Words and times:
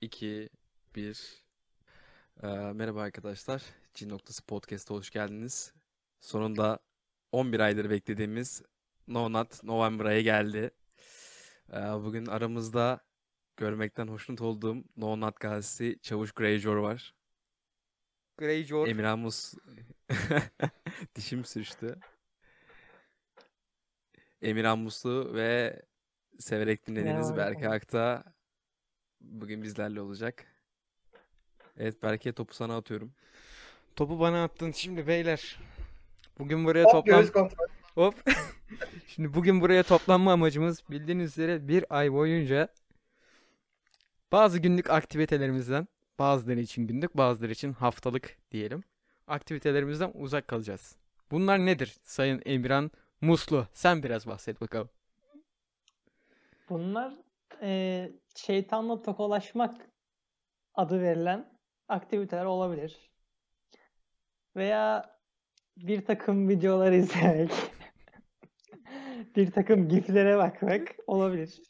2, 0.00 0.48
1. 0.94 1.44
Ee, 2.42 2.46
merhaba 2.46 3.02
arkadaşlar. 3.02 3.62
Cin 3.94 4.08
Noktası 4.08 4.46
Podcast'a 4.46 4.94
hoş 4.94 5.10
geldiniz. 5.10 5.72
Sonunda 6.20 6.78
11 7.32 7.60
aydır 7.60 7.90
beklediğimiz 7.90 8.62
No 9.08 9.32
Nut 9.32 9.64
November 9.64 10.04
ayı 10.04 10.24
geldi. 10.24 10.70
Ee, 11.72 11.76
bugün 11.76 12.26
aramızda 12.26 13.00
görmekten 13.56 14.08
hoşnut 14.08 14.40
olduğum 14.40 14.84
No 14.96 15.20
Nut 15.20 15.40
gazisi 15.40 15.98
Çavuş 16.02 16.32
Greyjoy 16.32 16.82
var. 16.82 17.14
Greyjoy. 18.36 18.90
Emirhan 18.90 19.18
Mus... 19.18 19.54
Dişim 21.14 21.44
sürçtü. 21.44 22.00
Emirhan 24.42 24.78
Muslu 24.78 25.34
ve 25.34 25.82
severek 26.38 26.86
dinlediğiniz. 26.86 27.36
Berke 27.36 27.68
Akta 27.68 28.37
bugün 29.20 29.62
bizlerle 29.62 30.00
olacak. 30.00 30.44
Evet 31.76 32.02
Berke 32.02 32.32
topu 32.32 32.54
sana 32.54 32.76
atıyorum. 32.76 33.12
Topu 33.96 34.20
bana 34.20 34.44
attın 34.44 34.72
şimdi 34.72 35.06
beyler. 35.06 35.58
Bugün 36.38 36.64
buraya 36.64 36.84
Hop 36.84 36.92
toplam 36.92 37.20
göğüs 37.20 37.32
kontrol. 37.32 37.66
hop. 37.94 38.14
Şimdi 39.06 39.34
bugün 39.34 39.60
buraya 39.60 39.82
toplanma 39.82 40.32
amacımız 40.32 40.82
bildiğiniz 40.90 41.30
üzere 41.30 41.68
bir 41.68 41.84
ay 41.90 42.12
boyunca 42.12 42.68
bazı 44.32 44.58
günlük 44.58 44.90
aktivitelerimizden 44.90 45.88
bazıları 46.18 46.60
için 46.60 46.86
günlük 46.86 47.16
bazıları 47.16 47.52
için 47.52 47.72
haftalık 47.72 48.36
diyelim. 48.50 48.82
Aktivitelerimizden 49.26 50.10
uzak 50.14 50.48
kalacağız. 50.48 50.96
Bunlar 51.30 51.58
nedir 51.58 51.96
Sayın 52.02 52.42
Emirhan 52.46 52.90
Muslu? 53.20 53.66
Sen 53.72 54.02
biraz 54.02 54.26
bahset 54.26 54.60
bakalım. 54.60 54.90
Bunlar 56.70 57.14
eee, 57.62 58.12
şeytanla 58.36 59.02
tokalaşmak 59.02 59.90
adı 60.74 61.02
verilen 61.02 61.58
aktiviteler 61.88 62.44
olabilir. 62.44 63.10
Veya 64.56 65.18
bir 65.76 66.04
takım 66.04 66.48
videolar 66.48 66.92
izlemek, 66.92 67.50
bir 69.36 69.50
takım 69.50 69.88
giflere 69.88 70.36
bakmak 70.38 70.88
olabilir. 71.06 71.62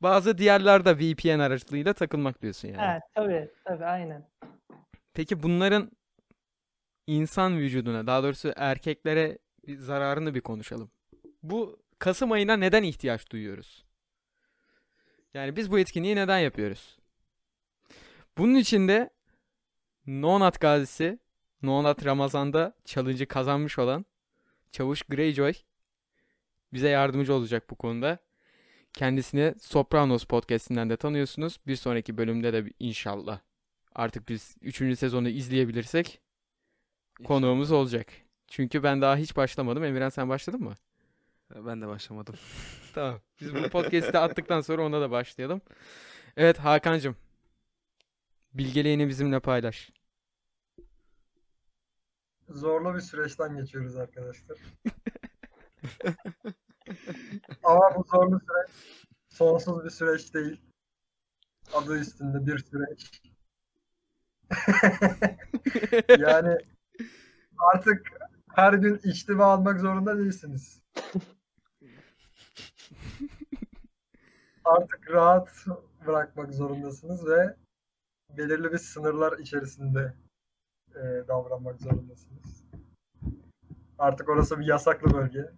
Bazı 0.00 0.38
diğerler 0.38 0.84
de 0.84 0.98
VPN 0.98 1.42
aracılığıyla 1.42 1.92
takılmak 1.92 2.42
diyorsun 2.42 2.68
yani. 2.68 2.92
Evet, 2.92 3.02
tabii, 3.14 3.50
tabii, 3.64 3.84
aynen. 3.84 4.28
Peki 5.14 5.42
bunların 5.42 5.90
insan 7.06 7.58
vücuduna, 7.58 8.06
daha 8.06 8.22
doğrusu 8.22 8.52
erkeklere 8.56 9.38
bir 9.66 9.76
zararını 9.78 10.34
bir 10.34 10.40
konuşalım. 10.40 10.90
Bu 11.42 11.82
Kasım 12.02 12.32
ayına 12.32 12.56
neden 12.56 12.82
ihtiyaç 12.82 13.30
duyuyoruz? 13.30 13.84
Yani 15.34 15.56
biz 15.56 15.70
bu 15.70 15.78
etkinliği 15.78 16.16
neden 16.16 16.38
yapıyoruz? 16.38 16.98
Bunun 18.38 18.54
için 18.54 18.88
de 18.88 19.10
Nonat 20.06 20.60
gazisi, 20.60 21.18
Nonat 21.62 22.04
Ramazan'da 22.04 22.74
challenge'ı 22.84 23.26
kazanmış 23.26 23.78
olan 23.78 24.06
Çavuş 24.72 25.02
Greyjoy 25.02 25.52
bize 26.72 26.88
yardımcı 26.88 27.34
olacak 27.34 27.70
bu 27.70 27.74
konuda. 27.74 28.18
Kendisini 28.92 29.54
Sopranos 29.60 30.24
podcast'inden 30.24 30.90
de 30.90 30.96
tanıyorsunuz. 30.96 31.60
Bir 31.66 31.76
sonraki 31.76 32.18
bölümde 32.18 32.52
de 32.52 32.72
inşallah 32.80 33.40
artık 33.94 34.28
biz 34.28 34.56
3. 34.62 34.98
sezonu 34.98 35.28
izleyebilirsek 35.28 36.20
konuğumuz 37.24 37.72
olacak. 37.72 38.06
Çünkü 38.48 38.82
ben 38.82 39.02
daha 39.02 39.16
hiç 39.16 39.36
başlamadım. 39.36 39.84
Emirhan 39.84 40.08
sen 40.08 40.28
başladın 40.28 40.60
mı? 40.60 40.74
İnşallah. 41.50 41.66
Ben 41.66 41.80
de 41.80 41.88
başlamadım. 41.88 42.34
Tamam. 42.94 43.20
Biz 43.40 43.54
bu 43.54 43.68
podcast'i 43.68 44.18
attıktan 44.18 44.60
sonra 44.60 44.82
ona 44.82 45.00
da 45.00 45.10
başlayalım. 45.10 45.60
Evet 46.36 46.58
Hakan'cığım. 46.58 47.16
Bilgeliğini 48.54 49.08
bizimle 49.08 49.40
paylaş. 49.40 49.92
Zorlu 52.48 52.94
bir 52.94 53.00
süreçten 53.00 53.56
geçiyoruz 53.56 53.96
arkadaşlar. 53.96 54.58
Ama 57.62 57.94
bu 57.96 58.04
zorlu 58.10 58.40
süreç 58.40 58.70
sonsuz 59.28 59.84
bir 59.84 59.90
süreç 59.90 60.34
değil. 60.34 60.60
Adı 61.74 61.98
üstünde 61.98 62.46
bir 62.46 62.58
süreç. 62.58 63.22
Yani 66.18 66.58
artık 67.74 68.08
her 68.54 68.72
gün 68.72 69.00
içtima 69.04 69.44
almak 69.44 69.80
zorunda 69.80 70.18
değilsiniz. 70.18 70.82
Artık 74.64 75.10
rahat 75.10 75.66
bırakmak 76.06 76.54
zorundasınız 76.54 77.26
ve 77.26 77.56
belirli 78.30 78.72
bir 78.72 78.78
sınırlar 78.78 79.38
içerisinde 79.38 80.14
e, 80.94 81.00
davranmak 81.28 81.80
zorundasınız. 81.80 82.64
Artık 83.98 84.28
orası 84.28 84.60
bir 84.60 84.66
yasaklı 84.66 85.14
bölge. 85.14 85.50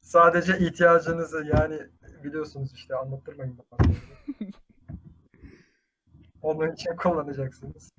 Sadece 0.00 0.58
ihtiyacınızı 0.58 1.44
yani 1.54 1.80
biliyorsunuz 2.24 2.72
işte 2.74 2.96
anlattırmayın 2.96 3.58
bana. 3.58 3.94
Onun 6.42 6.72
için 6.72 6.96
kullanacaksınız. 6.96 7.90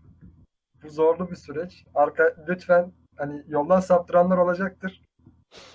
Bu 0.84 0.90
zorlu 0.90 1.32
bir 1.32 1.36
süreç. 1.36 1.86
Arka 1.96 2.36
lütfen 2.48 2.92
hani 3.18 3.44
yoldan 3.48 3.80
saptıranlar 3.80 4.38
olacaktır. 4.38 5.02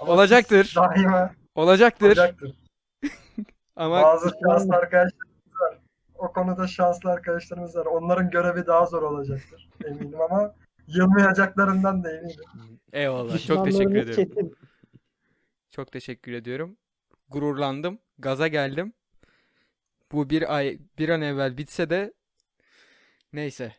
Ama 0.00 0.12
Olacaktır. 0.12 0.72
Daima 0.76 1.34
Olacaktır. 1.54 2.06
olacaktır. 2.06 2.65
Ama 3.76 4.02
Bazı 4.02 4.28
şanslı 4.42 4.74
arkadaşlarımız 4.74 5.60
var. 5.60 5.78
O 6.14 6.32
konuda 6.32 6.66
şanslı 6.66 7.10
arkadaşlarımız 7.10 7.76
var. 7.76 7.86
Onların 7.86 8.30
görevi 8.30 8.66
daha 8.66 8.86
zor 8.86 9.02
olacaktır 9.02 9.68
eminim 9.84 10.20
ama 10.20 10.54
yılmayacaklarından 10.86 12.04
da 12.04 12.12
eminim. 12.12 12.36
eyvallah. 12.92 13.46
Çok 13.46 13.64
teşekkür 13.64 13.96
ediyorum. 13.96 14.34
kesin. 14.34 14.56
Çok 15.70 15.92
teşekkür 15.92 16.32
ediyorum. 16.32 16.76
Gururlandım. 17.28 17.98
Gaza 18.18 18.48
geldim. 18.48 18.92
Bu 20.12 20.30
bir 20.30 20.56
ay 20.56 20.78
bir 20.98 21.08
an 21.08 21.22
evvel 21.22 21.56
bitse 21.58 21.90
de 21.90 22.12
neyse. 23.32 23.72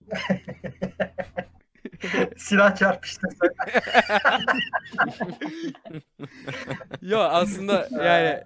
Silah 2.36 2.76
çarpıştı. 2.76 3.28
Yo 7.02 7.18
aslında 7.18 7.88
yani 8.04 8.42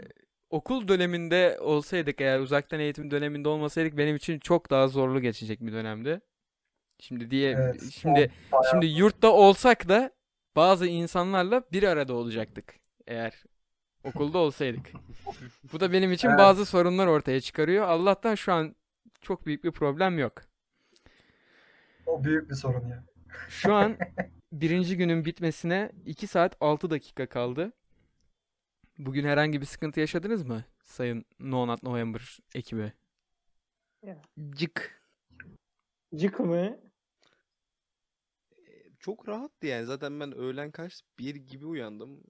okul 0.50 0.88
döneminde 0.88 1.58
olsaydık 1.60 2.20
eğer 2.20 2.38
uzaktan 2.40 2.80
eğitim 2.80 3.10
döneminde 3.10 3.48
olmasaydık 3.48 3.96
benim 3.98 4.16
için 4.16 4.38
çok 4.38 4.70
daha 4.70 4.88
zorlu 4.88 5.20
geçecek 5.20 5.60
bir 5.60 5.72
dönemdi. 5.72 6.20
Şimdi 7.00 7.30
diye 7.30 7.50
Evet, 7.52 7.82
şimdi 7.92 8.30
bayağı- 8.52 8.70
şimdi 8.70 8.86
yurtta 8.86 9.28
olsak 9.32 9.88
da 9.88 10.10
bazı 10.56 10.86
insanlarla 10.86 11.62
bir 11.72 11.82
arada 11.82 12.14
olacaktık 12.14 12.74
eğer 13.06 13.42
okulda 14.04 14.38
olsaydık. 14.38 14.90
Bu 15.72 15.80
da 15.80 15.92
benim 15.92 16.12
için 16.12 16.28
Evet. 16.28 16.38
bazı 16.38 16.66
sorunlar 16.66 17.06
ortaya 17.06 17.40
çıkarıyor. 17.40 17.84
Allah'tan 17.88 18.34
şu 18.34 18.52
an 18.52 18.76
çok 19.20 19.46
büyük 19.46 19.64
bir 19.64 19.70
problem 19.70 20.18
yok. 20.18 20.42
O 22.06 22.24
büyük 22.24 22.50
bir 22.50 22.54
sorun 22.54 22.88
ya. 22.88 23.04
Şu 23.48 23.74
an 23.74 23.96
birinci 24.52 24.96
günün 24.96 25.24
bitmesine 25.24 25.92
2 26.06 26.26
saat 26.26 26.56
6 26.60 26.91
dakika 26.91 27.26
kaldı. 27.26 27.72
Bugün 28.98 29.24
herhangi 29.24 29.60
bir 29.60 29.66
sıkıntı 29.66 30.00
yaşadınız 30.00 30.42
mı 30.46 30.64
Sayın 30.84 31.24
No 31.41 31.66
Nut 31.66 31.82
November 31.82 32.38
ekibi? 32.54 32.92
Ya. 34.06 34.22
Cık. 34.50 35.02
Cık 36.16 36.41
mı? 36.41 36.78
Çok 38.98 39.28
rahattı 39.28 39.66
yani. 39.66 39.86
Zaten 39.86 40.20
ben 40.20 40.32
öğlen 40.36 40.70
kaç? 40.70 41.00
Bir 41.18 41.34
gibi 41.34 41.66
uyandım. 41.66 42.20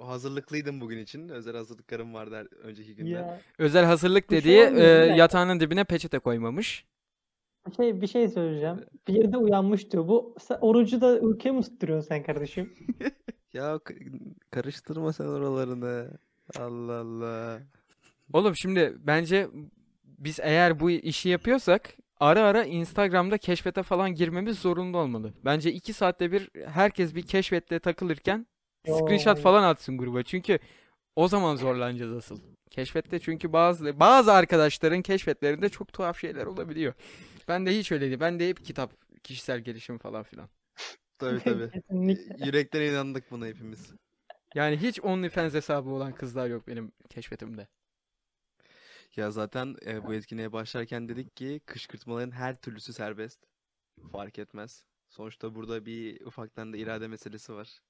Hazırlıklıydım 0.00 0.80
bugün 0.80 0.98
için. 0.98 1.28
Özel 1.28 1.56
hazırlıklarım 1.56 2.14
vardı 2.14 2.36
her- 2.36 2.56
önceki 2.64 2.94
günden. 2.94 3.10
Ya 3.10 3.40
Özel 3.58 3.84
hazırlık 3.84 4.30
dediği 4.30 4.60
e, 4.60 4.82
yatağının 5.16 5.60
dibine 5.60 5.84
peçete 5.84 6.18
koymamış. 6.18 6.84
Bir 7.66 7.72
şey 7.74 8.00
bir 8.00 8.06
şey 8.06 8.28
söyleyeceğim. 8.28 8.80
Bir 9.08 9.14
yerde 9.14 9.36
uyanmış 9.36 9.90
diyor. 9.90 10.08
Bu 10.08 10.34
sen 10.40 10.58
orucu 10.60 11.00
da 11.00 11.18
ülke 11.18 11.50
mi 11.50 11.62
tutturuyorsun 11.62 12.08
sen 12.08 12.22
kardeşim? 12.22 12.74
Ya 13.52 13.80
karıştırma 14.50 15.12
sen 15.12 15.24
oralarını. 15.24 16.10
Allah 16.58 16.92
Allah. 16.94 17.60
Oğlum 18.32 18.56
şimdi 18.56 18.94
bence 18.98 19.48
biz 20.04 20.38
eğer 20.42 20.80
bu 20.80 20.90
işi 20.90 21.28
yapıyorsak 21.28 21.94
ara 22.20 22.42
ara 22.42 22.64
Instagram'da 22.64 23.38
keşfete 23.38 23.82
falan 23.82 24.14
girmemiz 24.14 24.58
zorunda 24.58 24.98
olmalı. 24.98 25.32
Bence 25.44 25.72
2 25.72 25.92
saatte 25.92 26.32
bir 26.32 26.50
herkes 26.66 27.14
bir 27.14 27.22
keşfette 27.22 27.78
takılırken 27.78 28.46
screenshot 28.86 29.38
Oo. 29.38 29.42
falan 29.42 29.62
atsın 29.62 29.98
gruba. 29.98 30.22
Çünkü 30.22 30.58
o 31.16 31.28
zaman 31.28 31.56
zorlanacağız 31.56 32.12
asıl. 32.16 32.38
Keşfette 32.70 33.18
çünkü 33.18 33.52
bazı 33.52 34.00
bazı 34.00 34.32
arkadaşların 34.32 35.02
keşfetlerinde 35.02 35.68
çok 35.68 35.92
tuhaf 35.92 36.18
şeyler 36.18 36.46
olabiliyor. 36.46 36.94
Ben 37.52 37.66
de 37.66 37.78
hiç 37.78 37.92
öyle 37.92 38.06
değil. 38.06 38.20
Ben 38.20 38.40
de 38.40 38.48
hep 38.48 38.64
kitap, 38.64 38.92
kişisel 39.22 39.60
gelişim 39.60 39.98
falan 39.98 40.22
filan. 40.22 40.48
Tabii 41.18 41.40
tabii. 41.44 41.70
Kesinlikle. 41.70 42.46
Yürekten 42.46 42.80
inandık 42.80 43.30
buna 43.30 43.46
hepimiz. 43.46 43.92
Yani 44.54 44.76
hiç 44.76 45.00
OnlyFans 45.00 45.54
hesabı 45.54 45.90
olan 45.90 46.14
kızlar 46.14 46.48
yok 46.48 46.68
benim 46.68 46.92
keşfetimde. 47.10 47.68
Ya 49.16 49.30
zaten 49.30 49.76
e, 49.86 50.06
bu 50.06 50.14
etkinliğe 50.14 50.52
başlarken 50.52 51.08
dedik 51.08 51.36
ki 51.36 51.60
kışkırtmaların 51.66 52.30
her 52.30 52.56
türlüsü 52.56 52.92
serbest. 52.92 53.40
Fark 54.12 54.38
etmez. 54.38 54.84
Sonuçta 55.08 55.54
burada 55.54 55.86
bir 55.86 56.26
ufaktan 56.26 56.72
da 56.72 56.76
irade 56.76 57.08
meselesi 57.08 57.54
var. 57.54 57.80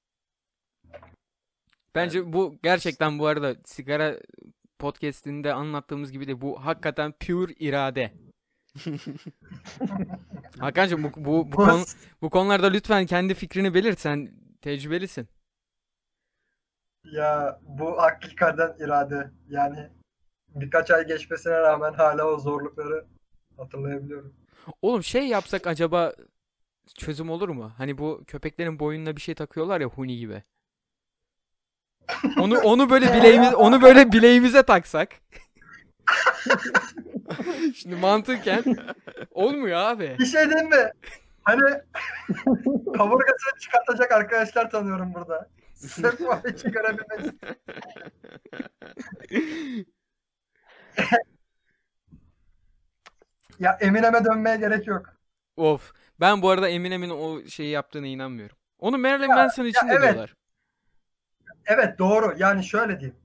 Bence 1.95 2.33
bu 2.33 2.59
gerçekten 2.63 3.19
bu 3.19 3.27
arada 3.27 3.55
sigara 3.65 4.19
podcast'inde 4.79 5.53
anlattığımız 5.53 6.11
gibi 6.11 6.27
de 6.27 6.41
bu 6.41 6.65
hakikaten 6.65 7.11
pure 7.11 7.53
irade. 7.53 8.13
Hakan'cığım 10.59 11.03
bu, 11.03 11.11
bu, 11.15 11.51
bu, 11.51 11.55
konu- 11.55 11.85
bu 12.21 12.29
konularda 12.29 12.67
lütfen 12.67 13.05
kendi 13.05 13.33
fikrini 13.33 13.73
belirt. 13.73 13.99
Sen 13.99 14.31
tecrübelisin. 14.61 15.27
Ya 17.03 17.59
bu 17.61 18.01
hakikaten 18.01 18.75
irade. 18.79 19.31
Yani 19.49 19.89
birkaç 20.55 20.91
ay 20.91 21.07
geçmesine 21.07 21.53
rağmen 21.53 21.93
hala 21.93 22.25
o 22.25 22.39
zorlukları 22.39 23.05
hatırlayabiliyorum. 23.57 24.33
Oğlum 24.81 25.03
şey 25.03 25.27
yapsak 25.27 25.67
acaba 25.67 26.13
çözüm 26.97 27.29
olur 27.29 27.49
mu? 27.49 27.71
Hani 27.77 27.97
bu 27.97 28.23
köpeklerin 28.27 28.79
boynuna 28.79 29.15
bir 29.15 29.21
şey 29.21 29.35
takıyorlar 29.35 29.81
ya 29.81 29.87
huni 29.87 30.17
gibi. 30.17 30.43
Onu 32.39 32.59
onu 32.59 32.89
böyle 32.89 33.13
bileğimiz 33.13 33.53
onu 33.53 33.81
böyle 33.81 34.11
bileğimize 34.11 34.63
taksak. 34.63 35.09
Şimdi 37.75 37.95
mantıken 37.95 38.63
olmuyor 39.31 39.77
abi. 39.77 40.15
Bir 40.19 40.25
şey 40.25 40.49
diyeyim 40.49 40.69
mi? 40.69 40.91
Hani 41.43 41.61
kaburgasını 42.97 43.59
çıkartacak 43.59 44.11
arkadaşlar 44.11 44.69
tanıyorum 44.69 45.13
burada. 45.13 45.49
Sırf 45.75 46.21
o 46.21 46.41
görebilmek 46.71 47.19
için. 47.19 47.39
Ya 53.59 53.77
Eminem'e 53.81 54.25
dönmeye 54.25 54.55
gerek 54.57 54.87
yok. 54.87 55.05
Of. 55.57 55.93
Ben 56.19 56.41
bu 56.41 56.49
arada 56.49 56.69
Eminem'in 56.69 57.09
o 57.09 57.47
şeyi 57.47 57.69
yaptığına 57.71 58.07
inanmıyorum. 58.07 58.57
Onu 58.79 58.97
Marilyn 58.97 59.29
Ya- 59.29 59.35
Manson 59.35 59.65
için 59.65 59.87
de 59.87 59.91
evet. 59.91 60.01
diyorlar. 60.01 60.35
Evet 61.65 61.99
doğru. 61.99 62.35
Yani 62.37 62.63
şöyle 62.63 62.99
diyeyim. 62.99 63.22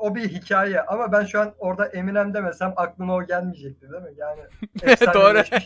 O 0.00 0.14
bir 0.14 0.28
hikaye 0.28 0.80
ama 0.82 1.12
ben 1.12 1.24
şu 1.24 1.40
an 1.40 1.54
orada 1.58 1.86
Eminem 1.86 2.34
demesem 2.34 2.72
aklıma 2.76 3.14
o 3.14 3.26
gelmeyecekti 3.26 3.90
değil 3.90 4.02
mi? 4.02 4.12
Yani 4.16 4.40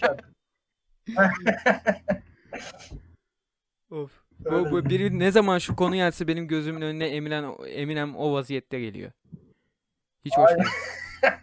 artık. 0.01 0.35
Of. 3.91 4.25
Bu, 4.39 4.71
bu 4.71 4.85
biri 4.85 5.19
ne 5.19 5.31
zaman 5.31 5.59
şu 5.59 5.77
konu 5.77 5.95
gelse 5.95 6.29
benim 6.29 6.49
gözümün 6.49 6.81
önüne 6.81 7.07
Eminem 7.09 7.55
Eminem 7.67 8.17
o 8.17 8.33
vaziyette 8.33 8.81
geliyor. 8.81 9.13
Hiç 10.25 10.37
hoş 10.37 10.51
değil. 10.51 10.69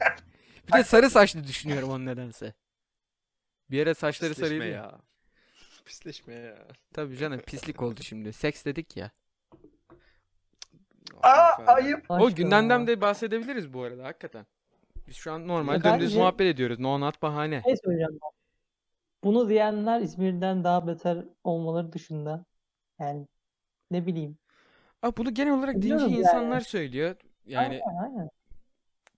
Bir 0.68 0.74
de 0.74 0.84
sarı 0.84 1.10
saçlı 1.10 1.44
düşünüyorum 1.44 1.90
onun 1.90 2.06
nedense. 2.06 2.54
Bir 3.72 3.82
ara 3.84 3.96
saçları 3.96 4.36
sarıydı. 4.36 4.66
ya. 4.66 4.72
ya. 4.72 5.02
Pisleşme 5.86 6.34
ya. 6.34 6.68
Tabii 6.94 7.18
canım 7.18 7.42
pislik 7.48 7.82
oldu 7.82 8.04
şimdi. 8.04 8.34
Seks 8.34 8.66
dedik 8.66 8.98
ya. 8.98 9.12
Aa 11.24 11.64
ayıp. 11.68 12.06
O 12.10 12.30
gündemden 12.30 12.88
de 12.88 13.02
bahsedebiliriz 13.02 13.74
bu 13.74 13.84
arada 13.84 14.04
hakikaten. 14.04 14.46
Biz 15.08 15.16
şu 15.16 15.32
an 15.32 15.48
normal 15.48 15.74
Ya 15.74 15.84
dümdüz 15.84 16.08
bence- 16.10 16.20
muhabbet 16.20 16.48
ediyoruz. 16.56 16.80
No 16.80 17.00
not 17.00 17.22
bahane. 17.22 17.62
Şey 17.66 17.76
söyleyeceğim 17.86 18.20
ben. 18.24 18.32
Bunu 19.24 19.50
diyenler 19.50 20.02
İzmir'den 20.02 20.64
daha 20.64 20.88
beter 20.88 21.26
olmaları 21.44 21.94
dışında 21.94 22.46
yani 23.00 23.28
ne 23.92 24.06
bileyim. 24.06 24.38
Aa, 25.02 25.18
bunu 25.18 25.34
genel 25.34 25.54
olarak 25.54 25.76
dinci 25.76 25.86
Biliyorum 25.86 26.10
yani. 26.10 26.20
insanlar 26.20 26.60
söylüyor. 26.60 27.16
Yani 27.46 27.82
Aynen, 27.88 28.04
aynen. 28.04 28.30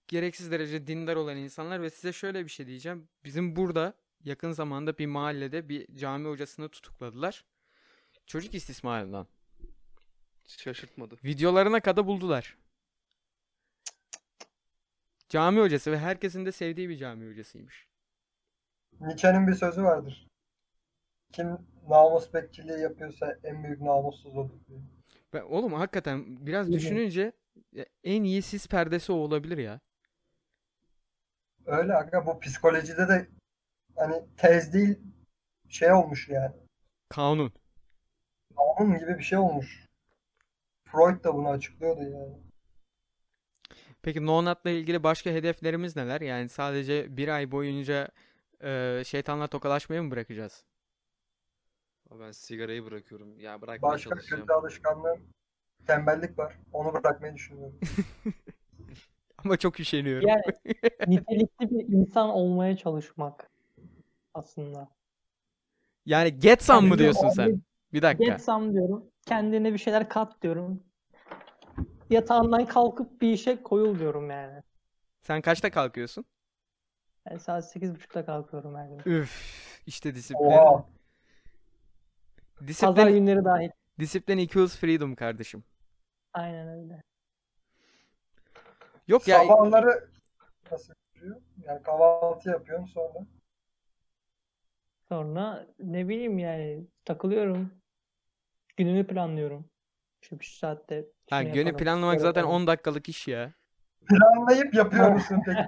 gereksiz 0.07 0.51
derece 0.51 0.87
dindar 0.87 1.15
olan 1.15 1.37
insanlar 1.37 1.81
ve 1.81 1.89
size 1.89 2.13
şöyle 2.13 2.43
bir 2.43 2.49
şey 2.49 2.67
diyeceğim. 2.67 3.07
Bizim 3.23 3.55
burada 3.55 3.93
yakın 4.23 4.51
zamanda 4.51 4.97
bir 4.97 5.05
mahallede 5.05 5.69
bir 5.69 5.95
cami 5.95 6.27
hocasını 6.29 6.69
tutukladılar. 6.69 7.45
Çocuk 8.25 8.53
istismarından. 8.55 9.27
Şaşırtmadı. 10.47 11.17
Videolarına 11.23 11.79
kadar 11.79 12.07
buldular. 12.07 12.57
Cami 15.29 15.59
hocası 15.59 15.91
ve 15.91 15.99
herkesin 15.99 16.45
de 16.45 16.51
sevdiği 16.51 16.89
bir 16.89 16.97
cami 16.97 17.31
hocasıymış. 17.31 17.87
Nietzsche'nin 18.99 19.47
bir 19.47 19.53
sözü 19.53 19.83
vardır. 19.83 20.27
Kim 21.31 21.57
namus 21.89 22.33
bekçiliği 22.33 22.79
yapıyorsa 22.79 23.37
en 23.43 23.63
büyük 23.63 23.81
namussuz 23.81 24.37
olur. 24.37 24.59
Ben, 25.33 25.41
oğlum 25.41 25.73
hakikaten 25.73 26.45
biraz 26.45 26.71
düşününce 26.71 27.31
en 28.03 28.23
iyi 28.23 28.41
sis 28.41 28.67
perdesi 28.67 29.11
o 29.11 29.15
olabilir 29.15 29.57
ya. 29.57 29.79
Öyle 31.65 31.93
aga 31.95 32.25
bu 32.25 32.39
psikolojide 32.39 33.07
de 33.07 33.27
hani 33.95 34.23
tez 34.37 34.73
değil 34.73 34.99
şey 35.69 35.91
olmuş 35.93 36.29
yani. 36.29 36.55
Kanun. 37.09 37.53
Kanun 38.77 38.99
gibi 38.99 39.17
bir 39.17 39.23
şey 39.23 39.37
olmuş. 39.37 39.87
Freud 40.93 41.23
da 41.23 41.33
bunu 41.35 41.49
açıklıyordu 41.49 42.01
yani. 42.03 42.37
Peki 44.01 44.25
No 44.25 44.45
Nut'la 44.45 44.69
ilgili 44.69 45.03
başka 45.03 45.29
hedeflerimiz 45.29 45.95
neler? 45.95 46.21
Yani 46.21 46.49
sadece 46.49 47.17
bir 47.17 47.27
ay 47.27 47.51
boyunca 47.51 48.07
e, 48.63 49.01
şeytanla 49.05 49.47
tokalaşmayı 49.47 50.01
mı 50.03 50.11
bırakacağız? 50.11 50.65
Ben 52.19 52.31
sigarayı 52.31 52.85
bırakıyorum. 52.85 53.39
Ya 53.39 53.61
bırakmaya 53.61 53.91
Başka 53.91 54.09
çalışacağım. 54.09 54.41
kötü 54.41 54.53
alışkanlığım 54.53 55.19
tembellik 55.87 56.39
var. 56.39 56.57
Onu 56.73 56.93
bırakmayı 56.93 57.33
düşünüyorum. 57.35 57.79
Ama 59.37 59.57
çok 59.57 59.79
üşeniyorum. 59.79 60.27
Yani 60.29 60.41
nitelikli 61.07 61.69
bir 61.69 61.93
insan 61.97 62.29
olmaya 62.29 62.77
çalışmak 62.77 63.49
aslında. 64.33 64.89
Yani 66.05 66.39
get 66.39 66.63
some 66.63 66.81
mı 66.87 66.87
Yani 66.89 66.99
diyorsun 66.99 67.27
o- 67.27 67.31
sen? 67.31 67.63
Bir 67.93 68.01
dakika. 68.01 68.23
Get 68.25 68.41
some 68.41 68.73
diyorum. 68.73 69.12
Kendine 69.25 69.73
bir 69.73 69.77
şeyler 69.77 70.09
kat 70.09 70.41
diyorum. 70.41 70.83
Yatağından 72.09 72.65
kalkıp 72.65 73.21
bir 73.21 73.33
işe 73.33 73.63
koyul 73.63 73.99
diyorum 73.99 74.29
yani. 74.29 74.63
Sen 75.21 75.41
kaçta 75.41 75.71
kalkıyorsun? 75.71 76.25
Yani 77.29 77.39
saat 77.39 77.75
8.30'da 77.75 78.25
kalkıyorum 78.25 78.75
her 78.75 78.87
gün. 78.87 79.01
Üf, 79.05 79.81
işte 79.85 80.15
disiplin. 80.15 80.45
Oha. 80.45 80.85
Pazar 82.55 82.67
Disiplin, 82.67 83.07
günleri 83.07 83.45
dahil. 83.45 83.69
disiplin 83.99 84.37
equals 84.37 84.77
freedom 84.77 85.15
kardeşim. 85.15 85.63
Aynen 86.33 86.67
öyle. 86.67 87.01
Yok 89.07 89.27
ya 89.27 89.37
Sabahları 89.39 90.09
nasıl 90.71 90.93
yapıyor? 91.15 91.41
Yani 91.65 91.83
kahvaltı 91.83 92.49
yapıyorum 92.49 92.87
sonra. 92.87 93.25
Sonra 95.09 95.67
ne 95.79 96.07
bileyim 96.07 96.39
yani 96.39 96.87
takılıyorum. 97.05 97.71
Günümü 98.77 99.07
planlıyorum. 99.07 99.69
Şu, 100.21 100.37
şu 100.41 100.57
saatte 100.57 101.05
ha, 101.29 101.43
günü 101.43 101.57
yaparım, 101.57 101.77
planlamak 101.77 102.21
zaten 102.21 102.41
yaparım. 102.41 102.61
10 102.61 102.67
dakikalık 102.67 103.09
iş 103.09 103.27
ya. 103.27 103.53
Planlayıp 104.05 104.73
yapıyor 104.73 105.11
musun 105.11 105.41
peki? 105.45 105.65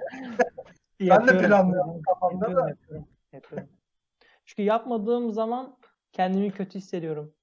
Ben 1.00 1.28
de 1.28 1.38
planlıyorum 1.38 2.02
kafamda 2.02 2.56
da. 2.56 2.68
yapıyorum, 2.68 3.08
yapıyorum. 3.32 3.68
Çünkü 4.44 4.62
yapmadığım 4.62 5.32
zaman 5.32 5.78
kendimi 6.12 6.50
kötü 6.50 6.78
hissediyorum. 6.78 7.34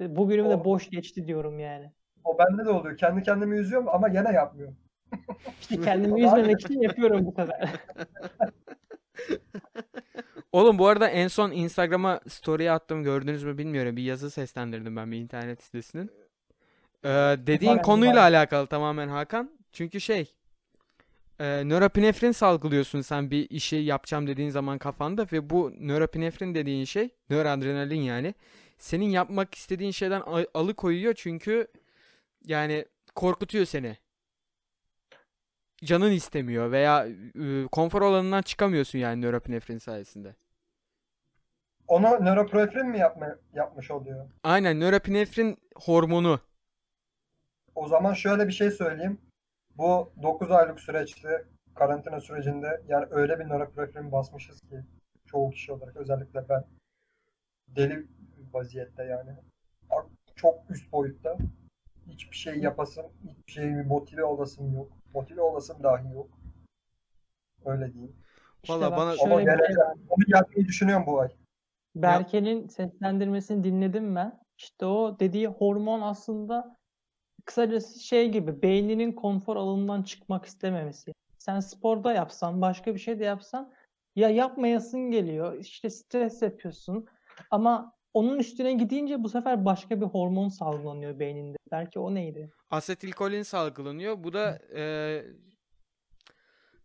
Bugünüm 0.00 0.50
de 0.50 0.56
O- 0.56 0.64
boş 0.64 0.90
geçti 0.90 1.26
diyorum 1.26 1.58
yani. 1.58 1.92
O 2.24 2.38
bende 2.38 2.64
de 2.64 2.70
oluyor. 2.70 2.96
Kendi 2.96 3.22
kendimi 3.22 3.56
üzüyorum 3.56 3.88
ama 3.88 4.08
gene 4.08 4.32
yapmıyorum. 4.32 4.76
İşte 5.60 5.80
kendimi 5.80 6.24
üzmemek 6.24 6.60
için 6.60 6.80
yapıyorum 6.80 7.26
bu 7.26 7.34
kadar. 7.34 7.70
Oğlum 10.54 10.78
bu 10.78 10.86
arada 10.86 11.08
en 11.08 11.28
son 11.28 11.50
Instagram'a 11.50 12.20
story 12.28 12.70
attım 12.70 13.04
gördünüz 13.04 13.44
mü 13.44 13.58
bilmiyorum. 13.58 13.96
Bir 13.96 14.02
yazı 14.02 14.30
seslendirdim 14.30 14.96
ben 14.96 15.12
bir 15.12 15.16
internet 15.16 15.62
sitesinin. 15.62 16.10
Ee, 17.04 17.08
dediğin 17.46 17.78
konuyla 17.78 18.20
alakalı 18.20 18.66
tamamen 18.66 19.08
Hakan. 19.08 19.50
Çünkü 19.72 20.00
şey 20.00 20.34
e, 21.40 21.44
nöropinefrin 21.44 22.32
salgılıyorsun 22.32 23.00
sen 23.00 23.30
bir 23.30 23.50
işi 23.50 23.76
yapacağım 23.76 24.26
dediğin 24.26 24.50
zaman 24.50 24.78
kafanda 24.78 25.26
ve 25.32 25.50
bu 25.50 25.72
nöropinefrin 25.80 26.54
dediğin 26.54 26.84
şey 26.84 27.08
nöroadrenalin 27.30 28.02
yani 28.02 28.34
senin 28.78 29.08
yapmak 29.08 29.54
istediğin 29.54 29.90
şeyden 29.90 30.22
alıkoyuyor 30.54 31.14
çünkü 31.14 31.66
yani 32.44 32.84
korkutuyor 33.14 33.64
seni. 33.64 33.96
Canın 35.84 36.12
istemiyor 36.12 36.72
veya 36.72 37.06
e, 37.40 37.66
konfor 37.72 38.02
alanından 38.02 38.42
çıkamıyorsun 38.42 38.98
yani 38.98 39.20
nöropinefrin 39.22 39.78
sayesinde. 39.78 40.43
Onu 41.88 42.24
nöroprofil 42.24 42.82
mi 42.82 42.98
yapma, 42.98 43.36
yapmış 43.52 43.90
oluyor? 43.90 44.26
Aynen 44.42 44.80
nöropinefrin 44.80 45.56
hormonu. 45.76 46.40
O 47.74 47.88
zaman 47.88 48.12
şöyle 48.12 48.48
bir 48.48 48.52
şey 48.52 48.70
söyleyeyim. 48.70 49.20
Bu 49.76 50.12
9 50.22 50.50
aylık 50.50 50.80
süreçte 50.80 51.44
karantina 51.74 52.20
sürecinde 52.20 52.82
yani 52.88 53.06
öyle 53.10 53.40
bir 53.40 53.44
nöroprofil 53.44 54.12
basmışız 54.12 54.60
ki 54.60 54.80
çoğu 55.26 55.50
kişi 55.50 55.72
olarak 55.72 55.96
özellikle 55.96 56.48
ben 56.48 56.64
deli 57.68 58.06
vaziyette 58.52 59.04
yani. 59.04 59.30
Çok 60.36 60.70
üst 60.70 60.92
boyutta. 60.92 61.38
Hiçbir 62.06 62.36
şey 62.36 62.58
yapasım, 62.58 63.06
hiçbir 63.28 63.52
şey 63.52 63.70
motive 63.70 64.24
olasım 64.24 64.74
yok. 64.74 64.92
Motive 65.14 65.40
olasım 65.40 65.82
dahi 65.82 66.12
yok. 66.12 66.30
Öyle 67.64 67.92
diyeyim. 67.92 68.16
İşte 68.62 68.74
Valla 68.74 68.90
bak 68.90 68.98
bana- 68.98 69.16
şöyle 69.16 69.58
bir 69.58 69.66
şey. 69.66 69.76
Onu 70.08 70.24
yapmayı 70.26 70.66
düşünüyorum 70.66 71.06
bu 71.06 71.20
ay. 71.20 71.28
Berke'nin 71.94 72.68
seslendirmesini 72.68 73.64
dinledim 73.64 74.16
ben. 74.16 74.40
İşte 74.58 74.86
o 74.86 75.16
dediği 75.20 75.46
hormon 75.48 76.00
aslında 76.00 76.76
kısacası 77.44 78.00
şey 78.00 78.28
gibi 78.30 78.62
beyninin 78.62 79.12
konfor 79.12 79.56
alanından 79.56 80.02
çıkmak 80.02 80.44
istememesi. 80.44 81.12
Sen 81.38 81.60
sporda 81.60 82.12
yapsan, 82.12 82.60
başka 82.60 82.94
bir 82.94 83.00
şey 83.00 83.18
de 83.18 83.24
yapsan 83.24 83.72
ya 84.16 84.28
yapmayasın 84.28 85.10
geliyor. 85.10 85.54
işte 85.58 85.90
stres 85.90 86.42
yapıyorsun. 86.42 87.06
Ama 87.50 87.92
onun 88.14 88.38
üstüne 88.38 88.72
gidince 88.72 89.22
bu 89.22 89.28
sefer 89.28 89.64
başka 89.64 90.00
bir 90.00 90.06
hormon 90.06 90.48
salgılanıyor 90.48 91.18
beyninde. 91.18 91.56
Belki 91.70 91.98
o 91.98 92.14
neydi? 92.14 92.50
Asetilkolin 92.70 93.42
salgılanıyor. 93.42 94.24
Bu 94.24 94.32
da 94.32 94.58
eee, 94.74 95.24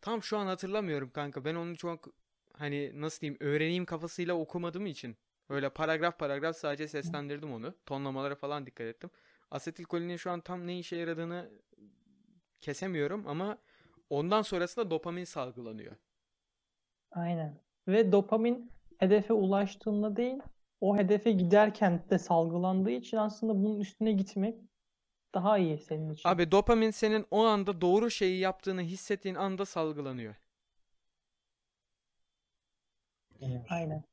tam 0.01 0.23
şu 0.23 0.37
an 0.37 0.45
hatırlamıyorum 0.45 1.09
kanka. 1.09 1.45
Ben 1.45 1.55
onu 1.55 1.77
çok 1.77 2.07
hani 2.59 3.01
nasıl 3.01 3.21
diyeyim 3.21 3.37
öğreneyim 3.39 3.85
kafasıyla 3.85 4.33
okumadığım 4.33 4.85
için 4.85 5.17
öyle 5.49 5.69
paragraf 5.69 6.19
paragraf 6.19 6.55
sadece 6.55 6.87
seslendirdim 6.87 7.53
onu. 7.53 7.73
Tonlamalara 7.85 8.35
falan 8.35 8.65
dikkat 8.65 8.87
ettim. 8.87 9.09
Asetilkolinin 9.51 10.17
şu 10.17 10.31
an 10.31 10.41
tam 10.41 10.67
ne 10.67 10.79
işe 10.79 10.95
yaradığını 10.95 11.49
kesemiyorum 12.61 13.27
ama 13.27 13.57
ondan 14.09 14.41
sonrasında 14.41 14.91
dopamin 14.91 15.23
salgılanıyor. 15.23 15.95
Aynen. 17.11 17.61
Ve 17.87 18.11
dopamin 18.11 18.71
hedefe 18.97 19.33
ulaştığında 19.33 20.15
değil, 20.15 20.37
o 20.81 20.97
hedefe 20.97 21.31
giderken 21.31 22.03
de 22.09 22.19
salgılandığı 22.19 22.91
için 22.91 23.17
aslında 23.17 23.55
bunun 23.55 23.79
üstüne 23.79 24.11
gitmek 24.11 24.55
daha 25.33 25.57
iyi 25.57 25.77
senin 25.77 26.13
için. 26.13 26.29
Abi 26.29 26.51
dopamin 26.51 26.91
senin 26.91 27.25
o 27.31 27.43
anda 27.45 27.81
doğru 27.81 28.11
şeyi 28.11 28.39
yaptığını 28.39 28.81
hissettiğin 28.81 29.35
anda 29.35 29.65
salgılanıyor. 29.65 30.35
Aynen. 33.69 34.03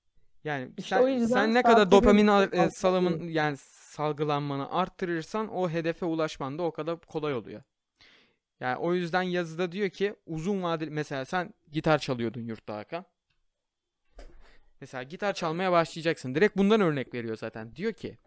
Yani 0.45 0.71
İşte 0.79 0.97
sen, 0.97 1.19
sen 1.27 1.55
ne 1.55 1.63
kadar 1.63 1.91
dopamin 1.91 2.27
al- 2.27 2.53
e, 2.53 2.71
salımın 2.71 3.29
yani 3.29 3.57
salgılanmanı 3.57 4.71
arttırırsan 4.73 5.49
o 5.49 5.71
hedefe 5.71 6.07
ulaşman 6.07 6.59
da 6.59 6.63
o 6.63 6.71
kadar 6.73 7.01
kolay 7.01 7.35
oluyor. 7.35 7.63
Yani 8.61 8.77
o 8.77 8.95
yüzden 8.95 9.23
yazıda 9.23 9.73
diyor 9.73 9.91
ki 9.91 10.15
uzun 10.27 10.63
vadeli 10.63 10.91
mesela 10.91 11.25
sen 11.25 11.55
gitar 11.73 11.99
çalıyordun 11.99 12.41
yurtta 12.41 12.77
Hakan. 12.77 13.05
Mesela 14.81 15.03
gitar 15.03 15.35
çalmaya 15.35 15.73
başlayacaksın. 15.73 16.35
Direkt 16.35 16.57
bundan 16.57 16.81
örnek 16.81 17.15
veriyor 17.15 17.37
zaten. 17.37 17.77
Diyor 17.77 17.93
ki 17.93 18.19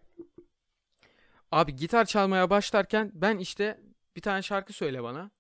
Abi 1.51 1.75
gitar 1.75 2.05
çalmaya 2.05 2.49
başlarken 2.49 3.11
ben 3.13 3.37
işte 3.37 3.79
bir 4.15 4.21
tane 4.21 4.41
şarkı 4.41 4.73
söyle 4.73 5.03
bana. 5.03 5.31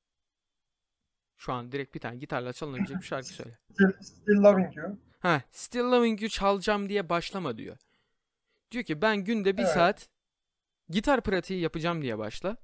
Şu 1.37 1.53
an 1.53 1.71
direkt 1.71 1.95
bir 1.95 1.99
tane 1.99 2.17
gitarla 2.17 2.53
çalınabilecek 2.53 2.97
bir 2.97 3.05
şarkı 3.05 3.27
söyle. 3.33 3.59
Still, 3.73 4.01
still 4.01 4.43
loving 4.43 4.77
you. 4.77 4.97
Ha, 5.19 5.41
Still 5.51 5.83
Loving 5.91 6.21
You 6.21 6.29
çalacağım 6.29 6.89
diye 6.89 7.09
başlama 7.09 7.57
diyor. 7.57 7.77
Diyor 8.71 8.83
ki 8.83 9.01
ben 9.01 9.17
günde 9.17 9.57
bir 9.57 9.63
Evet. 9.63 9.71
saat 9.73 10.07
gitar 10.89 11.21
pratiği 11.21 11.59
yapacağım 11.61 12.01
diye 12.01 12.17
başla. 12.17 12.57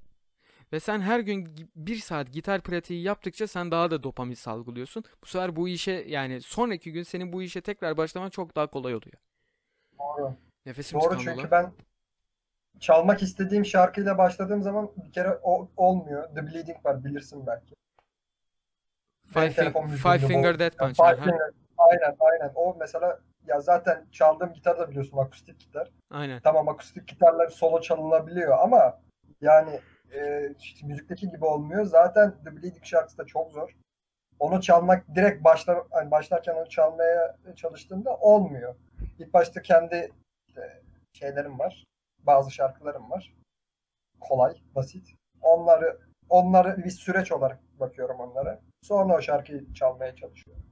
Ve 0.74 0.80
sen 0.80 1.02
her 1.02 1.20
gün 1.20 1.70
bir 1.76 1.96
saat 1.96 2.32
gitar 2.32 2.62
pratiği 2.62 3.04
yaptıkça 3.04 3.48
sen 3.48 3.72
daha 3.72 3.92
da 3.92 4.04
dopamin 4.04 4.34
salgılıyorsun. 4.34 5.04
Bu 5.24 5.26
sefer 5.26 5.56
bu 5.56 5.68
işe 5.70 5.92
yani 5.92 6.42
sonraki 6.42 6.92
gün 6.92 7.04
senin 7.04 7.34
bu 7.34 7.42
işe 7.44 7.62
tekrar 7.62 7.98
başlaman 7.98 8.30
çok 8.30 8.56
daha 8.56 8.68
kolay 8.68 8.96
oluyor. 8.96 9.14
Doğru. 10.00 10.36
Nefesim 10.66 11.00
Doğru 11.02 11.20
çünkü 11.20 11.42
lan. 11.42 11.48
ben 11.52 11.72
çalmak 12.80 13.24
istediğim 13.24 13.66
şarkıyla 13.66 14.18
başladığım 14.18 14.62
zaman 14.64 14.92
bir 15.06 15.12
kere 15.12 15.40
o 15.44 15.70
olmuyor. 15.78 16.36
The 16.36 16.48
Bleeding 16.48 16.86
var 16.86 17.04
bilirsin 17.06 17.48
belki. 17.48 17.76
Five, 19.28 19.48
Fing- 19.48 19.96
Five 19.98 20.28
Finger 20.28 20.60
Death 20.60 20.78
Punch. 20.78 20.96
Five. 20.96 21.06
Finger- 21.26 21.52
Aynen 21.92 22.16
aynen. 22.20 22.52
O 22.56 22.76
mesela 22.80 23.20
ya 23.48 23.62
zaten 23.62 24.06
çaldığım 24.12 24.54
gitar 24.54 24.80
da 24.80 24.90
biliyorsun 24.90 25.18
akustik 25.18 25.60
gitar. 25.60 25.92
Aynen. 26.12 26.42
Tamam 26.42 26.70
akustik 26.70 27.08
gitarla 27.08 27.50
solo 27.50 27.82
çalınabiliyor 27.82 28.58
ama 28.60 29.00
yani 29.42 29.80
e, 30.14 30.50
işte 30.60 30.88
müzikteki 30.88 31.30
gibi 31.30 31.46
olmuyor. 31.46 31.86
Zaten 31.86 32.34
The 32.44 32.56
Bleeding 32.56 32.86
şarkısı 32.86 33.18
da 33.18 33.26
çok 33.26 33.52
zor. 33.52 33.76
Onu 34.40 34.62
çalmak 34.62 35.16
direkt 35.16 35.44
başla, 35.44 35.84
hani 35.92 36.12
başlarken 36.12 36.56
onu 36.56 36.70
çalmaya 36.70 37.38
çalıştığında 37.56 38.16
olmuyor. 38.16 38.76
İlk 39.20 39.34
başta 39.34 39.62
kendi 39.62 40.12
işte, 40.48 40.82
şeylerim 41.14 41.60
var. 41.60 41.84
Bazı 42.20 42.52
şarkılarım 42.52 43.12
var. 43.12 43.34
Kolay, 44.20 44.56
basit. 44.76 45.14
Onları 45.42 46.00
onları 46.30 46.78
bir 46.78 46.90
süreç 46.90 47.32
olarak 47.32 47.60
bakıyorum 47.80 48.20
onlara. 48.20 48.60
Sonra 48.82 49.18
o 49.18 49.22
şarkıyı 49.22 49.74
çalmaya 49.74 50.16
çalışıyorum. 50.16 50.64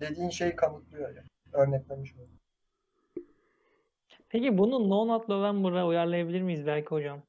Dediğin 0.00 0.30
şeyi 0.30 0.56
kanıtlıyor 0.56 1.16
ya. 1.16 1.22
Örneklemiş 1.52 2.14
oldum. 2.14 2.38
Peki 4.28 4.58
bunu 4.58 4.88
No 4.88 5.08
Nut 5.08 5.28
November'a 5.28 5.86
uyarlayabilir 5.86 6.42
miyiz 6.42 6.66
belki 6.66 6.88
hocam? 6.88 7.22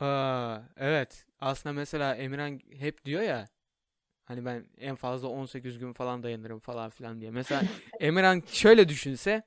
Aa, 0.00 0.58
evet. 0.76 1.26
Aslında 1.40 1.72
mesela 1.72 2.14
Emirhan 2.14 2.60
hep 2.78 3.04
diyor 3.04 3.22
ya 3.22 3.46
hani 4.24 4.44
ben 4.44 4.66
en 4.78 4.94
fazla 4.96 5.28
18 5.28 5.78
gün 5.78 5.92
falan 5.92 6.22
dayanırım 6.22 6.60
falan 6.60 6.90
filan 6.90 7.20
diye. 7.20 7.30
Mesela 7.30 7.62
Emirhan 8.00 8.42
şöyle 8.46 8.88
düşünse 8.88 9.42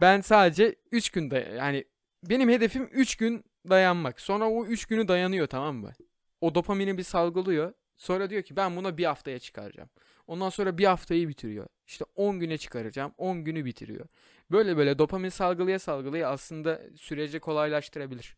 ben 0.00 0.20
sadece 0.20 0.74
3 0.92 1.10
gün 1.10 1.30
day 1.30 1.54
yani 1.56 1.84
benim 2.22 2.48
hedefim 2.48 2.88
3 2.92 3.16
gün 3.16 3.44
dayanmak. 3.68 4.20
Sonra 4.20 4.50
o 4.50 4.66
3 4.66 4.86
günü 4.86 5.08
dayanıyor 5.08 5.46
tamam 5.46 5.76
mı? 5.76 5.92
O 6.40 6.54
dopamini 6.54 6.98
bir 6.98 7.02
salgılıyor. 7.02 7.72
Sonra 7.96 8.30
diyor 8.30 8.42
ki 8.42 8.56
ben 8.56 8.76
buna 8.76 8.98
bir 8.98 9.04
haftaya 9.04 9.38
çıkaracağım. 9.38 9.90
Ondan 10.26 10.48
sonra 10.48 10.78
bir 10.78 10.84
haftayı 10.84 11.28
bitiriyor. 11.28 11.66
İşte 11.86 12.04
10 12.14 12.40
güne 12.40 12.58
çıkaracağım. 12.58 13.14
10 13.18 13.44
günü 13.44 13.64
bitiriyor. 13.64 14.06
Böyle 14.50 14.76
böyle 14.76 14.98
dopamin 14.98 15.28
salgılaya 15.28 15.78
salgılaya 15.78 16.30
aslında 16.30 16.80
süreci 16.96 17.40
kolaylaştırabilir. 17.40 18.36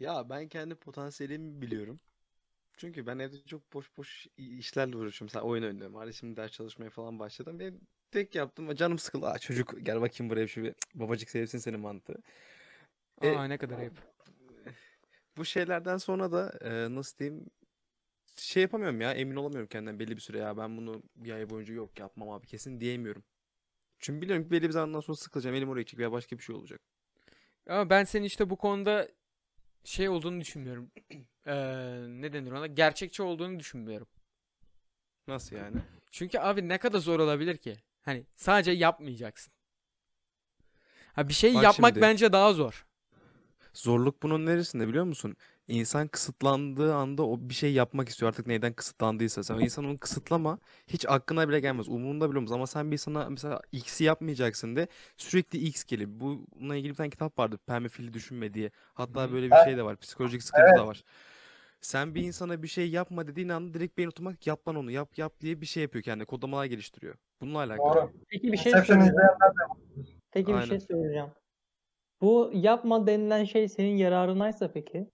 Ya 0.00 0.28
ben 0.30 0.48
kendi 0.48 0.74
potansiyelimi 0.74 1.62
biliyorum. 1.62 2.00
Çünkü 2.76 3.06
ben 3.06 3.18
evde 3.18 3.44
çok 3.44 3.72
boş 3.72 3.96
boş 3.96 4.26
işlerle 4.36 4.96
uğraşıyorum. 4.96 5.24
Mesela 5.24 5.44
oyun 5.44 5.62
oynuyorum. 5.62 5.94
Hadi 5.94 6.14
şimdi 6.14 6.36
ders 6.36 6.52
çalışmaya 6.52 6.90
falan 6.90 7.18
başladım. 7.18 7.58
Ve 7.58 7.72
tek 8.10 8.34
yaptım. 8.34 8.74
Canım 8.74 8.98
sıkıldı. 8.98 9.26
Aa 9.26 9.38
çocuk 9.38 9.74
gel 9.82 10.00
bakayım 10.00 10.30
buraya 10.30 10.46
şu 10.46 10.62
bir 10.62 10.74
babacık 10.94 11.30
sevsin 11.30 11.58
seni 11.58 11.76
mantığı. 11.76 12.22
E, 13.22 13.36
Aa 13.36 13.44
ne 13.44 13.58
kadar 13.58 13.78
ayıp. 13.78 13.94
Bu 15.36 15.44
şeylerden 15.44 15.96
sonra 15.96 16.32
da 16.32 16.58
e, 16.60 16.94
nasıl 16.94 17.18
diyeyim 17.18 17.50
şey 18.36 18.62
yapamıyorum 18.62 19.00
ya 19.00 19.12
emin 19.12 19.36
olamıyorum 19.36 19.68
kendimden 19.68 19.98
belli 19.98 20.16
bir 20.16 20.20
süre 20.20 20.38
ya 20.38 20.56
ben 20.56 20.76
bunu 20.76 21.02
bir 21.16 21.32
ay 21.32 21.50
boyunca 21.50 21.74
yok 21.74 21.98
yapmam 21.98 22.30
abi 22.30 22.46
kesin 22.46 22.80
diyemiyorum. 22.80 23.24
Çünkü 23.98 24.22
biliyorum 24.22 24.44
ki 24.44 24.50
belli 24.50 24.62
bir 24.62 24.70
zamandan 24.70 25.00
sonra 25.00 25.16
sıkılacağım 25.16 25.56
elim 25.56 25.68
oraya 25.68 25.80
gidecek 25.82 25.98
veya 25.98 26.12
başka 26.12 26.38
bir 26.38 26.42
şey 26.42 26.56
olacak. 26.56 26.80
Ama 27.66 27.90
ben 27.90 28.04
senin 28.04 28.24
işte 28.24 28.50
bu 28.50 28.56
konuda 28.56 29.08
şey 29.84 30.08
olduğunu 30.08 30.40
düşünmüyorum. 30.40 30.90
Ee, 31.46 31.54
ne 32.08 32.32
denir 32.32 32.52
ona? 32.52 32.66
Gerçekçi 32.66 33.22
olduğunu 33.22 33.58
düşünmüyorum. 33.58 34.08
Nasıl 35.28 35.56
yani? 35.56 35.76
Çünkü 36.10 36.38
abi 36.38 36.68
ne 36.68 36.78
kadar 36.78 36.98
zor 36.98 37.20
olabilir 37.20 37.56
ki? 37.56 37.76
Hani 38.02 38.26
sadece 38.36 38.70
yapmayacaksın. 38.70 39.52
Ha 41.12 41.28
bir 41.28 41.34
şey 41.34 41.54
Bak 41.54 41.62
yapmak 41.62 41.90
şimdi. 41.94 42.00
bence 42.00 42.32
daha 42.32 42.52
zor. 42.52 42.86
Zorluk 43.74 44.22
bunun 44.22 44.46
neresinde 44.46 44.88
biliyor 44.88 45.04
musun? 45.04 45.36
İnsan 45.70 46.08
kısıtlandığı 46.08 46.94
anda 46.94 47.26
o 47.26 47.38
bir 47.40 47.54
şey 47.54 47.72
yapmak 47.72 48.08
istiyor 48.08 48.28
artık 48.28 48.46
neyden 48.46 48.72
kısıtlandıysa. 48.72 49.42
Sen 49.42 49.54
o 49.54 49.60
insan 49.60 49.84
onu 49.84 49.98
kısıtlama 49.98 50.58
hiç 50.86 51.06
aklına 51.08 51.48
bile 51.48 51.60
gelmez. 51.60 51.88
Umurunda 51.88 52.30
bile 52.30 52.38
olmaz 52.38 52.52
ama 52.52 52.66
sen 52.66 52.90
bir 52.90 52.92
insana 52.92 53.30
mesela 53.30 53.60
X'i 53.72 54.04
yapmayacaksın 54.04 54.76
de 54.76 54.88
sürekli 55.16 55.58
X 55.58 55.84
gelir. 55.84 56.08
Bununla 56.20 56.76
ilgili 56.76 56.90
bir 56.90 56.96
tane 56.96 57.10
kitap 57.10 57.38
vardı. 57.38 57.58
Permafili 57.66 58.12
düşünme 58.12 58.54
diye. 58.54 58.70
Hatta 58.94 59.32
böyle 59.32 59.50
bir 59.50 59.56
şey 59.64 59.76
de 59.76 59.82
var. 59.82 59.96
Psikolojik 59.96 60.42
sıkıntı 60.42 60.66
evet. 60.68 60.78
da 60.78 60.86
var. 60.86 61.04
Sen 61.80 62.14
bir 62.14 62.22
insana 62.22 62.62
bir 62.62 62.68
şey 62.68 62.90
yapma 62.90 63.26
dediğin 63.26 63.48
anda 63.48 63.74
direkt 63.74 63.98
beyin 63.98 64.08
otomatik 64.08 64.46
yap 64.46 64.68
lan 64.68 64.76
onu 64.76 64.90
yap 64.90 65.18
yap 65.18 65.40
diye 65.40 65.60
bir 65.60 65.66
şey 65.66 65.82
yapıyor 65.82 66.04
kendine. 66.04 66.24
Kodlamalar 66.24 66.64
geliştiriyor. 66.64 67.14
Bununla 67.40 67.58
alakalı. 67.58 67.94
Doğru. 67.94 68.12
Peki 68.28 68.52
bir 68.52 68.56
şey 68.56 68.72
de 68.72 68.84
Peki 70.32 70.48
bir 70.48 70.54
Aynen. 70.54 70.66
şey 70.66 70.80
soracağım. 70.80 71.30
Bu 72.20 72.50
yapma 72.54 73.06
denilen 73.06 73.44
şey 73.44 73.68
senin 73.68 73.96
yararınaysa 73.96 74.72
peki? 74.72 75.10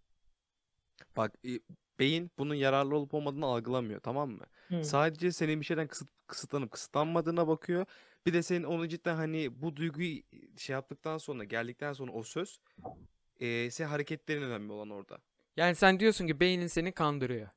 Bak 1.17 1.33
e, 1.45 1.61
beyin 1.99 2.31
bunun 2.39 2.55
yararlı 2.55 2.97
olup 2.97 3.15
olmadığını 3.15 3.47
algılamıyor 3.47 4.01
tamam 4.01 4.31
mı? 4.31 4.45
Hı. 4.69 4.85
Sadece 4.85 5.33
senin 5.33 5.61
bir 5.61 5.67
şeyden 5.67 5.87
kısıt, 5.87 6.09
kısıtlanıp 6.27 6.71
kısıtlanmadığına 6.71 7.49
bakıyor. 7.49 7.87
Bir 8.27 8.33
de 8.33 8.43
senin 8.43 8.65
onu 8.65 8.89
cidden 8.89 9.17
hani 9.17 9.63
bu 9.63 9.77
duyguyu 9.77 10.23
şey 10.57 10.75
yaptıktan 10.75 11.19
sonra 11.19 11.45
geldikten 11.45 11.93
sonra 11.93 12.13
o 12.13 12.23
söz 12.23 12.61
e, 13.41 13.71
senin 13.71 13.89
hareketlerin 13.89 14.43
önemli 14.43 14.73
olan 14.73 14.91
orada. 14.91 15.19
Yani 15.57 15.75
sen 15.75 16.01
diyorsun 16.01 16.27
ki 16.27 16.41
beynin 16.41 16.67
seni 16.67 16.93
kandırıyor. 16.93 17.49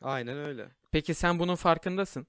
Aynen 0.00 0.38
öyle. 0.38 0.68
Peki 0.90 1.14
sen 1.14 1.38
bunun 1.38 1.54
farkındasın. 1.54 2.26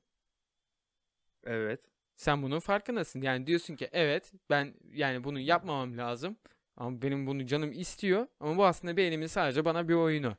Evet. 1.44 1.80
Sen 2.16 2.44
bunun 2.44 2.60
farkındasın. 2.60 3.22
Yani 3.22 3.48
diyorsun 3.48 3.76
ki 3.76 3.90
evet 3.92 4.34
ben 4.50 4.74
yani 4.92 5.24
bunu 5.24 5.40
yapmamam 5.40 5.98
lazım. 5.98 6.38
Ama 6.78 7.02
benim 7.02 7.28
bunu 7.28 7.46
canım 7.46 7.72
istiyor. 7.72 8.28
Ama 8.40 8.58
bu 8.58 8.66
aslında 8.66 8.98
beynimin 8.98 9.28
sadece 9.28 9.66
bana 9.66 9.88
bir 9.90 9.94
oyunu. 9.94 10.36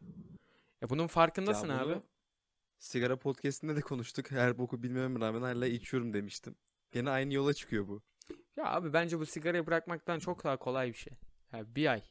Ya 0.82 0.88
bunun 0.90 1.02
Ya 1.02 1.08
farkındasın 1.08 1.68
abi. 1.68 1.84
bunu 1.94 2.02
sigara 2.78 3.16
podcastinde 3.18 3.76
de 3.76 3.80
konuştuk. 3.80 4.30
Her 4.30 4.58
boku 4.58 4.82
bilmeme 4.82 5.20
rağmen 5.20 5.42
hala 5.42 5.66
içiyorum 5.66 6.12
demiştim. 6.12 6.56
Gene 6.92 7.10
aynı 7.10 7.34
yola 7.34 7.54
çıkıyor 7.54 7.88
bu. 7.88 8.02
Ya 8.56 8.64
abi 8.64 8.92
bence 8.92 9.18
bu 9.18 9.26
sigarayı 9.26 9.66
bırakmaktan 9.66 10.18
çok 10.18 10.44
daha 10.44 10.56
kolay 10.56 10.88
bir 10.88 10.94
şey. 10.94 11.12
Ya 11.52 11.74
bir 11.74 11.86
ay. 11.86 12.02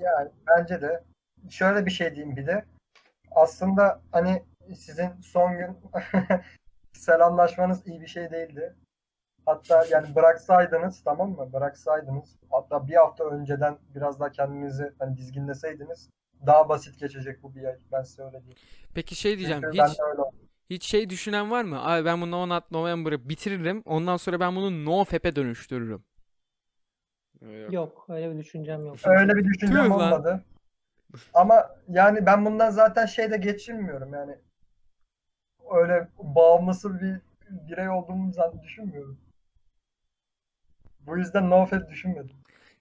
Yani 0.00 0.30
bence 0.46 0.80
de 0.80 1.04
şöyle 1.50 1.86
bir 1.86 1.90
şey 1.90 2.14
diyeyim 2.14 2.36
bir 2.36 2.46
de. 2.46 2.64
Aslında 3.30 4.02
hani 4.12 4.42
sizin 4.76 5.20
son 5.20 5.58
gün 5.58 5.76
selamlaşmanız 6.92 7.86
iyi 7.86 8.00
bir 8.00 8.06
şey 8.06 8.30
değildi. 8.30 8.74
Hatta 9.48 9.84
yani 9.90 10.14
bıraksaydınız 10.14 11.02
tamam 11.04 11.30
mı? 11.30 11.52
Bıraksaydınız 11.52 12.36
hatta 12.50 12.88
bir 12.88 12.94
hafta 12.94 13.24
önceden 13.24 13.78
biraz 13.94 14.20
daha 14.20 14.32
kendinizi 14.32 14.92
hani 14.98 15.16
dizginleseydiniz 15.16 16.10
daha 16.46 16.68
basit 16.68 17.00
geçecek 17.00 17.42
bu 17.42 17.54
bir 17.54 17.64
ay. 17.64 17.76
Ben 17.92 18.02
size 18.02 18.22
öyle 18.22 18.38
diyeyim. 18.38 18.56
Peki 18.94 19.14
şey 19.14 19.38
diyeceğim. 19.38 19.62
Çünkü 19.62 19.82
Hiç 19.82 19.98
hiç 20.70 20.84
şey 20.84 21.10
düşünen 21.10 21.50
var 21.50 21.64
mı? 21.64 21.90
Abi 21.90 22.04
ben 22.04 22.20
bu 22.20 22.30
No 22.30 22.48
Nut 22.48 22.70
November'ı 22.70 23.28
bitiririm. 23.28 23.82
Ondan 23.86 24.16
sonra 24.16 24.40
ben 24.40 24.56
bunu 24.56 24.84
No 24.84 25.04
Fap'e 25.04 25.36
dönüştürürüm. 25.36 26.04
Yok. 27.40 27.72
Yok 27.72 28.06
öyle 28.08 28.30
bir 28.34 28.38
düşüncem 28.38 28.86
yok. 28.86 28.96
Öyle 29.04 29.36
bir 29.36 29.44
düşüncem 29.44 29.84
Tüh 29.84 29.90
lan. 29.90 29.90
olmadı. 29.90 30.44
Ama 31.34 31.70
yani 31.88 32.26
ben 32.26 32.44
bundan 32.44 32.70
zaten 32.70 33.06
şeyde 33.06 33.36
geçinmiyorum 33.36 34.12
yani. 34.12 34.36
Öyle 35.70 36.08
bağımlısı 36.18 37.00
bir 37.00 37.20
birey 37.50 37.88
olduğumu 37.88 38.32
zaten 38.32 38.62
düşünmüyorum. 38.62 39.18
Bu 41.08 41.18
yüzden 41.18 41.50
no 41.50 41.66
fap 41.66 41.90
düşünmedim. 41.90 42.36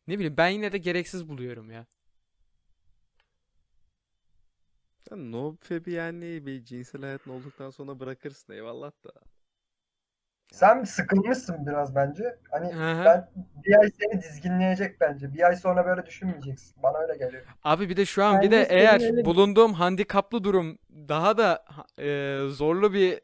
Ne 0.07 0.15
bileyim 0.15 0.37
ben 0.37 0.47
yine 0.47 0.71
de 0.71 0.77
gereksiz 0.77 1.29
buluyorum 1.29 1.71
ya. 1.71 1.85
Sen 5.09 5.31
yani 5.91 6.45
bir 6.45 6.65
cinsel 6.65 7.01
hayatın 7.01 7.31
olduktan 7.31 7.69
sonra 7.69 7.99
bırakırsın 7.99 8.53
eyvallah 8.53 8.91
da. 9.05 9.11
Sen 10.51 10.83
sıkılmışsın 10.83 11.67
biraz 11.67 11.95
bence. 11.95 12.39
Hani 12.51 12.73
Hı 12.73 13.01
hı. 13.01 13.05
ben 13.05 13.29
bir 13.65 13.79
ay 13.79 13.89
seni 13.99 14.21
dizginleyecek 14.21 15.01
bence. 15.01 15.33
Bir 15.33 15.47
ay 15.47 15.55
sonra 15.55 15.85
böyle 15.85 16.05
düşünmeyeceksin. 16.05 16.83
Bana 16.83 16.97
öyle 16.97 17.17
geliyor. 17.17 17.45
Abi 17.63 17.89
bir 17.89 17.97
de 17.97 18.05
şu 18.05 18.23
an 18.23 18.41
bir 18.41 18.51
Bence 18.51 18.57
de 18.57 18.65
senin 18.65 18.79
eğer 18.79 19.01
öyle 19.01 19.25
bulunduğum 19.25 19.73
handikaplı 19.73 20.43
durum 20.43 20.77
daha 20.89 21.37
da 21.37 21.65
e, 21.99 22.39
zorlu 22.49 22.93
bir 22.93 23.19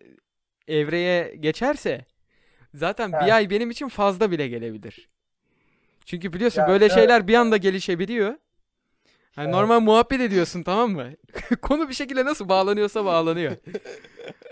evreye 0.67 1.35
geçerse 1.35 2.05
zaten 2.73 3.11
bir 3.11 3.17
Evet. 3.17 3.31
ay 3.33 3.49
benim 3.49 3.71
için 3.71 3.87
fazla 3.87 4.31
bile 4.31 4.47
gelebilir. 4.47 5.09
Çünkü 6.05 6.33
biliyorsun 6.33 6.61
Ya, 6.61 6.67
böyle 6.67 6.85
evet. 6.85 6.93
şeyler 6.95 7.27
bir 7.27 7.35
anda 7.35 7.57
gelişebiliyor. 7.57 8.35
Hani 9.35 9.45
Evet. 9.45 9.55
normal 9.55 9.79
muhabbet 9.79 10.21
ediyorsun 10.21 10.63
tamam 10.63 10.91
mı? 10.91 11.09
Konu 11.61 11.89
bir 11.89 11.93
şekilde 11.93 12.25
nasıl 12.25 12.49
bağlanıyorsa 12.49 13.05
bağlanıyor. 13.05 13.55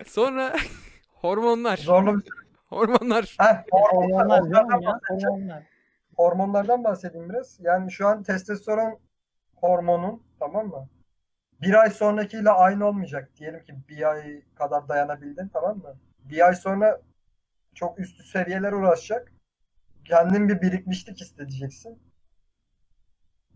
Sonra 0.08 0.56
hormonlar. 1.14 1.78
Zorlu 1.78 2.20
bir 2.20 2.24
Hormonlar. 2.70 3.36
Heh, 3.40 3.64
Hormonlar 3.72 4.44
ya. 4.82 5.00
Hormonlar. 5.10 5.64
hormonlardan 6.18 6.84
bahsedeyim 6.84 7.30
biraz. 7.30 7.58
Yani 7.60 7.92
şu 7.92 8.08
an 8.08 8.24
testosteron 8.24 9.00
hormonun 9.56 10.24
tamam 10.40 10.68
mı? 10.68 10.90
Bir 11.62 11.82
ay 11.82 11.90
sonrakiyle 11.90 12.50
aynı 12.50 12.86
olmayacak. 12.88 13.30
Diyelim 13.38 13.64
ki 13.64 13.74
bir 13.90 14.10
ay 14.12 14.42
kadar 14.56 14.90
dayanabildin 14.90 15.48
tamam 15.54 15.78
mı? 15.78 15.96
Bir 16.20 16.48
ay 16.48 16.56
sonra 16.56 17.02
çok 17.76 18.00
üstü 18.00 18.24
seviyeler 18.24 18.72
uğraşacak. 18.72 19.34
Kendin 20.06 20.50
bir 20.50 20.62
birikmişlik 20.62 21.22
hissedeceksin. 21.22 22.00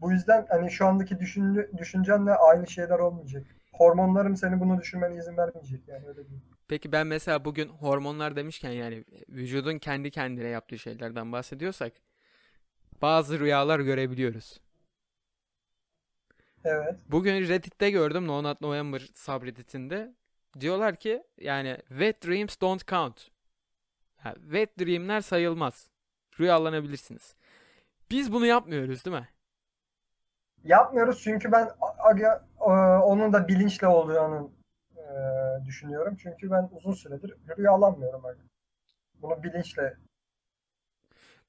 Bu 0.02 0.12
yüzden 0.12 0.46
hani 0.50 0.72
şu 0.72 0.86
andaki 0.86 1.20
düşünce, 1.20 1.70
düşüncenle 1.78 2.32
aynı 2.32 2.68
şeyler 2.68 3.00
olmayacak. 3.00 3.44
Hormonlarım 3.74 4.36
seni 4.36 4.60
bunu 4.60 4.82
düşünmene 4.82 5.16
izin 5.16 5.38
vermeyecek. 5.38 5.88
Yani 5.88 6.08
öyle 6.08 6.30
değil. 6.30 6.42
Peki 6.68 6.92
ben 6.92 7.08
mesela 7.08 7.46
bugün 7.46 7.70
hormonlar 7.70 8.36
demişken 8.36 8.72
yani 8.72 9.04
vücudun 9.30 9.78
kendi 9.78 10.12
kendine 10.12 10.48
yaptığı 10.48 10.80
şeylerden 10.80 11.32
bahsediyorsak 11.32 11.94
bazı 13.02 13.40
rüyalar 13.40 13.80
görebiliyoruz. 13.80 14.62
Evet. 16.64 16.96
Bugün 17.12 17.48
Reddit'te 17.48 17.92
gördüm 17.92 18.28
No 18.28 18.44
Nut 18.44 18.62
November 18.62 19.10
subreddit'inde. 19.14 20.16
Diyorlar 20.60 20.96
ki 20.96 21.24
yani 21.38 21.78
wet 21.90 22.28
dreams 22.28 22.62
don't 22.62 22.88
count. 22.88 23.35
Ha, 24.26 24.34
wet 24.34 24.80
dream'ler 24.80 25.22
sayılmaz. 25.22 25.90
Rüyalanabilirsiniz. 26.40 27.36
Biz 28.12 28.32
bunu 28.34 28.46
yapmıyoruz 28.46 29.06
değil 29.06 29.18
mi? 29.18 29.30
Yapmıyoruz 30.64 31.22
çünkü 31.24 31.52
ben 31.52 31.70
aga, 32.00 32.46
e, 32.62 32.70
onun 33.04 33.34
da 33.34 33.48
bilinçle 33.48 33.88
olduğunu 33.88 34.52
e, 34.98 35.66
düşünüyorum. 35.66 36.16
Çünkü 36.24 36.52
ben 36.52 36.70
uzun 36.72 36.94
süredir 36.94 37.34
rüyalanmıyorum. 37.58 38.26
Aga. 38.26 38.40
Bunu 39.22 39.44
bilinçle 39.44 39.98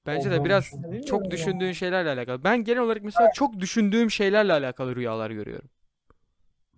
Bence 0.06 0.30
de 0.30 0.44
biraz 0.44 0.70
çok 1.06 1.30
düşündüğün 1.30 1.72
şeylerle 1.72 2.10
alakalı. 2.10 2.44
Ben 2.44 2.64
genel 2.64 2.82
olarak 2.82 3.02
mesela 3.02 3.32
çok 3.32 3.60
düşündüğüm 3.60 4.10
şeylerle 4.10 4.52
alakalı 4.52 4.96
rüyalar 4.96 5.30
görüyorum. 5.30 5.68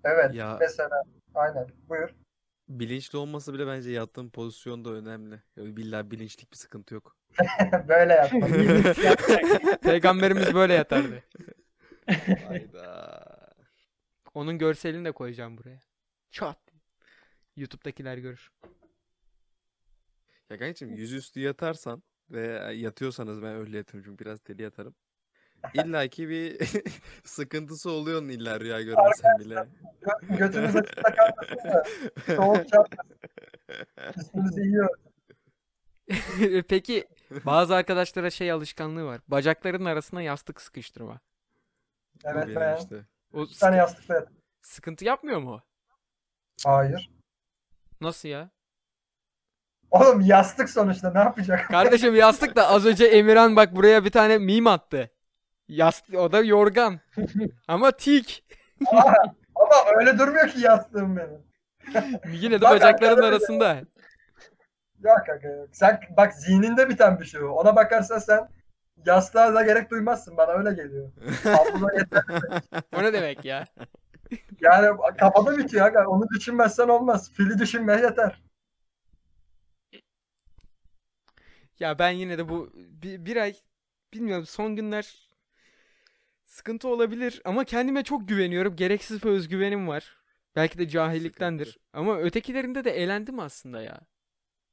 Evet. 0.04 0.34
Ya- 0.34 0.56
Mesela 0.60 1.02
aynen. 1.34 1.66
Buyur. 1.88 2.10
Bilinçli 2.68 3.18
olması 3.18 3.54
bile 3.54 3.66
bence 3.66 3.90
yattığın 3.90 4.30
pozisyon 4.30 4.84
da 4.84 4.90
önemli. 4.90 5.42
Yani 5.56 5.76
billahi 5.76 6.10
bilinçlik 6.10 6.52
bir 6.52 6.56
sıkıntı 6.56 6.94
yok. 6.94 7.16
Böyle 7.88 8.12
yapma. 8.12 8.46
Peygamberimiz 9.82 10.54
böyle 10.54 10.74
yatardı. 10.74 11.24
Hayda. 12.48 13.54
Onun 14.34 14.58
görselini 14.58 15.04
de 15.04 15.12
koyacağım 15.12 15.58
buraya. 15.58 15.80
Çat. 16.30 16.58
YouTube'dakiler 17.56 18.18
görür. 18.18 18.52
Ya 20.50 20.58
kankacığım 20.58 20.94
yüzüstü 20.94 21.40
yatarsan 21.40 22.02
ve 22.30 22.72
yatıyorsanız 22.74 23.42
ben 23.42 23.54
öyle 23.56 23.76
yatıyorum 23.76 24.10
çünkü 24.10 24.24
biraz 24.24 24.46
deli 24.46 24.62
yatarım. 24.62 24.94
İlla 25.74 26.08
ki 26.08 26.28
bir 26.28 26.58
sıkıntısı 27.24 27.90
oluyor 27.90 28.20
onun 28.20 28.28
illa 28.28 28.60
rüya 28.60 28.82
görmesen 28.82 29.38
bile. 29.38 29.54
Gö- 30.02 30.36
Götünüze 30.36 30.82
takarmasın 30.82 31.68
da 31.68 31.84
soğuk 32.36 32.68
çarpmasın. 32.68 33.16
Üstünüzü 34.20 34.60
yiyor. 34.60 34.88
Peki 36.68 37.08
bazı 37.46 37.74
arkadaşlara 37.74 38.30
şey 38.30 38.52
alışkanlığı 38.52 39.04
var. 39.04 39.20
Bacaklarının 39.28 39.84
arasına 39.84 40.22
yastık 40.22 40.60
sıkıştırma. 40.60 41.20
Evet 42.24 42.48
ben 42.56 42.76
işte. 42.76 43.06
O 43.32 43.42
bir 43.42 43.46
tane 43.46 43.52
sıkı- 43.72 43.76
yastıkla 43.76 44.14
yat. 44.14 44.28
sıkıntı 44.62 45.04
yapmıyor 45.04 45.38
mu? 45.40 45.62
Hayır. 46.64 47.10
Nasıl 48.00 48.28
ya? 48.28 48.50
Oğlum 49.90 50.20
yastık 50.20 50.70
sonuçta 50.70 51.12
ne 51.12 51.18
yapacak? 51.18 51.68
Kardeşim 51.68 52.14
yastık 52.16 52.56
da 52.56 52.68
az 52.68 52.86
önce 52.86 53.04
Emirhan 53.04 53.56
bak 53.56 53.76
buraya 53.76 54.04
bir 54.04 54.10
tane 54.10 54.38
meme 54.38 54.70
attı. 54.70 55.10
Yastık 55.68 56.14
o 56.14 56.32
da 56.32 56.40
yorgan. 56.40 57.00
Ama 57.68 57.90
tik. 57.90 58.44
Ama 59.54 59.74
öyle 59.96 60.18
durmuyor 60.18 60.48
ki 60.48 60.60
yastığım 60.60 61.16
benim. 61.16 61.48
Yine 62.32 62.60
de 62.60 62.60
Bak 62.60 62.70
bacakların 62.70 63.22
arasında. 63.22 63.80
Yok 65.00 65.18
kanka 65.26 65.48
yok. 65.48 65.68
Sen 65.72 66.00
bak 66.16 66.34
zihninde 66.34 66.88
biten 66.88 67.20
bir 67.20 67.24
şey 67.24 67.42
o. 67.42 67.48
Ona 67.48 67.76
bakarsan 67.76 68.18
sen 68.18 68.48
yastığa 69.06 69.54
da 69.54 69.62
gerek 69.62 69.90
duymazsın. 69.90 70.36
Bana 70.36 70.52
öyle 70.52 70.82
geliyor. 70.82 71.10
O 72.96 73.02
ne 73.02 73.12
demek 73.12 73.44
ya? 73.44 73.64
Yani 74.60 74.96
kafada 75.18 75.58
bitiyor. 75.58 75.86
Aga. 75.86 76.06
Onu 76.06 76.28
düşünmezsen 76.28 76.88
olmaz. 76.88 77.32
Fili 77.32 77.58
düşünmeye 77.58 78.00
yeter. 78.00 78.42
Ya 81.78 81.98
ben 81.98 82.10
yine 82.10 82.38
de 82.38 82.48
bu 82.48 82.70
bir, 82.74 83.24
bir 83.24 83.36
ay 83.36 83.54
bilmiyorum 84.12 84.46
son 84.46 84.76
günler 84.76 85.27
sıkıntı 86.58 86.88
olabilir 86.88 87.42
ama 87.44 87.64
kendime 87.64 88.02
çok 88.04 88.28
güveniyorum. 88.28 88.76
Gereksiz 88.76 89.22
bir 89.22 89.28
özgüvenim 89.28 89.88
var. 89.88 90.16
Belki 90.56 90.78
de 90.78 90.88
cahilliktendir. 90.88 91.78
Ama 91.92 92.18
ötekilerinde 92.18 92.84
de 92.84 92.90
eğlendim 92.90 93.40
aslında 93.40 93.82
ya. 93.82 94.00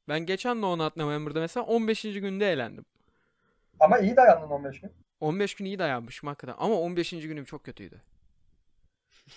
Ben 0.08 0.20
geçen 0.20 0.62
No 0.62 0.78
Nut 0.78 0.98
November'da 0.98 1.40
mesela 1.40 1.66
15. 1.66 2.02
günde 2.02 2.52
eğlendim. 2.52 2.86
Ama 3.80 3.98
iyi 4.00 4.16
dayandın 4.16 4.50
15 4.50 4.82
gün. 4.82 4.92
15 5.20 5.56
gün 5.56 5.66
iyi 5.66 5.80
dayanmışım 5.80 6.28
hakikaten 6.28 6.56
ama 6.58 6.76
15. 6.76 7.10
günüm 7.10 7.46
çok 7.46 7.64
kötüydü. 7.64 8.02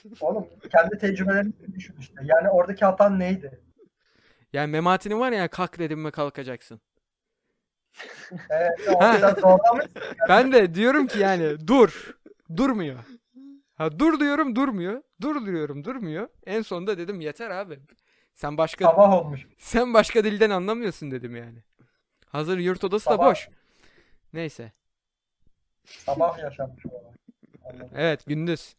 Oğlum 0.21 0.47
kendi 0.73 0.99
tecrübelerini 0.99 1.53
düşün 1.75 1.97
işte. 2.01 2.15
Yani 2.25 2.49
oradaki 2.49 2.85
hatan 2.85 3.19
neydi? 3.19 3.61
Yani 4.53 4.71
Memati'nin 4.71 5.21
var 5.21 5.33
ya 5.33 5.49
kalk 5.49 5.79
dedim 5.79 6.01
mi 6.01 6.11
kalkacaksın. 6.11 6.81
Evet. 8.51 8.79
Ben 10.29 10.53
de 10.53 10.75
diyorum 10.75 11.07
ki 11.07 11.19
yani 11.19 11.67
dur. 11.67 12.18
Durmuyor. 12.57 12.99
Ha 13.75 13.99
dur 13.99 14.21
diyorum 14.21 14.57
durmuyor. 14.57 15.03
Dur 15.21 15.47
diyorum 15.47 15.85
durmuyor. 15.85 16.29
En 16.47 16.63
sonunda 16.63 16.99
dedim 16.99 17.21
yeter 17.21 17.51
abi. 17.51 17.81
Sen 18.35 18.59
başka 18.59 18.85
Sabah 18.85 19.13
olmuş. 19.13 19.47
sen 19.59 19.95
başka 19.95 20.25
dilden 20.25 20.51
anlamıyorsun 20.51 21.11
dedim 21.11 21.37
yani. 21.37 21.63
Hazır 22.27 22.59
yurt 22.59 22.85
odası 22.85 23.07
da 23.07 23.11
Sabah. 23.11 23.31
boş. 23.31 23.49
Neyse. 24.33 24.73
Sabah 25.85 26.39
yaşanmış. 26.39 26.85
Anladım. 27.65 27.91
Evet 27.95 28.27
gündüz. 28.27 28.77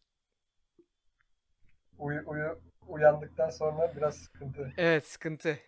Uyu, 1.98 2.24
uyu, 2.26 2.60
uyandıktan 2.88 3.50
sonra 3.50 3.94
biraz 3.96 4.16
sıkıntı. 4.18 4.74
Evet 4.78 5.08
sıkıntı. 5.08 5.60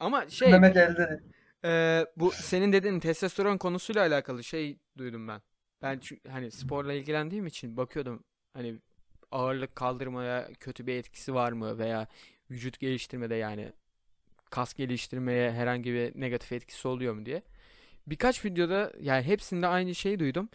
Ama 0.00 0.28
şey 0.28 0.52
Demek 0.52 0.76
elde 0.76 1.08
değil. 1.08 1.20
Ee, 1.64 2.06
bu 2.16 2.30
senin 2.30 2.72
dediğin 2.72 3.00
testosteron 3.00 3.58
konusuyla 3.58 4.02
alakalı 4.06 4.44
şey 4.44 4.78
duydum 4.98 5.28
ben. 5.28 5.40
Ben 5.82 5.98
çünkü 5.98 6.28
hani 6.28 6.50
sporla 6.50 6.92
ilgilendiğim 6.92 7.46
için 7.46 7.76
bakıyordum 7.76 8.24
hani 8.54 8.76
ağırlık 9.30 9.76
kaldırmaya 9.76 10.48
kötü 10.60 10.86
bir 10.86 10.94
etkisi 10.94 11.34
var 11.34 11.52
mı 11.52 11.78
veya 11.78 12.06
vücut 12.50 12.78
geliştirmede 12.80 13.34
yani 13.34 13.72
kas 14.50 14.74
geliştirmeye 14.74 15.52
herhangi 15.52 15.92
bir 15.92 16.20
negatif 16.20 16.52
etkisi 16.52 16.88
oluyor 16.88 17.14
mu 17.14 17.26
diye. 17.26 17.42
Birkaç 18.06 18.44
videoda 18.44 18.92
yani 19.00 19.22
hepsinde 19.22 19.66
aynı 19.66 19.94
şeyi 19.94 20.18
duydum. 20.18 20.48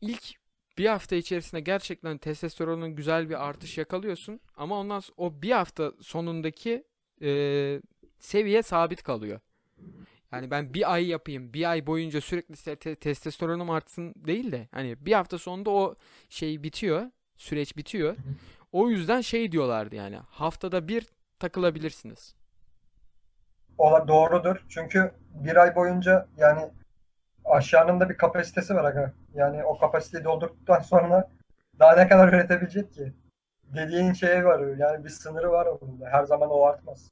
İlk 0.00 0.34
bir 0.78 0.86
hafta 0.86 1.16
içerisinde 1.16 1.60
gerçekten 1.60 2.18
testosteronun 2.18 2.96
güzel 2.96 3.28
bir 3.30 3.48
artış 3.48 3.78
yakalıyorsun 3.78 4.40
ama 4.56 4.78
ondan 4.80 5.02
o 5.16 5.42
bir 5.42 5.50
hafta 5.50 5.92
sonundaki 6.00 6.84
e, 7.22 7.80
seviye 8.18 8.62
sabit 8.62 9.02
kalıyor. 9.02 9.40
Yani 10.32 10.50
ben 10.50 10.74
bir 10.74 10.92
ay 10.92 11.06
yapayım, 11.08 11.52
bir 11.52 11.70
ay 11.70 11.86
boyunca 11.86 12.20
sürekli 12.20 12.56
te- 12.56 12.76
te- 12.76 12.94
testosteronum 12.96 13.70
artsın 13.70 14.14
değil 14.16 14.52
de 14.52 14.68
hani 14.72 15.06
bir 15.06 15.12
hafta 15.12 15.38
sonunda 15.38 15.70
o 15.70 15.94
şey 16.28 16.62
bitiyor, 16.62 17.10
süreç 17.36 17.76
bitiyor. 17.76 18.16
O 18.72 18.90
yüzden 18.90 19.20
şey 19.20 19.52
diyorlardı 19.52 19.96
yani 19.96 20.16
haftada 20.16 20.88
bir 20.88 21.06
takılabilirsiniz. 21.38 22.34
Ola 23.78 24.08
doğrudur. 24.08 24.64
Çünkü 24.68 25.12
bir 25.34 25.56
ay 25.56 25.74
boyunca 25.76 26.26
yani 26.36 26.70
aşağının 27.44 28.00
da 28.00 28.10
bir 28.10 28.16
kapasitesi 28.16 28.74
var 28.74 28.84
aga. 28.84 29.12
Yani 29.34 29.64
o 29.64 29.78
kapasiteyi 29.78 30.24
doldurduktan 30.24 30.80
sonra 30.80 31.30
daha 31.78 31.96
ne 31.96 32.08
kadar 32.08 32.28
üretebilecek 32.28 32.94
ki? 32.94 33.12
Dediğin 33.64 34.14
şey 34.14 34.44
var. 34.44 34.76
Yani 34.78 35.04
bir 35.04 35.10
sınırı 35.10 35.50
var 35.52 35.66
onun 35.66 36.00
da. 36.00 36.06
Her 36.10 36.24
zaman 36.24 36.50
o 36.50 36.62
artmaz. 36.62 37.10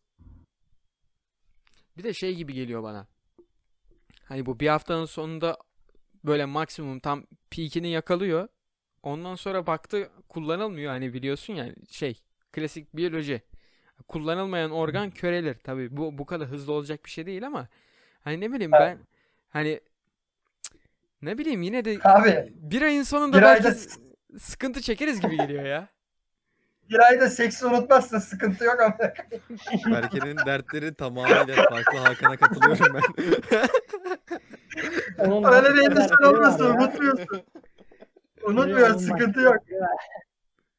Bir 1.99 2.05
de 2.05 2.15
şey 2.15 2.35
gibi 2.35 2.53
geliyor 2.53 2.83
bana. 2.83 3.07
Hani 4.25 4.47
bu 4.47 4.61
bir 4.61 4.69
haftanın 4.69 5.05
sonunda 5.05 5.59
böyle 6.25 6.45
maksimum 6.45 7.01
tam 7.01 7.25
peak'ini 7.51 7.89
yakalıyor. 7.89 8.49
Ondan 9.03 9.35
sonra 9.35 9.67
baktı 9.67 10.11
kullanılmıyor 10.29 10.93
hani 10.93 11.15
biliyorsun 11.15 11.55
yani 11.55 11.75
şey 11.91 12.23
klasik 12.53 12.97
biyoloji. 12.97 13.43
Kullanılmayan 14.09 14.71
organ 14.71 15.11
körelir. 15.11 15.55
Tabii 15.55 15.97
bu 15.97 16.19
bu 16.19 16.27
kadar 16.27 16.49
hızlı 16.49 16.73
olacak 16.73 17.05
bir 17.05 17.11
şey 17.11 17.27
değil 17.27 17.47
ama 17.47 17.69
hani 18.21 18.41
ne 18.41 18.53
bileyim 18.53 18.73
ben 18.73 18.99
hani 19.49 19.81
ne 21.23 21.39
bileyim 21.39 21.63
yine 21.63 21.85
de 21.85 21.99
Abi 22.05 22.53
bir 22.55 22.83
ayın 22.83 23.03
sonunda 23.03 23.37
bir 23.37 23.43
belki 23.43 23.69
ayda 23.69 23.79
sıkıntı 24.39 24.81
çekeriz 24.81 25.21
gibi 25.21 25.37
geliyor 25.37 25.65
ya. 25.65 25.89
Bir 26.91 26.99
ayda 26.99 27.31
seksi 27.31 27.67
unutmazsın 27.67 28.19
sıkıntı 28.19 28.65
yok 28.65 28.81
ama. 28.81 28.99
Berke'nin 29.95 30.37
dertleri 30.47 30.95
tamamıyla 30.95 31.47
farklı 31.47 31.99
Hakan'a 31.99 32.37
katılıyorum 32.37 32.95
ben. 32.95 33.03
Onun 35.31 35.53
Öyle 35.53 35.75
bir 35.75 35.91
endişen 35.91 36.27
olmasın 36.29 36.65
unutmuyorsun. 36.65 37.43
Unutmuyorsun 38.43 38.99
sıkıntı 38.99 39.41
yok. 39.41 39.57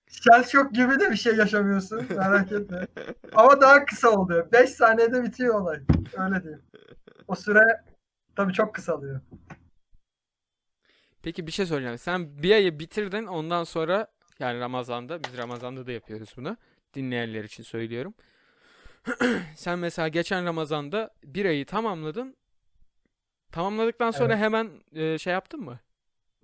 Shell 0.08 0.44
Shock 0.44 0.74
gibi 0.74 1.00
de 1.00 1.12
bir 1.12 1.18
şey 1.18 1.36
yaşamıyorsun. 1.36 2.08
Merak 2.18 2.52
etme. 2.52 2.88
Ama 3.36 3.62
daha 3.62 3.86
kısa 3.86 4.10
oluyor. 4.10 4.52
5 4.52 4.70
saniyede 4.70 5.24
bitiyor 5.24 5.62
olay. 5.62 5.80
Öyle 6.18 6.44
diyeyim. 6.44 6.62
O 7.28 7.36
süre 7.36 7.84
tabii 8.36 8.54
çok 8.54 8.76
kısalıyor. 8.76 9.22
Peki 11.24 11.48
bir 11.48 11.52
şey 11.52 11.66
soracağım. 11.66 11.98
Sen 11.98 12.44
bir 12.44 12.52
ayı 12.52 12.80
bitirdin 12.80 13.26
ondan 13.26 13.64
sonra 13.64 14.08
yani 14.40 14.60
Ramazan'da 14.60 15.24
biz 15.24 15.38
Ramazan'da 15.38 15.88
da 15.88 15.92
yapıyoruz 15.92 16.34
bunu. 16.38 16.58
Dinleyenler 16.94 17.44
için 17.44 17.64
söylüyorum. 17.64 18.14
Sen 19.56 19.80
mesela 19.80 20.08
geçen 20.08 20.46
Ramazan'da 20.46 21.10
bir 21.24 21.46
ayı 21.46 21.66
tamamladın. 21.66 22.38
Tamamladıktan 23.52 24.12
sonra 24.12 24.34
Evet. 24.34 24.44
hemen 24.44 24.72
e, 24.94 25.18
şey 25.18 25.34
yaptın 25.34 25.60
mı? 25.62 25.80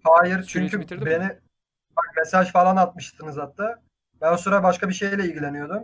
Hayır 0.03 0.43
Süreci 0.43 0.71
çünkü 0.71 0.95
mi? 0.95 1.05
beni 1.05 1.27
bak 1.97 2.05
mesaj 2.17 2.51
falan 2.51 2.75
atmıştınız 2.75 3.37
hatta. 3.37 3.81
Ben 4.21 4.33
o 4.33 4.37
sıra 4.37 4.63
başka 4.63 4.89
bir 4.89 4.93
şeyle 4.93 5.25
ilgileniyordum. 5.25 5.83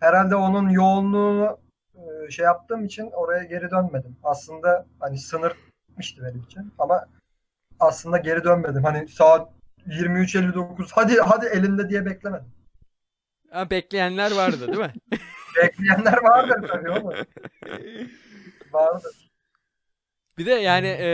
Herhalde 0.00 0.36
onun 0.36 0.68
yoğunluğunu 0.68 1.58
e, 1.94 2.30
şey 2.30 2.44
yaptığım 2.44 2.84
için 2.84 3.10
oraya 3.10 3.44
geri 3.44 3.70
dönmedim. 3.70 4.16
Aslında 4.22 4.86
hani 5.00 5.18
sınır 5.18 5.52
bitmişti 5.88 6.22
benim 6.22 6.42
için 6.42 6.72
ama 6.78 7.06
aslında 7.80 8.18
geri 8.18 8.44
dönmedim. 8.44 8.84
Hani 8.84 9.08
saat 9.08 9.48
23.59 9.88 10.88
hadi 10.92 11.20
hadi 11.20 11.46
elimde 11.46 11.88
diye 11.88 12.06
beklemedim. 12.06 12.52
Ha, 13.50 13.70
bekleyenler 13.70 14.30
vardı 14.32 14.66
değil 14.66 14.78
mi? 14.78 14.92
Bekleyenler 15.56 16.22
vardır 16.22 16.68
tabii 16.68 16.90
oğlum. 16.90 17.14
Vardır. 18.72 19.30
Bir 20.38 20.46
de 20.46 20.50
yani 20.50 20.86
e, 20.86 21.08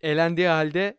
elendiği 0.00 0.48
halde 0.48 0.96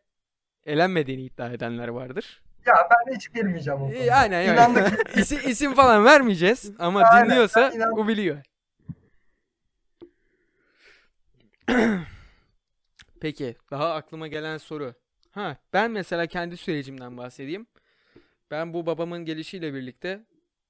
elenmediğini 0.66 1.22
iddia 1.22 1.50
edenler 1.52 1.88
vardır. 1.88 2.42
Ya 2.66 2.74
ben 2.92 3.16
hiç 3.16 3.34
girmeyeceğim 3.34 3.82
o 3.82 3.90
E, 3.90 3.94
konuya. 3.94 4.16
aynen 4.16 4.42
yani. 4.42 4.54
İnandık. 4.54 5.18
İsim, 5.18 5.40
isim 5.50 5.74
falan 5.74 6.06
vermeyeceğiz 6.06 6.72
ama 6.80 7.02
Aynen, 7.02 7.30
dinliyorsa 7.30 7.72
o 7.92 8.08
biliyor. 8.08 8.38
Peki, 13.22 13.56
daha 13.72 13.94
aklıma 13.94 14.28
gelen 14.28 14.58
soru. 14.58 14.94
Ha, 15.36 15.58
ben 15.74 15.92
mesela 15.92 16.28
kendi 16.28 16.58
sürecimden 16.58 17.18
bahsedeyim. 17.18 17.68
Ben 18.52 18.74
bu 18.74 18.86
babamın 18.86 19.26
gelişiyle 19.26 19.74
birlikte 19.74 20.24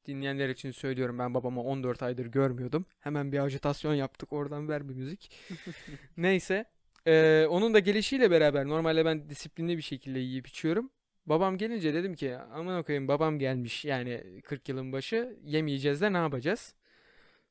dinleyenler 0.06 0.50
için 0.50 0.72
söylüyorum. 0.72 1.20
Ben 1.20 1.34
babamı 1.34 1.64
14 1.64 2.04
aydır 2.04 2.26
görmüyordum. 2.26 2.86
Hemen 3.00 3.32
bir 3.32 3.40
ajitasyon 3.40 3.94
yaptık. 3.94 4.34
Oradan 4.34 4.70
ver 4.70 4.90
bir 4.90 4.94
müzik. 4.94 5.32
Neyse. 6.18 6.66
Ee, 7.08 7.46
onun 7.50 7.74
da 7.74 7.80
gelişiyle 7.80 8.32
beraber 8.32 8.66
normalde 8.68 9.06
ben 9.06 9.30
disiplinli 9.30 9.78
bir 9.78 9.82
şekilde 9.82 10.20
yiyip 10.20 10.48
içiyorum. 10.48 10.90
Babam 11.26 11.58
gelince 11.58 11.94
dedim 11.94 12.16
ki 12.16 12.38
aman 12.38 12.80
okuyayım 12.80 13.08
babam 13.08 13.40
gelmiş 13.40 13.86
yani 13.86 14.42
40 14.44 14.70
yılın 14.70 14.92
başı 14.92 15.40
yemeyeceğiz 15.44 16.02
de 16.02 16.14
ne 16.14 16.18
yapacağız? 16.18 16.76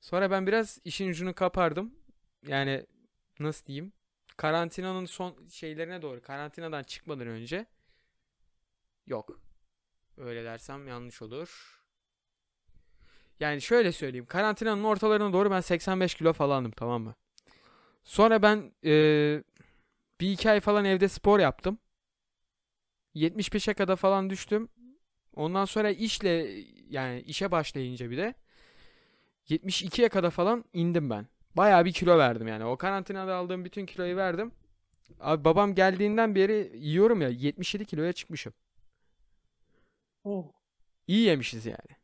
Sonra 0.00 0.31
ben 0.31 0.46
biraz 0.46 0.79
işin 0.85 1.09
ucunu 1.09 1.35
kapardım. 1.35 1.94
Yani 2.48 2.87
nasıl 3.40 3.66
diyeyim? 3.66 3.92
Karantinanın 4.37 5.07
son 5.07 5.49
şeylerine 5.49 6.03
doğru 6.03 6.23
karantinadan 6.23 6.83
çıkmadan 6.83 7.27
önce 7.27 7.66
yok. 9.07 9.40
Öyle 10.16 10.44
dersem 10.44 10.88
yanlış 10.88 11.23
olur. 11.23 11.81
Yani 13.40 13.61
şöyle 13.62 13.92
söyleyeyim. 13.92 14.27
Karantinanın 14.27 14.85
ortalarına 14.85 15.33
doğru 15.33 15.51
ben 15.51 15.61
85 15.61 16.14
kilo 16.14 16.33
falandım 16.33 16.70
tamam 16.73 17.03
mı? 17.03 17.14
Sonra 18.05 18.42
ben 18.42 18.73
eee, 18.83 19.42
bir 20.20 20.33
iki 20.33 20.51
ay 20.51 20.61
falan 20.61 20.85
evde 20.85 21.09
spor 21.09 21.40
yaptım. 21.40 21.79
75'e 23.14 23.75
kadar 23.75 23.97
falan 23.97 24.31
düştüm. 24.31 24.68
Ondan 25.37 25.64
sonra 25.64 25.90
işle 25.90 26.31
yani 26.90 27.20
işe 27.20 27.51
başlayınca 27.51 28.11
bir 28.11 28.16
de 28.16 28.35
72'ye 29.49 30.09
kadar 30.09 30.31
falan 30.31 30.64
indim 30.73 31.11
ben. 31.11 31.27
Bayağı 31.57 31.85
bir 31.85 31.93
kilo 31.93 32.19
verdim 32.19 32.49
yani. 32.49 32.64
O 32.64 32.77
karantinada 32.77 33.35
aldığım 33.35 33.64
bütün 33.64 33.87
kiloyu 33.87 34.17
verdim. 34.17 34.53
Abi 35.21 35.45
babam 35.45 35.75
geldiğinden 35.75 36.35
beri 36.35 36.73
yiyorum 36.75 37.21
ya 37.21 37.29
77 37.29 37.85
kiloya 37.85 38.12
çıkmışım. 38.12 38.53
Oh, 40.25 40.53
İyi 41.07 41.21
yemişiz 41.21 41.67
yani. 41.67 41.97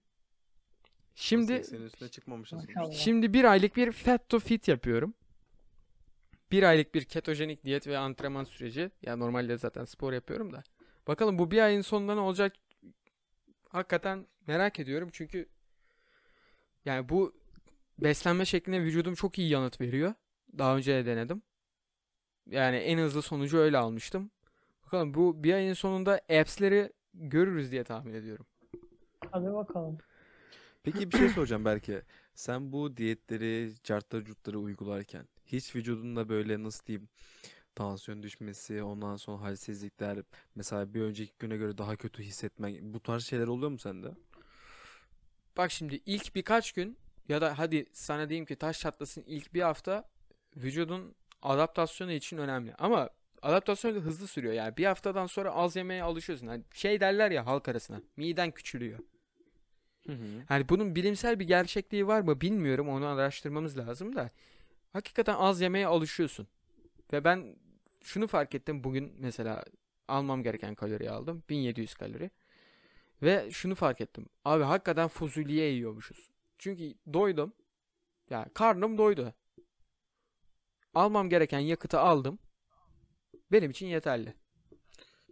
Şimdi 1.14 1.52
80'in 1.52 1.82
üstüne 1.82 2.08
çıkmamışız. 2.08 2.66
Şimdi 2.92 3.34
bir 3.34 3.44
aylık 3.44 3.76
bir 3.76 3.92
fat 3.92 4.28
to 4.28 4.38
fit 4.38 4.68
yapıyorum. 4.68 5.14
Bir 6.52 6.62
aylık 6.62 6.94
bir 6.94 7.04
ketojenik 7.04 7.64
diyet 7.64 7.86
ve 7.86 7.98
antrenman 7.98 8.44
süreci. 8.44 8.90
Ya 9.02 9.16
normalde 9.16 9.56
zaten 9.56 9.84
spor 9.84 10.12
yapıyorum 10.12 10.52
da. 10.52 10.62
Bakalım 11.08 11.38
bu 11.38 11.50
bir 11.50 11.58
ayın 11.58 11.80
sonunda 11.80 12.14
ne 12.14 12.20
olacak? 12.20 12.52
Hakikaten 13.68 14.26
merak 14.46 14.80
ediyorum 14.80 15.08
çünkü 15.12 15.48
yani 16.84 17.08
bu 17.08 17.39
beslenme 18.02 18.44
şekline 18.44 18.82
vücudum 18.82 19.14
çok 19.14 19.38
iyi 19.38 19.48
yanıt 19.48 19.80
veriyor. 19.80 20.14
Daha 20.58 20.76
önce 20.76 20.94
de 20.94 21.06
denedim. 21.06 21.42
Yani 22.46 22.76
en 22.76 22.98
hızlı 22.98 23.22
sonucu 23.22 23.58
öyle 23.58 23.78
almıştım. 23.78 24.30
Bakalım 24.84 25.14
bu 25.14 25.44
bir 25.44 25.54
ayın 25.54 25.72
sonunda 25.72 26.14
apps'leri 26.14 26.92
görürüz 27.14 27.72
diye 27.72 27.84
tahmin 27.84 28.14
ediyorum. 28.14 28.46
Hadi 29.30 29.52
bakalım. 29.52 29.98
Peki 30.82 31.12
bir 31.12 31.18
şey 31.18 31.28
soracağım 31.28 31.64
belki. 31.64 32.02
Sen 32.34 32.72
bu 32.72 32.96
diyetleri, 32.96 33.74
cartları 33.84 34.24
curtları 34.24 34.58
uygularken 34.58 35.28
hiç 35.46 35.76
vücudunda 35.76 36.28
böyle 36.28 36.62
nasıl 36.62 36.86
diyeyim 36.86 37.08
tansiyon 37.74 38.22
düşmesi, 38.22 38.82
ondan 38.82 39.16
sonra 39.16 39.42
halsizlikler, 39.42 40.18
mesela 40.54 40.94
bir 40.94 41.00
önceki 41.00 41.32
güne 41.38 41.56
göre 41.56 41.78
daha 41.78 41.96
kötü 41.96 42.22
hissetmen, 42.22 42.94
bu 42.94 43.00
tarz 43.00 43.24
şeyler 43.24 43.46
oluyor 43.46 43.70
mu 43.70 43.78
sende? 43.78 44.08
Bak 45.56 45.70
şimdi 45.70 46.00
ilk 46.06 46.34
birkaç 46.34 46.72
gün 46.72 46.98
ya 47.30 47.40
da 47.40 47.58
hadi 47.58 47.86
sana 47.92 48.28
diyeyim 48.28 48.46
ki 48.46 48.56
taş 48.56 48.80
çatlasın 48.80 49.24
ilk 49.26 49.54
bir 49.54 49.62
hafta 49.62 50.08
vücudun 50.56 51.14
adaptasyonu 51.42 52.12
için 52.12 52.36
önemli. 52.36 52.74
Ama 52.74 53.10
adaptasyon 53.42 53.94
da 53.96 53.98
hızlı 53.98 54.26
sürüyor. 54.26 54.54
Yani 54.54 54.76
bir 54.76 54.86
haftadan 54.86 55.26
sonra 55.26 55.50
az 55.50 55.76
yemeye 55.76 56.02
alışıyorsun. 56.02 56.46
Hani 56.46 56.62
şey 56.74 57.00
derler 57.00 57.30
ya 57.30 57.46
halk 57.46 57.68
arasına. 57.68 58.02
Miden 58.16 58.50
küçülüyor. 58.50 58.98
Hı 60.06 60.12
hı. 60.12 60.44
Yani 60.50 60.68
bunun 60.68 60.94
bilimsel 60.94 61.40
bir 61.40 61.46
gerçekliği 61.46 62.06
var 62.06 62.20
mı 62.20 62.40
bilmiyorum. 62.40 62.88
Onu 62.88 63.06
araştırmamız 63.06 63.78
lazım 63.78 64.16
da. 64.16 64.30
Hakikaten 64.92 65.34
az 65.34 65.60
yemeye 65.60 65.86
alışıyorsun. 65.86 66.48
Ve 67.12 67.24
ben 67.24 67.56
şunu 68.02 68.26
fark 68.26 68.54
ettim 68.54 68.84
bugün 68.84 69.12
mesela 69.18 69.64
almam 70.08 70.42
gereken 70.42 70.74
kaloriyi 70.74 71.10
aldım. 71.10 71.42
1700 71.48 71.94
kalori. 71.94 72.30
Ve 73.22 73.50
şunu 73.50 73.74
fark 73.74 74.00
ettim. 74.00 74.26
Abi 74.44 74.64
hakikaten 74.64 75.08
fuzuliye 75.08 75.70
yiyormuşuz. 75.70 76.29
Çünkü 76.60 76.94
doydum. 77.12 77.52
Ya 78.30 78.48
karnım 78.54 78.98
doydu. 78.98 79.34
Almam 80.94 81.28
gereken 81.28 81.58
yakıtı 81.58 82.00
aldım. 82.00 82.38
Benim 83.52 83.70
için 83.70 83.86
yeterli. 83.86 84.34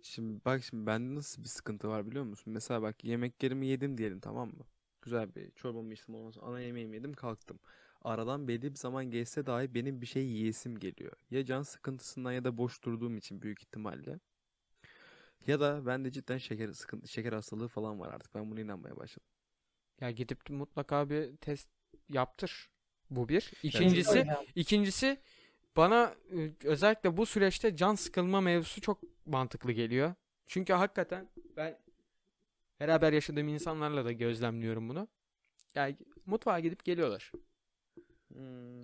Şimdi 0.03 0.45
bak 0.45 0.64
şimdi 0.64 0.87
bende 0.87 1.14
nasıl 1.14 1.43
bir 1.43 1.49
sıkıntı 1.49 1.88
var 1.88 2.07
biliyor 2.07 2.25
musun? 2.25 2.53
Mesela 2.53 2.83
bak 2.83 3.05
yemeklerimi 3.05 3.67
yedim 3.67 3.99
diyelim 3.99 4.21
tamam 4.21 4.49
mı? 4.49 4.64
Güzel 5.03 5.35
bir 5.35 5.51
çorbamı 5.51 5.93
içtim 5.93 6.14
ondan 6.14 6.31
sonra 6.31 6.47
ana 6.47 6.61
yemeğimi 6.61 6.97
yedim 6.97 7.12
kalktım. 7.12 7.59
Aradan 8.03 8.49
belli 8.49 8.71
bir 8.71 8.79
zaman 8.79 9.11
geçse 9.11 9.47
dahi 9.47 9.75
benim 9.75 10.01
bir 10.01 10.07
şey 10.07 10.27
yiyesim 10.27 10.79
geliyor. 10.79 11.12
Ya 11.31 11.45
can 11.45 11.62
sıkıntısından 11.62 12.33
ya 12.33 12.45
da 12.45 12.57
boş 12.59 12.85
durduğum 12.85 13.17
için 13.17 13.43
büyük 13.43 13.62
ihtimalle. 13.62 14.21
Ya 15.47 15.61
da 15.61 15.87
bende 15.87 16.12
cidden 16.12 16.38
şeker 16.38 16.73
sıkıntı, 16.73 17.09
şeker 17.09 17.33
hastalığı 17.33 17.69
falan 17.69 18.01
var 18.01 18.09
artık. 18.09 18.35
Ben 18.35 18.51
buna 18.51 18.61
inanmaya 18.61 18.97
başladım. 18.97 19.38
Ya 20.01 20.11
gidip 20.11 20.51
mutlaka 20.51 21.11
bir 21.11 21.37
test 21.37 21.69
yaptır. 22.09 22.71
Bu 23.11 23.29
bir. 23.29 23.53
İkincisi, 23.63 24.27
ikincisi 24.55 25.21
bana 25.77 26.15
e, 26.33 26.51
özellikle 26.65 27.17
bu 27.17 27.27
süreçte 27.27 27.77
can 27.77 27.95
sıkılma 27.95 28.41
mevzusu 28.41 28.81
çok 28.81 28.99
mantıklı 29.27 29.73
geliyor. 29.73 30.15
Çünkü 30.47 30.73
hakikaten 30.73 31.29
ben 31.57 31.79
beraber 32.81 33.13
yaşadığım 33.13 33.49
insanlarla 33.49 34.05
da 34.05 34.13
gözlemliyorum 34.13 34.89
bunu. 34.89 35.09
Yani 35.75 35.97
mutfağa 36.27 36.61
gidip 36.61 36.85
geliyorlar. 36.85 37.33
Hmm. 38.33 38.83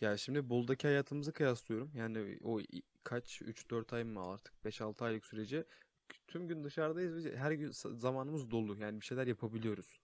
Ya 0.00 0.16
şimdi 0.16 0.50
Bolu'daki 0.50 0.86
hayatımızı 0.86 1.32
kıyaslıyorum. 1.32 1.90
Yani 1.94 2.38
o 2.44 2.60
kaç 3.04 3.42
3-4 3.42 3.96
ay 3.96 4.04
mı 4.04 4.32
artık 4.32 4.54
5-6 4.64 5.04
aylık 5.04 5.26
süreci 5.26 5.64
tüm 6.28 6.48
gün 6.48 6.64
dışarıdayız 6.64 7.24
ve 7.24 7.36
her 7.36 7.52
gün 7.52 7.70
zamanımız 7.72 8.50
dolu. 8.50 8.78
Yani 8.78 9.00
bir 9.00 9.06
şeyler 9.06 9.26
yapabiliyoruz. 9.26 10.00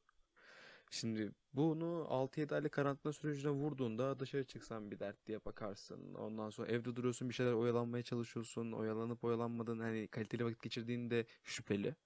Şimdi 0.94 1.32
bunu 1.54 2.06
6-7 2.08 2.54
aylık 2.54 2.72
karantina 2.72 3.12
sürecine 3.12 3.50
vurduğunda 3.50 4.20
dışarı 4.20 4.44
çıksan 4.44 4.90
bir 4.90 4.98
dert 4.98 5.26
diye 5.26 5.44
bakarsın. 5.44 6.14
Ondan 6.14 6.50
sonra 6.50 6.68
evde 6.68 6.96
duruyorsun 6.96 7.28
bir 7.28 7.34
şeyler 7.34 7.52
oyalanmaya 7.52 8.02
çalışıyorsun. 8.02 8.72
Oyalanıp 8.72 9.24
oyalanmadığın 9.24 9.78
hani 9.78 10.08
kaliteli 10.08 10.44
vakit 10.44 10.62
geçirdiğinde 10.62 11.26
şüpheli. 11.44 11.96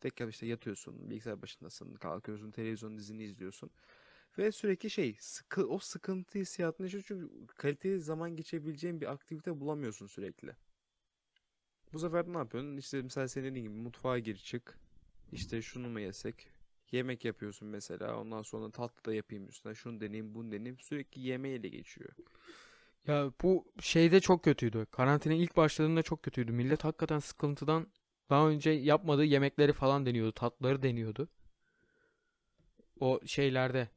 Tekrar 0.00 0.28
işte 0.28 0.46
yatıyorsun, 0.46 1.10
bilgisayar 1.10 1.42
başındasın, 1.42 1.94
kalkıyorsun, 1.94 2.50
televizyon 2.50 2.98
dizini 2.98 3.24
izliyorsun. 3.24 3.70
Ve 4.38 4.52
sürekli 4.52 4.90
şey 4.90 5.16
sıkı, 5.20 5.68
o 5.68 5.78
sıkıntı 5.78 6.38
hissiyatını 6.38 6.86
yaşıyorsun 6.86 7.08
çünkü 7.08 7.46
kaliteli 7.46 8.00
zaman 8.00 8.36
geçirebileceğin 8.36 9.00
bir 9.00 9.12
aktivite 9.12 9.60
bulamıyorsun 9.60 10.06
sürekli. 10.06 10.56
Bu 11.92 11.98
sefer 11.98 12.26
ne 12.26 12.38
yapıyorsun? 12.38 12.76
İşte 12.76 13.02
mesela 13.02 13.28
senin 13.28 13.50
dediğin 13.50 13.64
gibi 13.64 13.74
mutfağa 13.74 14.18
gir 14.18 14.36
çık. 14.36 14.78
İşte 15.32 15.62
şunu 15.62 15.88
mu 15.88 16.00
yesek? 16.00 16.51
Yemek 16.92 17.24
yapıyorsun 17.24 17.68
mesela. 17.68 18.20
Ondan 18.20 18.42
sonra 18.42 18.70
tatlı 18.70 19.04
da 19.04 19.14
yapayım 19.14 19.48
üstüne. 19.48 19.74
Şunu 19.74 20.00
deneyeyim, 20.00 20.34
bunu 20.34 20.52
deneyeyim. 20.52 20.78
Sürekli 20.80 21.20
yemeğiyle 21.20 21.68
geçiyor. 21.68 22.10
Ya 23.06 23.32
bu 23.42 23.72
şeyde 23.80 24.20
çok 24.20 24.44
kötüydü. 24.44 24.86
Karantina 24.90 25.34
ilk 25.34 25.56
başladığında 25.56 26.02
çok 26.02 26.22
kötüydü. 26.22 26.52
Millet 26.52 26.84
hakikaten 26.84 27.18
sıkıntıdan 27.18 27.86
daha 28.30 28.48
önce 28.48 28.70
yapmadığı 28.70 29.24
yemekleri 29.24 29.72
falan 29.72 30.06
deniyordu. 30.06 30.32
Tatlıları 30.32 30.82
deniyordu. 30.82 31.28
O 33.00 33.20
şeylerde 33.26 33.88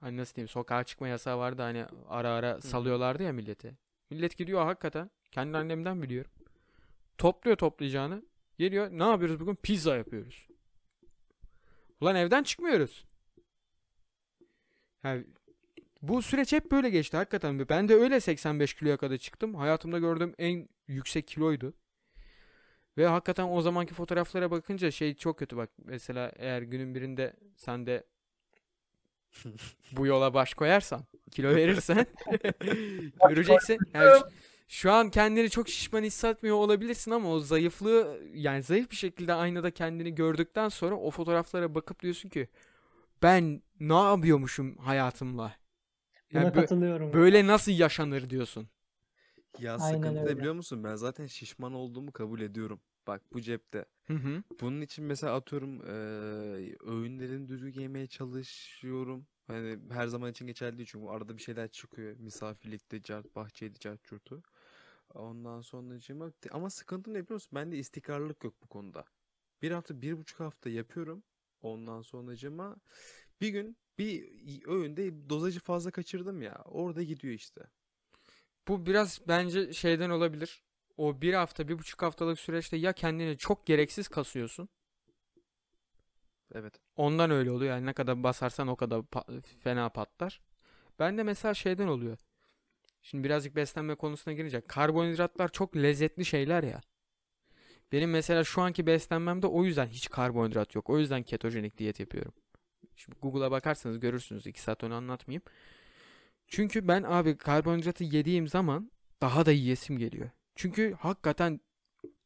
hani 0.00 0.16
nasıl 0.16 0.34
diyeyim 0.34 0.48
sokağa 0.48 0.84
çıkma 0.84 1.08
yasağı 1.08 1.38
vardı 1.38 1.62
hani 1.62 1.86
ara 2.08 2.30
ara 2.30 2.60
salıyorlardı 2.60 3.22
ya 3.22 3.32
milleti. 3.32 3.78
Millet 4.10 4.38
gidiyor 4.38 4.64
hakikaten. 4.64 5.10
Kendi 5.30 5.56
annemden 5.58 6.02
biliyorum. 6.02 6.30
Topluyor 7.18 7.56
toplayacağını. 7.56 8.22
Geliyor 8.58 8.90
ne 8.90 9.04
yapıyoruz 9.04 9.40
bugün? 9.40 9.54
Pizza 9.54 9.96
yapıyoruz. 9.96 10.48
Ulan 12.00 12.16
evden 12.16 12.42
çıkmıyoruz. 12.42 13.04
Yani 15.04 15.24
bu 16.02 16.22
süreç 16.22 16.52
hep 16.52 16.70
böyle 16.70 16.90
geçti 16.90 17.16
hakikaten. 17.16 17.68
Ben 17.68 17.88
de 17.88 17.94
öyle 17.94 18.20
85 18.20 18.74
kiloya 18.74 18.96
kadar 18.96 19.16
çıktım. 19.16 19.54
Hayatımda 19.54 19.98
gördüğüm 19.98 20.34
en 20.38 20.68
yüksek 20.86 21.28
kiloydu. 21.28 21.74
Ve 22.98 23.06
hakikaten 23.06 23.48
o 23.50 23.60
zamanki 23.60 23.94
fotoğraflara 23.94 24.50
bakınca 24.50 24.90
şey 24.90 25.14
çok 25.14 25.38
kötü 25.38 25.56
bak. 25.56 25.70
Mesela 25.84 26.32
eğer 26.36 26.62
günün 26.62 26.94
birinde 26.94 27.36
sen 27.56 27.86
de 27.86 28.04
bu 29.92 30.06
yola 30.06 30.34
baş 30.34 30.54
koyarsan, 30.54 31.04
kilo 31.30 31.56
verirsen 31.56 32.06
göreceksin. 33.28 33.78
Yani 33.94 34.22
şu- 34.68 34.92
an 34.92 35.10
kendini 35.10 35.50
çok 35.50 35.68
şişman 35.68 36.02
hissetmiyor 36.02 36.56
olabilirsin 36.56 37.10
ama 37.10 37.30
o 37.32 37.40
zayıflığı 37.40 38.20
yani 38.34 38.62
zayıf 38.62 38.90
bir 38.90 38.96
şekilde 38.96 39.34
aynada 39.34 39.70
kendini 39.70 40.14
gördükten 40.14 40.68
sonra 40.68 40.94
o 40.96 41.10
fotoğraflara 41.10 41.74
bakıp 41.74 42.00
diyorsun 42.02 42.28
ki 42.28 42.48
ben 43.22 43.62
ne 43.80 43.94
yapıyormuşum 43.94 44.76
hayatımla? 44.78 45.56
buna 46.32 46.42
Yani 46.42 46.50
bö- 46.50 46.52
katılıyorum. 46.52 47.12
böyle 47.14 47.46
nasıl 47.46 47.72
yaşanır 47.72 48.30
diyorsun. 48.30 48.68
Ya 49.58 49.78
Aynen 49.78 49.96
sıkıntı 49.96 50.24
ne 50.26 50.28
öyle. 50.30 50.38
biliyor 50.38 50.54
musun? 50.54 50.84
Ben 50.84 50.94
zaten 50.94 51.26
şişman 51.26 51.72
olduğumu 51.74 52.12
kabul 52.12 52.40
ediyorum. 52.40 52.80
Bak 53.06 53.22
bu 53.32 53.40
cepte. 53.40 53.84
Hı 54.06 54.14
hı. 54.14 54.42
Bunun 54.60 54.80
için 54.80 55.04
mesela 55.04 55.34
atıyorum 55.36 55.80
eee 55.80 56.76
öğünlerini 56.86 57.48
düzgün 57.48 57.80
yemeye 57.80 58.06
çalışıyorum. 58.06 59.26
Hani 59.46 59.78
her 59.90 60.06
zaman 60.06 60.30
için 60.30 60.46
geçerli 60.46 60.78
değil 60.78 60.88
çünkü 60.92 61.06
arada 61.06 61.36
bir 61.36 61.42
şeyler 61.42 61.68
çıkıyor. 61.68 62.16
Misafirlikte, 62.18 63.02
cart, 63.02 63.36
bahçeydi, 63.36 63.78
cart, 63.78 64.04
curtu. 64.04 64.42
Ondan 65.14 65.60
sonracığıma 65.60 66.32
ama 66.50 66.70
sıkıntı 66.70 67.10
ne 67.10 67.14
biliyor 67.14 67.34
musun? 67.34 67.50
Bende 67.54 67.76
istikrarlılık 67.78 68.44
yok 68.44 68.54
bu 68.62 68.66
konuda. 68.68 69.04
Bir 69.62 69.70
hafta, 69.70 70.02
bir 70.02 70.18
buçuk 70.18 70.40
hafta 70.40 70.70
yapıyorum. 70.70 71.22
Ondan 71.62 72.02
sonracığıma 72.02 72.76
bir 73.40 73.48
gün 73.48 73.76
bir 73.98 74.28
öğünde 74.68 75.30
dozajı 75.30 75.60
fazla 75.60 75.90
kaçırdım 75.90 76.42
ya. 76.42 76.62
Orada 76.64 77.02
gidiyor 77.02 77.34
işte. 77.34 77.62
Bu 78.68 78.86
biraz 78.86 79.20
bence 79.28 79.72
şeyden 79.72 80.10
olabilir. 80.10 80.62
O 80.96 81.20
bir 81.22 81.34
hafta, 81.34 81.68
bir 81.68 81.78
buçuk 81.78 82.02
haftalık 82.02 82.40
süreçte 82.40 82.76
ya 82.76 82.92
kendini 82.92 83.38
çok 83.38 83.66
gereksiz 83.66 84.08
kasıyorsun. 84.08 84.68
Evet. 86.54 86.80
Ondan 86.96 87.30
öyle 87.30 87.50
oluyor. 87.50 87.74
Yani 87.74 87.86
ne 87.86 87.92
kadar 87.92 88.22
basarsan 88.22 88.68
o 88.68 88.76
kadar 88.76 88.98
pa- 89.00 89.42
fena 89.42 89.88
patlar. 89.88 90.40
Ben 90.98 91.18
de 91.18 91.22
mesela 91.22 91.54
şeyden 91.54 91.88
oluyor. 91.88 92.18
Şimdi 93.02 93.24
birazcık 93.24 93.56
beslenme 93.56 93.94
konusuna 93.94 94.34
girince 94.34 94.60
karbonhidratlar 94.60 95.48
çok 95.48 95.76
lezzetli 95.76 96.24
şeyler 96.24 96.62
ya. 96.62 96.80
Benim 97.92 98.10
mesela 98.10 98.44
şu 98.44 98.62
anki 98.62 98.86
beslenmemde 98.86 99.46
o 99.46 99.64
yüzden 99.64 99.86
hiç 99.86 100.10
karbonhidrat 100.10 100.74
yok. 100.74 100.90
O 100.90 100.98
yüzden 100.98 101.22
ketojenik 101.22 101.78
diyet 101.78 102.00
yapıyorum. 102.00 102.32
Şimdi 102.96 103.18
Google'a 103.18 103.50
bakarsanız 103.50 104.00
görürsünüz. 104.00 104.46
2 104.46 104.60
saat 104.60 104.84
onu 104.84 104.94
anlatmayayım. 104.94 105.42
Çünkü 106.46 106.88
ben 106.88 107.02
abi 107.02 107.36
karbonhidratı 107.36 108.04
yediğim 108.04 108.48
zaman 108.48 108.90
daha 109.20 109.46
da 109.46 109.52
yiyesim 109.52 109.98
geliyor. 109.98 110.30
Çünkü 110.56 110.92
hakikaten 111.00 111.60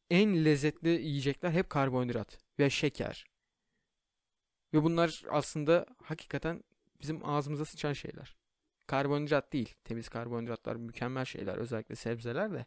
en 0.09 0.45
lezzetli 0.45 0.89
yiyecekler 0.89 1.51
hep 1.51 1.69
karbonhidrat 1.69 2.39
ve 2.59 2.69
şeker. 2.69 3.25
Ve 4.73 4.83
bunlar 4.83 5.23
aslında 5.29 5.85
hakikaten 6.03 6.63
bizim 7.01 7.25
ağzımıza 7.25 7.65
sıçan 7.65 7.93
şeyler. 7.93 8.35
Karbonhidrat 8.87 9.53
değil. 9.53 9.75
Temiz 9.83 10.09
karbonhidratlar 10.09 10.75
mükemmel 10.75 11.25
şeyler. 11.25 11.57
Özellikle 11.57 11.95
sebzeler 11.95 12.51
de. 12.53 12.65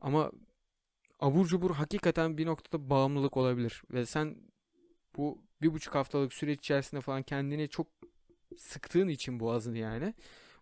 Ama 0.00 0.32
abur 1.20 1.46
cubur 1.46 1.70
hakikaten 1.70 2.38
bir 2.38 2.46
noktada 2.46 2.90
bağımlılık 2.90 3.36
olabilir. 3.36 3.82
Ve 3.90 4.06
sen 4.06 4.36
bu 5.16 5.38
bir 5.62 5.72
buçuk 5.72 5.94
haftalık 5.94 6.32
süreç 6.32 6.58
içerisinde 6.58 7.00
falan 7.00 7.22
kendini 7.22 7.68
çok 7.68 7.86
sıktığın 8.56 9.08
için 9.08 9.40
boğazını 9.40 9.78
yani. 9.78 10.14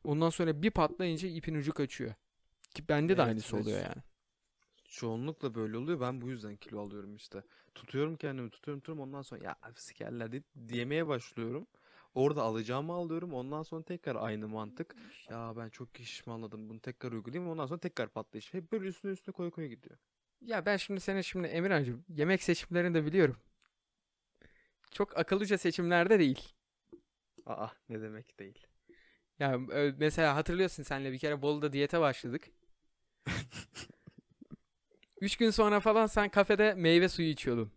Ondan 0.04 0.30
sonra 0.30 0.62
bir 0.62 0.70
patlayınca 0.70 1.28
ipin 1.28 1.54
ucu 1.54 1.72
kaçıyor. 1.72 2.14
Ki 2.74 2.88
bende 2.88 3.16
de 3.16 3.22
Evet, 3.22 3.28
aynısı 3.28 3.56
evet. 3.56 3.66
oluyor 3.66 3.80
yani. 3.80 4.02
Çoğunlukla 4.84 5.54
böyle 5.54 5.76
oluyor. 5.76 6.00
Ben 6.00 6.20
bu 6.20 6.28
yüzden 6.28 6.56
kilo 6.56 6.80
alıyorum 6.80 7.16
işte. 7.16 7.42
Tutuyorum 7.74 8.16
kendimi, 8.16 8.50
tutuyorum, 8.50 8.80
tutuyorum. 8.80 9.02
Ondan 9.02 9.22
sonra 9.22 9.44
ya 9.44 9.56
sikerler 9.76 10.32
deyip 10.32 10.44
diyemeye 10.68 11.06
başlıyorum. 11.06 11.66
Orada 12.14 12.42
alacağımı 12.42 12.92
alıyorum. 12.92 13.34
Ondan 13.34 13.62
sonra 13.62 13.82
tekrar 13.82 14.16
aynı 14.16 14.48
mantık. 14.48 14.96
Ya 15.30 15.52
ben 15.56 15.68
çok 15.68 15.88
şişmanladım. 15.96 16.68
Bunu 16.68 16.80
tekrar 16.80 17.12
uygulayayım. 17.12 17.50
Ondan 17.52 17.66
sonra 17.66 17.80
tekrar 17.80 18.08
patlayış. 18.08 18.54
Hep 18.54 18.72
böyle 18.72 18.88
üstüne 18.88 19.12
üstüne 19.12 19.32
koya 19.32 19.50
koya 19.50 19.66
gidiyor. 19.66 19.98
Ya 20.40 20.66
ben 20.66 20.76
şimdi 20.76 21.00
senin 21.00 21.20
şimdi 21.20 21.48
Emirhan'cığım 21.48 22.04
yemek 22.08 22.42
seçimlerini 22.42 22.94
de 22.94 23.06
biliyorum. 23.06 23.36
Çok 24.90 25.18
akıllıca 25.18 25.58
seçimlerde 25.58 26.18
değil. 26.18 26.54
Aa 27.46 27.68
ne 27.88 28.02
demek 28.02 28.38
değil. 28.38 28.66
Ya 29.38 29.58
mesela 29.98 30.36
hatırlıyorsun 30.36 30.82
senle 30.82 31.12
bir 31.12 31.18
kere 31.18 31.42
Bolu'da 31.42 31.72
diyete 31.72 32.00
başladık. 32.00 32.50
Üç 35.20 35.36
gün 35.36 35.50
sonra 35.50 35.80
falan 35.80 36.06
sen 36.06 36.28
kafede 36.28 36.74
meyve 36.74 37.08
suyu 37.08 37.28
içiyordun. 37.28 37.72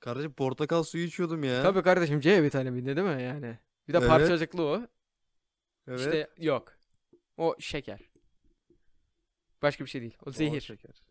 Kardeşim 0.00 0.32
portakal 0.32 0.82
suyu 0.82 1.04
içiyordum 1.04 1.44
ya. 1.44 1.62
Tabii 1.62 1.82
kardeşim 1.82 2.20
C 2.20 2.42
vitamini 2.42 2.96
değil 2.96 3.06
mi 3.16 3.22
yani? 3.22 3.58
Bir 3.88 3.92
de 3.92 3.98
Evet. 3.98 4.08
parçacıklı 4.08 4.62
o. 4.62 4.86
Evet. 5.88 6.00
İşte 6.00 6.30
yok. 6.38 6.78
O 7.36 7.56
şeker. 7.58 8.00
Başka 9.62 9.84
bir 9.84 9.90
şey 9.90 10.00
değil. 10.00 10.16
O 10.26 10.30
zehir. 10.30 10.60
şeker. 10.60 11.02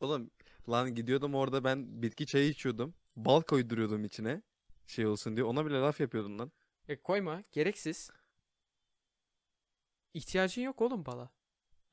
Oğlum 0.00 0.30
lan 0.68 0.94
gidiyordum 0.94 1.34
orada 1.34 1.64
ben 1.64 2.02
bitki 2.02 2.26
çayı 2.26 2.48
içiyordum. 2.48 2.94
Bal 3.16 3.40
koyduruyordum 3.42 4.04
içine. 4.04 4.42
Şey 4.86 5.06
olsun 5.06 5.36
diye. 5.36 5.44
Ona 5.44 5.66
bile 5.66 5.74
laf 5.74 6.00
yapıyordun 6.00 6.38
lan. 6.38 6.52
E 6.88 6.96
koyma. 6.96 7.42
Gereksiz. 7.52 8.10
İhtiyacın 10.14 10.62
yok 10.62 10.80
oğlum 10.82 11.06
bala. 11.06 11.30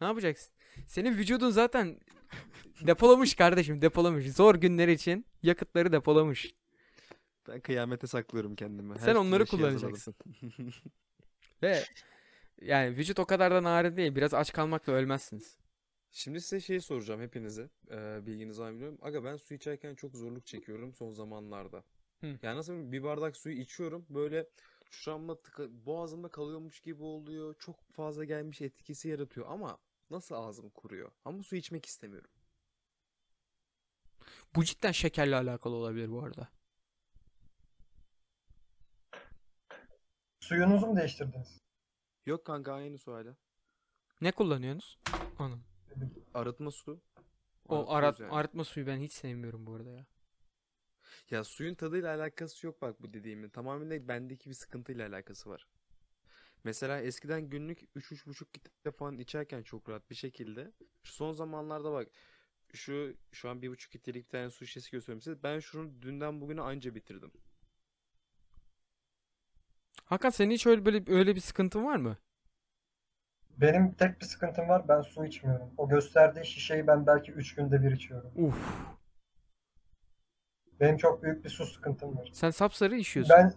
Ne 0.02 0.08
yapacaksın? 0.08 0.54
Senin 0.88 1.18
vücudun 1.18 1.50
zaten 1.50 2.00
depolamış 2.82 3.36
kardeşim 3.36 3.82
depolamış. 3.82 4.32
Zor 4.32 4.56
günler 4.56 4.88
için 4.88 5.26
yakıtları 5.44 5.92
depolamış. 5.92 6.56
Ben 7.48 7.62
kıyamete 7.62 8.08
saklıyorum 8.08 8.56
kendimi. 8.56 8.94
Her 8.94 9.00
Sen 9.00 9.16
onları 9.16 9.46
kullanacaksın. 9.46 10.16
Ve 11.64 11.84
yani 12.62 12.98
vücut 12.98 13.20
o 13.20 13.26
kadar 13.26 13.52
da 13.52 13.64
narin 13.64 13.98
değil. 13.98 14.16
Biraz 14.16 14.34
aç 14.34 14.54
kalmakla 14.54 14.94
ölmezsiniz. 14.94 15.58
Şimdi 16.12 16.42
size 16.42 16.60
şey 16.60 16.80
soracağım 16.80 17.22
hepinize. 17.22 17.70
Ee, 17.92 18.26
bilginiz 18.26 18.60
var 18.60 18.70
mı 18.70 18.74
bilmiyorum. 18.74 19.00
Aga 19.02 19.24
ben 19.24 19.38
su 19.38 19.54
içerken 19.54 19.96
çok 19.96 20.16
zorluk 20.16 20.46
çekiyorum 20.46 20.94
son 20.94 21.14
zamanlarda. 21.14 21.84
Hı. 22.22 22.28
Yani 22.42 22.58
nasıl 22.58 22.92
bir 22.92 23.04
bardak 23.04 23.38
suyu 23.38 23.56
içiyorum 23.56 24.06
böyle 24.10 24.48
şuramda 24.90 25.34
tıka- 25.34 25.86
boğazımda 25.86 26.28
kalıyormuş 26.28 26.80
gibi 26.80 27.04
oluyor. 27.04 27.56
Çok 27.60 27.84
fazla 27.92 28.24
gelmiş 28.24 28.62
etkisi 28.62 29.10
yaratıyor 29.10 29.46
ama 29.50 29.78
nasıl 30.10 30.36
ağzım 30.36 30.70
kuruyor? 30.70 31.12
Ama 31.26 31.44
su 31.44 31.56
içmek 31.56 31.86
istemiyorum. 31.86 32.30
Bu 34.56 34.64
cidden 34.64 34.92
şekerle 34.92 35.36
alakalı 35.36 35.76
olabilir 35.76 36.12
bu 36.12 36.24
arada. 36.24 36.50
Suyunuzu 40.40 40.88
mu 40.88 40.96
değiştirdiniz? 40.96 41.60
Yok 42.26 42.46
kanka 42.46 42.74
aynı 42.74 42.98
su 42.98 43.14
hala. 43.14 43.36
Ne 44.22 44.32
kullanıyorsunuz? 44.32 45.00
Anam. 45.40 45.64
Arıtma 46.34 46.72
su. 46.72 47.02
O 47.70 47.94
arat, 47.94 48.20
yani. 48.20 48.32
arıtma 48.32 48.64
suyu 48.64 48.88
ben 48.88 48.98
hiç 48.98 49.12
sevmiyorum 49.12 49.66
bu 49.66 49.74
arada 49.74 49.92
ya. 49.92 50.06
Ya 51.30 51.44
suyun 51.44 51.76
tadıyla 51.76 52.16
alakası 52.16 52.66
yok 52.66 52.82
bak 52.82 53.02
bu 53.02 53.14
dediğimin. 53.14 53.50
Tamamen 53.50 54.08
bendeki 54.08 54.50
bir 54.50 54.56
sıkıntıyla 54.56 55.08
alakası 55.08 55.50
var. 55.50 55.68
Mesela 56.64 57.02
eskiden 57.02 57.42
günlük 57.50 57.82
3-3,5 57.96 58.58
litre 58.58 58.92
falan 58.92 59.18
içerken 59.18 59.64
çok 59.64 59.90
rahat 59.90 60.10
bir 60.10 60.16
şekilde. 60.16 60.72
Şu 61.04 61.14
son 61.14 61.32
zamanlarda 61.34 61.92
bak 61.92 62.08
şu 62.74 63.16
şu 63.32 63.50
an 63.50 63.60
1,5 63.60 63.96
litrelik 63.96 64.26
bir 64.26 64.30
tane 64.30 64.50
su 64.50 64.66
şişesi 64.66 64.92
gösteriyorum 64.92 65.22
size. 65.22 65.44
Ben 65.44 65.60
şunu 65.60 66.02
dünden 66.02 66.42
bugüne 66.42 66.62
anca 66.62 66.96
bitirdim. 66.96 67.32
Hakan 70.06 70.30
senin 70.30 70.52
hiç 70.52 70.68
öyle 70.68 70.86
böyle 70.86 71.04
öyle 71.08 71.36
bir 71.36 71.42
sıkıntın 71.42 71.86
var 71.86 71.96
mı? 71.96 72.18
Benim 73.50 73.94
tek 73.94 74.22
bir 74.22 74.26
sıkıntım 74.26 74.70
var. 74.70 74.88
Ben 74.88 75.02
su 75.02 75.26
içmiyorum. 75.26 75.74
O 75.78 75.90
gösterdiği 75.90 76.46
şişeyi 76.46 76.88
ben 76.88 77.08
belki 77.08 77.32
3 77.32 77.56
günde 77.56 77.84
bir 77.84 77.92
içiyorum. 77.92 78.32
Uf. 78.36 78.56
Benim 80.80 80.98
çok 80.98 81.24
büyük 81.24 81.46
bir 81.46 81.50
su 81.50 81.66
sıkıntım 81.66 82.18
var. 82.18 82.30
Sen 82.34 82.50
sapsarı 82.50 82.96
içiyorsun. 82.96 83.36
Ben 83.38 83.54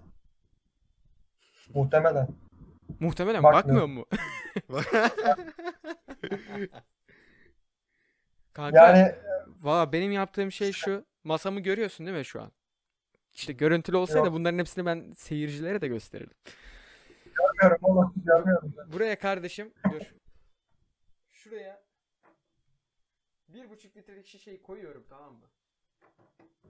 muhtemelen 1.75 2.29
Muhtemelen 3.01 3.42
bakmıyor 3.42 3.87
mu? 3.87 4.05
Kanka, 8.53 8.87
yani 8.87 9.15
valla 9.61 9.93
benim 9.93 10.13
yaptığım 10.13 10.53
şey 10.53 10.73
şu. 10.73 11.05
Masamı 11.25 11.61
görüyorsun 11.61 12.07
değil 12.07 12.19
mi 12.19 12.25
şu 12.25 12.43
an? 12.43 12.53
İşte 13.33 13.53
görüntülü 13.53 13.97
olsaydı 13.97 14.27
Yok. 14.27 14.35
bunların 14.35 14.59
hepsini 14.59 14.87
ben 14.87 15.13
seyircilere 15.17 15.81
de 15.81 15.89
gösterirdim. 15.89 16.37
görmüyorum 17.25 17.79
ama 17.91 18.13
görmüyorum. 18.17 18.75
Buraya 18.93 19.19
kardeşim 19.19 19.73
dur. 19.93 20.01
Şuraya 21.33 21.83
bir 23.49 23.71
buçuk 23.71 23.97
litrelik 23.97 24.27
şişeyi 24.27 24.63
koyuyorum 24.63 25.05
tamam 25.09 25.33
mı? 25.33 25.47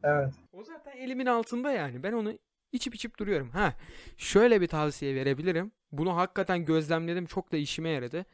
Evet. 0.03 0.35
O 0.53 0.65
zaten 0.65 0.97
elimin 0.97 1.27
altında 1.27 1.73
yani. 1.73 2.03
Ben 2.03 2.13
onu 2.13 2.39
içip 2.73 2.95
içip 2.95 3.19
duruyorum. 3.19 3.51
Ha, 3.51 3.75
şöyle 4.17 4.61
bir 4.61 4.69
tavsiye 4.69 5.15
verebilirim. 5.15 5.73
Bunu 5.93 6.17
hakikaten 6.17 6.65
gözlemledim. 6.65 7.27
Çok 7.27 7.53
da 7.53 7.57
işime 7.57 7.89
yaradı. 7.89 8.27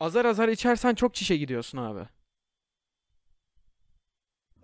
Azar 0.00 0.24
azar 0.24 0.48
içersen 0.48 0.94
çok 0.94 1.14
çişe 1.14 1.36
gidiyorsun 1.36 1.78
abi. 1.78 2.08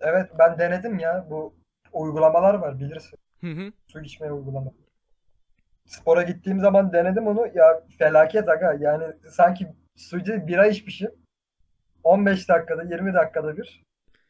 Evet 0.01 0.29
ben 0.39 0.59
denedim 0.59 0.99
ya. 0.99 1.27
Bu 1.29 1.53
uygulamalar 1.93 2.53
var 2.53 2.79
bilirsin. 2.79 3.19
Hı 3.41 3.47
hı. 3.47 3.71
Su 3.87 4.01
içme 4.01 4.31
uygulama. 4.31 4.71
Spora 5.85 6.23
gittiğim 6.23 6.59
zaman 6.59 6.93
denedim 6.93 7.27
onu. 7.27 7.47
Ya 7.53 7.83
felaket 7.97 8.49
aga. 8.49 8.73
Yani 8.79 9.03
sanki 9.29 9.67
sucu 9.95 10.47
bira 10.47 10.67
içmişim. 10.67 11.11
15 12.03 12.49
dakikada 12.49 12.83
20 12.83 13.13
dakikada 13.13 13.57
bir. 13.57 13.83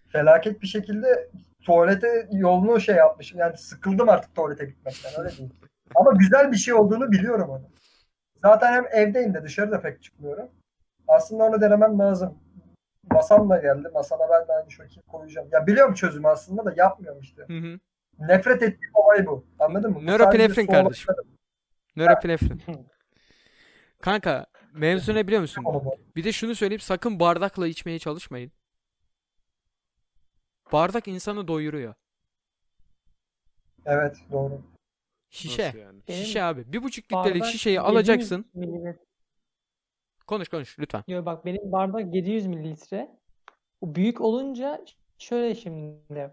Felaket 0.07 0.61
bir 0.61 0.67
şekilde 0.67 1.29
tuvalete 1.63 2.27
yolunu 2.31 2.79
şey 2.79 2.95
yapmışım. 2.95 3.39
Yani 3.39 3.57
sıkıldım 3.57 4.09
artık 4.09 4.35
tuvalete 4.35 4.65
gitmekten 4.65 5.11
öyle 5.19 5.37
değil. 5.37 5.53
Ama 5.95 6.11
güzel 6.11 6.51
bir 6.51 6.57
şey 6.57 6.73
olduğunu 6.73 7.11
biliyorum 7.11 7.49
onu. 7.49 7.69
Zaten 8.35 8.73
hem 8.73 8.85
evdeyim 8.91 9.33
de 9.33 9.43
dışarıda 9.43 9.81
pek 9.81 10.03
çıkmıyorum. 10.03 10.49
Aslında 11.07 11.43
onu 11.43 11.61
denemem 11.61 11.99
lazım. 11.99 12.37
Masam 13.13 13.49
da 13.49 13.57
geldi. 13.57 13.87
Masama 13.93 14.23
ben 14.29 14.47
de 14.47 14.53
aynı 14.53 14.71
şekilde 14.71 15.01
koyacağım. 15.07 15.47
Ya 15.51 15.67
biliyorum 15.67 15.93
çözümü 15.93 16.27
aslında 16.27 16.65
da 16.65 16.73
yapmıyorum 16.77 17.21
işte. 17.21 17.41
Hı 17.47 17.57
hı. 17.57 17.79
Nefret 18.19 18.63
ettiğim 18.63 18.91
olay 18.93 19.25
bu. 19.25 19.45
Anladın 19.59 19.91
mı? 19.91 20.05
Nöropinefrin 20.05 20.67
kardeşim. 20.67 21.15
Nöropinefrin. 21.95 22.61
Kanka 24.01 24.45
mevzu 24.73 25.15
ne 25.15 25.27
biliyor 25.27 25.41
musun? 25.41 25.65
Bir 26.15 26.23
de 26.23 26.31
şunu 26.31 26.55
söyleyeyim 26.55 26.79
sakın 26.79 27.19
bardakla 27.19 27.67
içmeye 27.67 27.99
çalışmayın. 27.99 28.51
Bardak 30.71 31.07
insanı 31.07 31.47
doyuruyor. 31.47 31.93
Evet 33.85 34.17
doğru. 34.31 34.61
Şişe. 35.29 35.67
Nasıl 35.67 35.77
yani? 35.77 36.01
Şişe 36.07 36.43
abi. 36.43 36.73
Bir 36.73 36.83
buçuk 36.83 37.05
litrelik 37.05 37.41
bardak 37.41 37.45
şişeyi 37.51 37.75
700 37.75 37.89
alacaksın. 37.91 38.45
mililitre. 38.53 39.10
Konuş 40.31 40.49
konuş 40.49 40.79
lütfen. 40.79 41.03
Yo 41.07 41.25
bak 41.25 41.45
benim 41.45 41.71
bardak 41.71 42.15
700 42.15 42.47
mililitre. 42.47 43.17
O 43.81 43.95
büyük 43.95 44.21
olunca 44.21 44.85
şöyle 45.17 45.55
şimdi. 45.55 46.31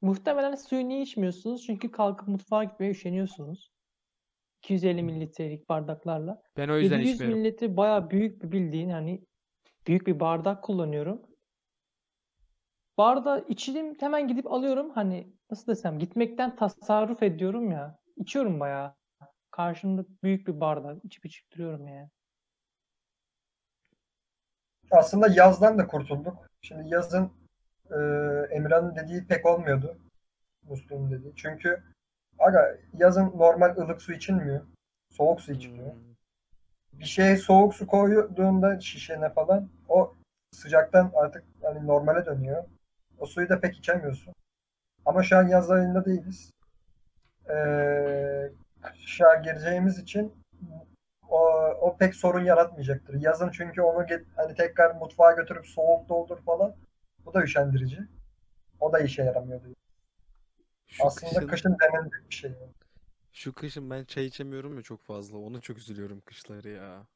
Muhtemelen 0.00 0.54
suyu 0.54 0.88
niye 0.88 1.02
içmiyorsunuz? 1.02 1.66
Çünkü 1.66 1.90
kalkıp 1.90 2.28
mutfağa 2.28 2.64
gitmeye 2.64 2.90
üşeniyorsunuz. 2.90 3.72
250 4.62 5.02
mililitrelik 5.02 5.68
bardaklarla. 5.68 6.42
Ben 6.56 6.68
o 6.68 6.76
yüzden 6.76 6.98
700 6.98 7.14
içmiyorum. 7.14 7.38
mililitre 7.38 7.76
bayağı 7.76 8.10
büyük 8.10 8.42
bir 8.42 8.52
bildiğin 8.52 8.90
hani 8.90 9.24
büyük 9.86 10.06
bir 10.06 10.20
bardak 10.20 10.64
kullanıyorum. 10.64 11.22
Barda 12.98 13.40
içilim 13.40 13.96
hemen 14.00 14.28
gidip 14.28 14.52
alıyorum. 14.52 14.90
Hani 14.90 15.32
nasıl 15.50 15.66
desem 15.66 15.98
gitmekten 15.98 16.56
tasarruf 16.56 17.22
ediyorum 17.22 17.70
ya. 17.70 17.98
İçiyorum 18.16 18.60
bayağı. 18.60 18.94
Karşımda 19.50 20.04
büyük 20.22 20.48
bir 20.48 20.60
bardak 20.60 21.04
içip 21.04 21.26
içip 21.26 21.52
duruyorum 21.52 21.86
yani. 21.86 22.10
Aslında 24.90 25.28
yazdan 25.28 25.78
da 25.78 25.86
kurtulduk. 25.86 26.38
Şimdi 26.62 26.94
yazın 26.94 27.30
e, 27.90 27.96
Emirhan'ın 28.50 28.96
dediği 28.96 29.26
pek 29.26 29.46
olmuyordu. 29.46 29.96
Muslu'nun 30.68 31.10
dediği. 31.10 31.32
Çünkü 31.36 31.82
aga 32.38 32.76
yazın 32.92 33.32
normal 33.38 33.76
ılık 33.76 34.02
su 34.02 34.12
içilmiyor. 34.12 34.60
Soğuk 35.10 35.40
su 35.40 35.52
içiliyor. 35.52 35.92
Hmm. 35.92 36.00
Bir 36.92 37.04
şeye 37.04 37.36
soğuk 37.36 37.74
su 37.74 37.86
koyduğunda 37.86 38.80
şişene 38.80 39.28
falan 39.28 39.68
o 39.88 40.14
sıcaktan 40.52 41.12
artık 41.14 41.44
hani 41.62 41.86
normale 41.86 42.26
dönüyor. 42.26 42.64
O 43.18 43.26
suyu 43.26 43.48
da 43.48 43.60
pek 43.60 43.76
içemiyorsun. 43.76 44.34
Ama 45.04 45.22
şu 45.22 45.36
an 45.36 45.48
yaz 45.48 45.70
ayında 45.70 46.04
değiliz. 46.04 46.50
Ee, 47.50 48.50
kışa 48.82 49.34
gireceğimiz 49.34 49.98
için 49.98 50.34
o, 51.30 51.38
o 51.80 51.96
pek 51.96 52.14
sorun 52.14 52.44
yaratmayacaktır. 52.44 53.14
Yazın 53.20 53.50
çünkü 53.50 53.82
onu 53.82 54.06
get- 54.06 54.26
hani 54.36 54.54
tekrar 54.54 54.94
mutfağa 54.94 55.32
götürüp 55.32 55.66
soğuk 55.66 56.08
doldur 56.08 56.38
falan. 56.42 56.76
Bu 57.24 57.34
da 57.34 57.42
üşendirici. 57.42 57.98
O 58.80 58.92
da 58.92 58.98
işe 58.98 59.22
yaramıyordu. 59.22 59.64
Şu 60.86 61.06
Aslında 61.06 61.32
kışın, 61.32 61.48
kışın 61.48 61.76
denenecek 61.82 62.30
bir 62.30 62.34
şey. 62.34 62.52
şu 63.32 63.52
kışın 63.52 63.90
ben 63.90 64.04
çay 64.04 64.24
içemiyorum 64.26 64.76
ya 64.76 64.82
çok 64.82 65.02
fazla. 65.02 65.38
Ona 65.38 65.60
çok 65.60 65.78
üzülüyorum 65.78 66.20
kışları 66.20 66.68
ya. 66.68 67.06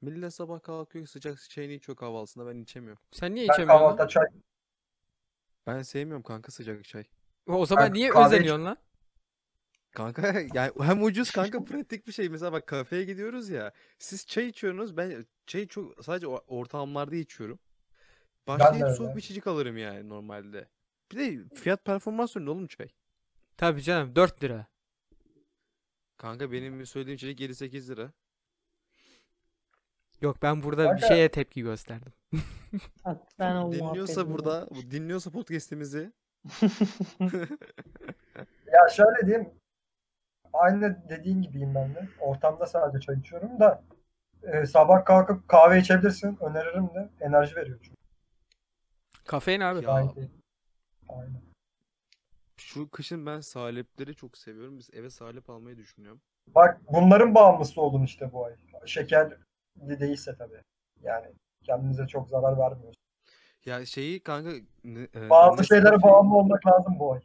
Millet 0.00 0.34
sabah 0.34 0.62
kalkıyor 0.62 1.06
sıcak 1.06 1.38
çayını 1.50 1.72
içiyor 1.72 1.96
kahvaltısında 1.96 2.46
ben 2.46 2.58
içemiyorum. 2.58 3.02
Sen 3.12 3.34
niye 3.34 3.48
Ben 3.48 3.52
içemiyorsun 3.52 3.84
lan? 3.84 3.96
kahvaltıda 3.96 4.08
çay 4.08 4.26
Ben 5.66 5.82
sevmiyorum 5.82 6.22
kanka 6.22 6.52
sıcak 6.52 6.84
çay. 6.84 7.04
O 7.46 7.66
zaman 7.66 7.86
Ben 7.86 7.92
niye 7.94 8.08
kahve 8.08 8.26
özeniyorsun 8.36 8.64
lan? 8.64 8.76
Kanka 9.94 10.22
yani 10.54 10.72
hem 10.80 11.02
ucuz 11.02 11.30
kanka 11.30 11.64
pratik 11.64 12.06
bir 12.06 12.12
şey. 12.12 12.28
Mesela 12.28 12.52
bak 12.52 12.66
kafeye 12.66 13.04
gidiyoruz 13.04 13.48
ya. 13.48 13.72
Siz 13.98 14.26
çay 14.26 14.48
içiyorsunuz. 14.48 14.96
Ben 14.96 15.26
çayı 15.46 15.68
çok 15.68 16.04
sadece 16.04 16.26
ortamlarda 16.26 17.16
içiyorum. 17.16 17.58
Başka 18.46 18.64
Ben 18.74 18.80
de 18.80 18.84
hep 18.88 18.96
soğuk 18.96 19.00
öyle. 19.08 19.16
bir 19.16 19.22
içecek 19.22 19.46
alırım 19.46 19.76
yani 19.78 20.08
normalde. 20.08 20.68
Bir 21.12 21.16
de 21.16 21.54
fiyat 21.54 21.84
performans 21.84 22.36
ürünü 22.36 22.50
oğlum 22.50 22.66
çay. 22.66 22.88
Tabii 23.56 23.82
canım 23.82 24.16
4 24.16 24.42
lira. 24.44 24.66
Kanka 26.16 26.52
benim 26.52 26.86
söylediğim 26.86 27.16
içecek 27.16 27.40
7-8 27.40 27.88
lira. 27.88 28.12
Yok 30.20 30.42
ben 30.42 30.62
burada 30.62 30.82
bir 30.84 30.88
Kanka- 31.00 31.06
şeye 31.08 31.28
tepki 31.30 31.62
gösterdim. 31.62 32.12
Ben 33.38 33.56
o 33.56 33.72
Dinliyorsa 33.72 34.20
muhabbeti- 34.20 34.32
burada, 34.32 34.68
bu 34.70 34.90
dinliyorsa 34.90 35.30
podcast'imizi 35.30 36.12
Ya 38.72 38.88
şöyle 38.96 39.26
diyeyim. 39.26 39.50
Aynı 40.54 41.08
dediğin 41.08 41.42
gibiyim 41.42 41.74
ben 41.74 41.94
de. 41.94 42.08
Ortamda 42.20 42.66
sadece 42.66 43.00
çay 43.06 43.18
içiyorum 43.18 43.60
da 43.60 43.84
e, 44.42 44.66
sabah 44.66 45.04
kalkıp 45.04 45.48
kahve 45.48 45.78
içebilirsin. 45.78 46.38
Öneririm 46.40 46.88
de. 46.94 47.10
Enerji 47.20 47.56
veriyor 47.56 47.78
çünkü. 47.82 47.96
Kafein 49.24 49.60
abi. 49.60 49.84
Ya. 49.84 49.92
Aynen. 51.08 51.42
şu 52.56 52.90
kışın 52.90 53.26
ben 53.26 53.40
salepleri 53.40 54.14
çok 54.14 54.38
seviyorum. 54.38 54.78
Biz 54.78 54.90
eve 54.92 55.10
salep 55.10 55.50
almayı 55.50 55.76
düşünüyorum. 55.76 56.20
Bak 56.54 56.80
bunların 56.92 57.34
bağımlısı 57.34 57.80
olun 57.80 58.02
işte 58.02 58.32
bu 58.32 58.44
ay. 58.46 58.52
Şekerli 58.86 59.34
değilse 59.80 60.36
tabii. 60.38 60.62
Yani 61.02 61.26
kendinize 61.62 62.06
çok 62.06 62.28
zarar 62.28 62.58
vermiyorsun. 62.58 63.02
Ya 63.64 63.86
şeyi 63.86 64.22
kanka 64.22 64.50
ne- 64.84 65.08
e, 65.14 65.30
Bazı 65.30 65.64
şeylere 65.64 66.02
bağımlı 66.02 66.36
olmak 66.36 66.66
lazım 66.66 66.98
bu 66.98 67.12
ay. 67.12 67.20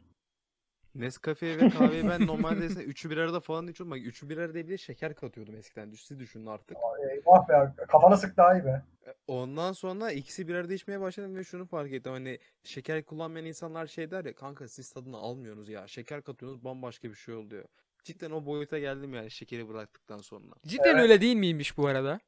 Nescafe 0.94 1.58
ve 1.58 1.68
kahveyi 1.70 2.08
ben 2.08 2.20
normalde 2.26 2.66
ise 2.66 2.84
üçü 2.84 3.10
bir 3.10 3.16
arada 3.16 3.40
falan 3.40 3.68
içiyordum. 3.68 3.90
Bak 3.90 4.06
üçü 4.06 4.28
bir 4.28 4.36
arada 4.38 4.54
bir 4.54 4.68
de 4.68 4.78
şeker 4.78 5.14
katıyordum 5.14 5.56
eskiden. 5.56 5.90
Siz 5.90 6.18
düşünün 6.18 6.46
artık. 6.46 6.76
Eyvah 7.10 7.48
be 7.48 7.72
kafana 7.88 8.16
sık 8.16 8.36
daha 8.36 8.54
iyi 8.58 8.64
be. 8.64 8.82
E, 9.06 9.14
Ondan 9.26 9.72
sonra 9.72 10.12
ikisi 10.12 10.48
bir 10.48 10.54
arada 10.54 10.74
içmeye 10.74 11.00
başladım 11.00 11.36
ve 11.36 11.44
şunu 11.44 11.66
fark 11.66 11.92
ettim. 11.92 12.12
Hani 12.12 12.38
şeker 12.64 13.04
kullanmayan 13.04 13.46
insanlar 13.46 13.86
şey 13.86 14.10
der 14.10 14.24
ya 14.24 14.34
kanka 14.34 14.68
siz 14.68 14.90
tadını 14.92 15.16
almıyorsunuz 15.16 15.68
ya. 15.68 15.86
Şeker 15.86 16.22
katıyorsunuz 16.22 16.64
bambaşka 16.64 17.08
bir 17.10 17.14
şey 17.14 17.34
oluyor. 17.34 17.64
Cidden 18.04 18.30
o 18.30 18.46
boyuta 18.46 18.78
geldim 18.78 19.14
yani 19.14 19.30
şekeri 19.30 19.68
bıraktıktan 19.68 20.18
sonra. 20.18 20.54
Cidden 20.66 20.84
Evet. 20.94 21.02
öyle 21.02 21.20
değil 21.20 21.36
miymiş 21.36 21.76
bu 21.78 21.86
arada? 21.86 22.20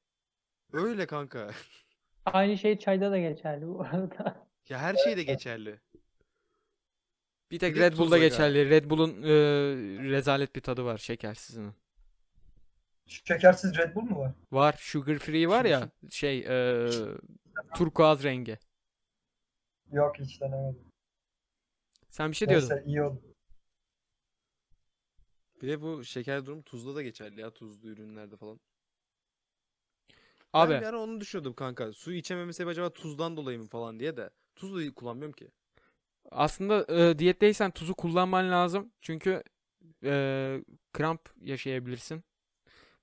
Öyle 0.73 1.07
kanka. 1.07 1.51
Aynı 2.27 2.59
şey 2.59 2.79
çayda 2.79 3.11
da 3.11 3.19
geçerli 3.19 3.67
bu 3.69 3.81
arada. 3.83 4.47
Ya 4.69 4.79
her 4.79 4.95
şey 4.95 5.17
de 5.17 5.23
geçerli. 5.23 5.81
Bir 7.53 7.59
tek 7.59 7.75
Bir 7.75 7.81
de 7.81 7.87
Red 7.87 7.99
Bull'da 7.99 8.15
aga. 8.15 8.25
geçerli. 8.25 8.71
Red 8.71 8.91
Bull'un 8.91 9.23
e, 9.23 9.31
rezalet 10.11 10.57
bir 10.57 10.61
tadı 10.61 10.85
var 10.85 10.99
şekersizinin. 10.99 11.75
Şekersiz 13.07 13.79
Red 13.79 13.95
Bull 13.95 14.03
mu 14.03 14.19
var? 14.19 14.33
Var 14.53 14.75
sugar 14.79 15.19
free 15.19 15.49
var 15.49 15.65
ya 15.65 15.91
şey 16.11 16.39
e, 16.39 16.89
turkuaz 17.75 18.25
rengi. 18.25 18.59
Yok 19.93 20.19
hiç 20.19 20.41
denemedim. 20.41 20.85
Sen 22.09 22.31
bir 22.31 22.37
şey 22.37 22.49
diyordun. 22.49 22.71
Neyse 22.71 22.85
iyi 22.87 23.03
oldu. 23.03 23.23
Bir 25.63 25.69
de 25.69 25.81
bu 25.81 26.05
şeker 26.05 26.47
durum 26.47 26.63
tuzda 26.63 26.95
da 26.95 27.03
geçerli 27.03 27.41
ya 27.41 27.51
tuzlu 27.51 27.89
ürünlerde 27.89 28.37
falan. 28.37 28.61
Abi 30.53 30.73
Ben 30.73 30.81
bir 30.81 30.87
ara 30.87 31.01
onu 31.01 31.21
düşünüyordum 31.21 31.55
kanka. 31.55 31.93
Su 31.93 32.13
içememe 32.13 32.53
sebebi 32.53 32.71
acaba 32.71 32.91
tuzdan 32.91 33.37
dolayı 33.37 33.59
mı 33.59 33.67
falan 33.67 34.01
diye 34.01 34.17
de. 34.17 34.31
Tuz 34.57 34.77
da 34.77 34.95
kullanmıyorum 34.95 35.33
ki. 35.33 35.51
Aslında 36.31 36.87
e, 36.99 37.19
diyetteysen 37.19 37.71
tuzu 37.71 37.95
kullanman 37.95 38.51
lazım. 38.51 38.93
Çünkü 39.01 39.43
e, 40.05 40.61
kramp 40.93 41.21
yaşayabilirsin. 41.41 42.25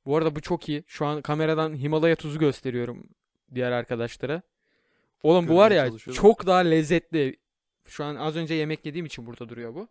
Bu 0.05 0.17
arada 0.17 0.35
bu 0.35 0.41
çok 0.41 0.69
iyi. 0.69 0.83
Şu 0.87 1.05
an 1.05 1.21
kameradan 1.21 1.75
Himalaya 1.75 2.15
tuzu 2.15 2.39
gösteriyorum 2.39 3.09
diğer 3.55 3.71
arkadaşlara. 3.71 4.41
Oğlum 5.23 5.47
bu 5.47 5.57
var 5.57 5.71
ya 5.71 5.97
çok 5.97 6.45
daha 6.45 6.59
lezzetli. 6.59 7.37
Şu 7.87 8.03
an 8.03 8.15
az 8.15 8.35
önce 8.35 8.53
yemek 8.53 8.85
yediğim 8.85 9.05
için 9.05 9.25
burada 9.25 9.49
duruyor 9.49 9.75
bu. 9.75 9.87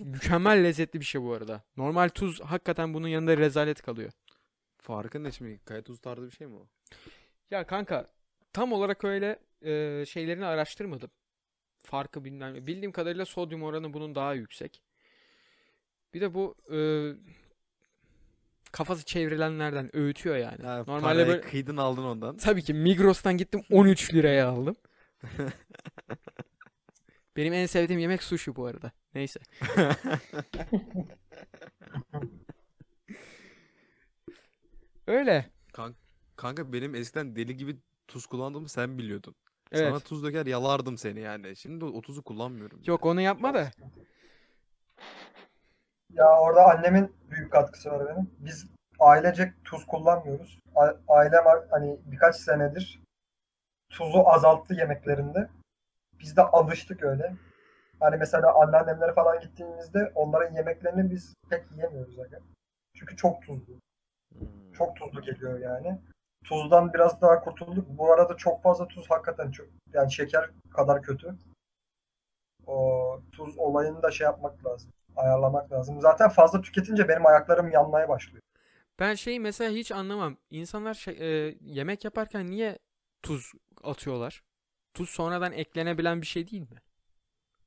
Mükemmel 0.00 0.64
lezzetli 0.64 1.00
bir 1.00 1.04
şey 1.04 1.22
bu 1.22 1.32
arada. 1.32 1.62
Normal 1.76 2.08
tuz 2.08 2.40
hakikaten 2.40 2.94
bunun 2.94 3.08
yanında 3.08 3.36
rezalet 3.36 3.82
kalıyor. 3.82 4.12
Farkı 4.78 5.24
ne 5.24 5.32
şimdi? 5.32 5.60
Kaya 5.64 5.82
tuzu 5.82 6.00
tarzı 6.00 6.26
bir 6.26 6.30
şey 6.30 6.46
mi 6.46 6.56
o? 6.56 6.66
Ya 7.50 7.66
kanka 7.66 8.06
tam 8.52 8.72
olarak 8.72 9.04
öyle 9.04 9.38
e, 9.62 10.04
şeylerini 10.06 10.46
araştırmadım. 10.46 11.10
Farkı 11.82 12.24
bilmem. 12.24 12.54
ne. 12.54 12.66
Bildiğim 12.66 12.92
kadarıyla 12.92 13.24
sodyum 13.26 13.62
oranı 13.62 13.92
bunun 13.92 14.14
daha 14.14 14.34
yüksek. 14.34 14.82
Bir 16.14 16.20
de 16.20 16.34
bu 16.34 16.54
e, 16.72 16.78
kafası 18.72 19.04
çevrilenlerden 19.04 19.96
öğütüyor 19.96 20.36
yani. 20.36 20.62
Ha, 20.62 20.84
Normalde 20.86 21.26
böyle 21.28 21.40
kıydın 21.40 21.76
aldın 21.76 22.02
ondan. 22.04 22.36
tabii 22.36 22.62
ki 22.62 22.74
Migros'tan 22.74 23.36
gittim 23.36 23.62
13 23.70 24.14
liraya 24.14 24.48
aldım. 24.48 24.76
Benim 27.36 27.52
en 27.52 27.66
sevdiğim 27.66 28.00
yemek 28.00 28.22
sushi 28.22 28.56
bu 28.56 28.66
arada. 28.66 28.92
Neyse. 29.14 29.40
Öyle. 35.06 35.50
Kan- 35.72 35.94
Kanka 36.36 36.72
benim 36.72 36.94
eskiden 36.94 37.36
deli 37.36 37.56
gibi 37.56 37.76
tuz 38.08 38.26
kullandığımı 38.26 38.68
sen 38.68 38.98
biliyordun. 38.98 39.34
Evet. 39.72 39.88
Sana 39.88 40.00
tuz 40.00 40.24
döker 40.24 40.46
yalardım 40.46 40.98
seni 40.98 41.20
yani. 41.20 41.56
Şimdi 41.56 41.84
o 41.84 42.00
tuzu 42.00 42.22
kullanmıyorum. 42.22 42.78
bile. 42.78 42.90
Yok 42.90 43.06
onu 43.06 43.20
yapma 43.20 43.54
da. 43.54 43.70
Ya 46.12 46.40
orada 46.40 46.64
annemin 46.66 47.14
büyük 47.30 47.52
katkısı 47.52 47.90
var 47.90 48.08
benim. 48.08 48.30
Biz 48.38 48.66
ailecek 49.00 49.64
tuz 49.64 49.86
kullanmıyoruz. 49.86 50.58
A- 50.76 50.94
ailem 51.08 51.46
ar- 51.46 51.68
hani 51.70 51.98
birkaç 52.04 52.36
senedir 52.36 53.02
tuzu 53.90 54.22
azalttı 54.26 54.74
yemeklerinde. 54.74 55.48
Biz 56.20 56.36
de 56.36 56.42
alıştık 56.42 57.02
öyle. 57.02 57.34
Hani 58.00 58.16
mesela 58.16 58.54
anneannemlere 58.62 59.12
falan 59.12 59.40
gittiğimizde 59.40 60.12
onların 60.14 60.54
yemeklerini 60.54 61.10
biz 61.10 61.34
pek 61.50 61.72
yiyemiyoruz 61.72 62.18
aga. 62.18 62.38
Çünkü 62.96 63.16
çok 63.16 63.42
tuzlu. 63.42 63.74
Hmm. 64.38 64.72
Çok 64.72 64.96
tuzlu 64.96 65.22
geliyor 65.22 65.58
yani. 65.58 65.98
Tuzdan 66.44 66.92
biraz 66.94 67.20
daha 67.22 67.40
kurtulduk. 67.40 67.86
Bu 67.88 68.12
arada 68.12 68.36
çok 68.36 68.62
fazla 68.62 68.88
tuz 68.88 69.10
hakikaten 69.10 69.50
çok 69.50 69.66
yani 69.92 70.12
şeker 70.12 70.50
kadar 70.76 71.02
kötü. 71.02 71.34
O 72.66 73.20
tuz 73.32 73.58
olayını 73.58 74.02
da 74.02 74.10
şey 74.10 74.24
yapmak 74.24 74.66
lazım. 74.66 74.92
Ayarlamak 75.16 75.72
lazım. 75.72 76.00
Zaten 76.00 76.28
fazla 76.28 76.60
tüketince 76.62 77.08
benim 77.08 77.26
ayaklarım 77.26 77.70
yanmaya 77.70 78.08
başlıyor. 78.08 78.42
Ben 78.98 79.14
şeyi 79.14 79.40
mesela 79.40 79.70
hiç 79.70 79.92
anlamam. 79.92 80.36
İnsanlar 80.50 80.94
şey- 80.94 81.46
e, 81.48 81.56
yemek 81.60 82.04
yaparken 82.04 82.46
niye 82.50 82.78
tuz 83.22 83.52
atıyorlar? 83.84 84.42
Tuz 84.94 85.10
sonradan 85.10 85.52
eklenebilen 85.52 86.20
bir 86.20 86.26
şey 86.26 86.50
değil 86.50 86.70
mi? 86.70 86.82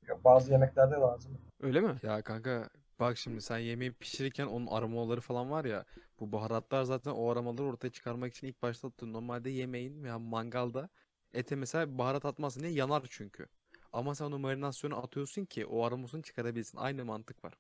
Ya 0.07 0.23
Bazı 0.23 0.51
yemeklerde 0.51 0.95
lazım. 0.95 1.38
Öyle 1.61 1.80
mi? 1.82 1.95
Ya 2.03 2.21
kanka 2.21 2.69
bak 2.99 3.17
şimdi 3.17 3.41
sen 3.41 3.57
yemeği 3.57 3.91
pişirirken 3.91 4.45
onun 4.45 4.67
aromaları 4.67 5.21
falan 5.21 5.51
var 5.51 5.65
ya 5.65 5.85
bu 6.19 6.31
baharatlar 6.31 6.83
zaten 6.83 7.11
o 7.11 7.31
aromaları 7.31 7.67
ortaya 7.67 7.89
çıkarmak 7.89 8.33
için 8.33 8.47
ilk 8.47 8.61
başta 8.61 8.87
atıyor. 8.87 9.13
Normalde 9.13 9.49
yemeğin 9.49 10.03
veya 10.03 10.19
mangalda 10.19 10.89
ete 11.33 11.55
mesela 11.55 11.97
baharat 11.97 12.25
atmazsın 12.25 12.61
diye 12.61 12.71
yanar 12.71 13.03
çünkü. 13.09 13.47
Ama 13.93 14.15
sen 14.15 14.25
onu 14.25 14.39
marinasyona 14.39 14.95
atıyorsun 14.97 15.45
ki 15.45 15.65
o 15.65 15.85
aromasını 15.85 16.21
çıkarabilsin. 16.21 16.77
Aynı 16.77 17.05
mantık 17.05 17.43
var. 17.45 17.53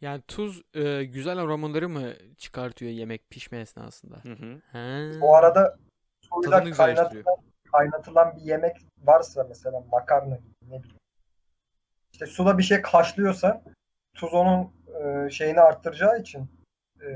Yani 0.00 0.22
tuz 0.28 0.62
e, 0.74 1.04
güzel 1.04 1.38
aromaları 1.38 1.88
mı 1.88 2.12
çıkartıyor 2.38 2.92
yemek 2.92 3.30
pişme 3.30 3.60
esnasında? 3.60 4.16
Hı 4.16 4.32
hı. 4.32 4.60
He. 4.72 5.20
Bu 5.20 5.36
arada 5.36 5.78
suyla 6.34 6.50
Tadını 6.50 6.68
güzelleştiriyor. 6.68 7.24
kaynatılan, 7.24 7.52
kaynatılan 7.72 8.36
bir 8.36 8.42
yemek 8.42 8.76
varsa 9.04 9.46
mesela 9.48 9.84
makarna 9.92 10.36
gibi 10.36 10.54
ne 10.62 10.82
bileyim. 10.82 10.98
İşte 12.12 12.26
suda 12.26 12.58
bir 12.58 12.62
şey 12.62 12.82
haşlıyorsa 12.82 13.62
tuz 14.14 14.34
onun 14.34 14.70
e, 15.04 15.30
şeyini 15.30 15.60
arttıracağı 15.60 16.20
için 16.20 16.50
e, 17.02 17.12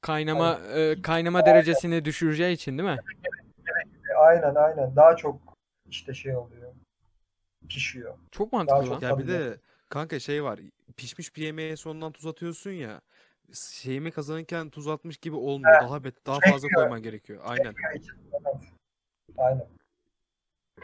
Kaynama 0.00 0.60
e, 0.74 1.02
kaynama 1.02 1.46
derecesini 1.46 2.04
düşüreceği 2.04 2.54
için 2.54 2.78
değil 2.78 2.88
mi? 2.88 2.98
aynen 4.16 4.54
aynen 4.54 4.96
daha 4.96 5.16
çok 5.16 5.40
işte 5.86 6.14
şey 6.14 6.36
oluyor. 6.36 6.72
Pişiyor. 7.68 8.18
Çok 8.30 8.52
Daha 8.52 8.58
mantıklı 8.64 8.94
çok. 8.94 9.02
Ya 9.02 9.18
bir 9.18 9.28
de 9.28 9.60
kanka 9.88 10.20
şey 10.20 10.44
var. 10.44 10.60
Pişmiş 10.96 11.36
bir 11.36 11.42
yemeğe 11.42 11.76
sonundan 11.76 12.12
tuz 12.12 12.26
atıyorsun 12.26 12.70
ya. 12.70 13.00
Yemek 13.82 14.14
kazanırken 14.14 14.70
tuz 14.70 14.88
atmış 14.88 15.16
gibi 15.16 15.36
olmuyor. 15.36 15.80
Daha 15.80 16.04
bet 16.04 16.26
daha 16.26 16.40
Şey 16.40 16.52
fazla 16.52 16.68
koyman 16.68 17.02
gerekiyor. 17.02 17.42
Aynen. 17.44 17.74
Evet. 17.90 18.04
Aynen. 19.38 19.66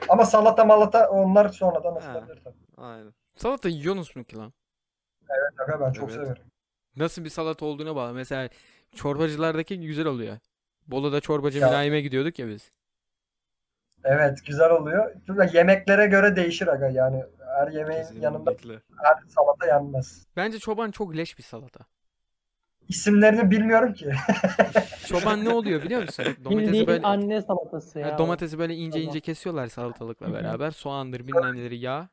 Ama 0.09 0.25
salata 0.27 0.65
malata 0.65 1.11
onlar 1.11 1.49
sonradan 1.49 1.97
atılabilir 1.97 2.41
tabii. 2.45 2.55
Aynen. 2.77 3.15
Salata 3.37 3.69
yiyorsunuz 3.69 4.17
mu 4.17 4.25
ki 4.25 4.37
lan? 4.37 4.53
Aga 5.59 5.81
ben 5.81 5.93
çok 5.93 6.11
Evet. 6.11 6.21
severim. 6.21 6.43
Nasıl 6.97 7.25
bir 7.25 7.31
salata 7.31 7.67
olduğuna 7.67 7.97
bağlı. 7.97 8.15
Mesela 8.15 8.49
çorbacılardaki 8.95 9.81
güzel 9.81 10.07
oluyor. 10.07 10.39
Bolu'da 10.87 11.21
çorbacı 11.21 11.59
Ya. 11.59 11.67
Mülayim'e 11.67 12.01
gidiyorduk 12.01 12.39
ya 12.39 12.49
biz. 12.49 12.71
Evet 14.05 14.39
güzel 14.47 14.71
oluyor. 14.71 15.15
Yemeklere 15.53 16.07
göre 16.07 16.37
değişir 16.37 16.67
aga 16.67 16.89
yani. 16.89 17.25
Her 17.59 17.69
yemeğin 17.69 18.21
yanında 18.21 18.53
Kesinlikle. 18.57 18.83
her 19.03 19.15
salata 19.29 19.67
yenmez. 19.67 20.27
Bence 20.37 20.59
çoban 20.59 20.91
çok 20.91 21.17
leş 21.17 21.39
bir 21.39 21.43
salata. 21.43 21.81
İsimlerini 22.89 23.51
bilmiyorum 23.51 23.93
ki. 23.93 24.13
Çoban 25.07 25.45
ne 25.45 25.51
oluyor 25.51 25.83
biliyor 25.83 26.03
musun? 26.03 26.25
Domatesi 26.45 26.67
Bildiğin 26.69 26.87
böyle 26.87 27.03
anne 27.07 27.43
salatası 27.43 28.03
Ha, 28.03 28.09
ya. 28.09 28.19
domatesi 28.19 28.59
böyle 28.59 28.75
ince 28.75 28.91
Tamam. 28.99 29.09
ince 29.09 29.21
kesiyorlar 29.21 29.67
salatalıkla 29.67 30.33
beraber. 30.33 30.71
Soğandır 30.71 31.27
bilmem 31.27 31.57
neleri 31.57 31.77
yağ. 31.79 32.09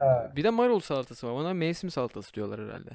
Ha, 0.00 0.32
Bir 0.36 0.44
de 0.44 0.50
marul 0.50 0.80
salatası 0.80 1.26
var. 1.26 1.32
Ona 1.32 1.54
mevsim 1.54 1.90
salatası 1.90 2.34
diyorlar 2.34 2.60
herhalde. 2.60 2.90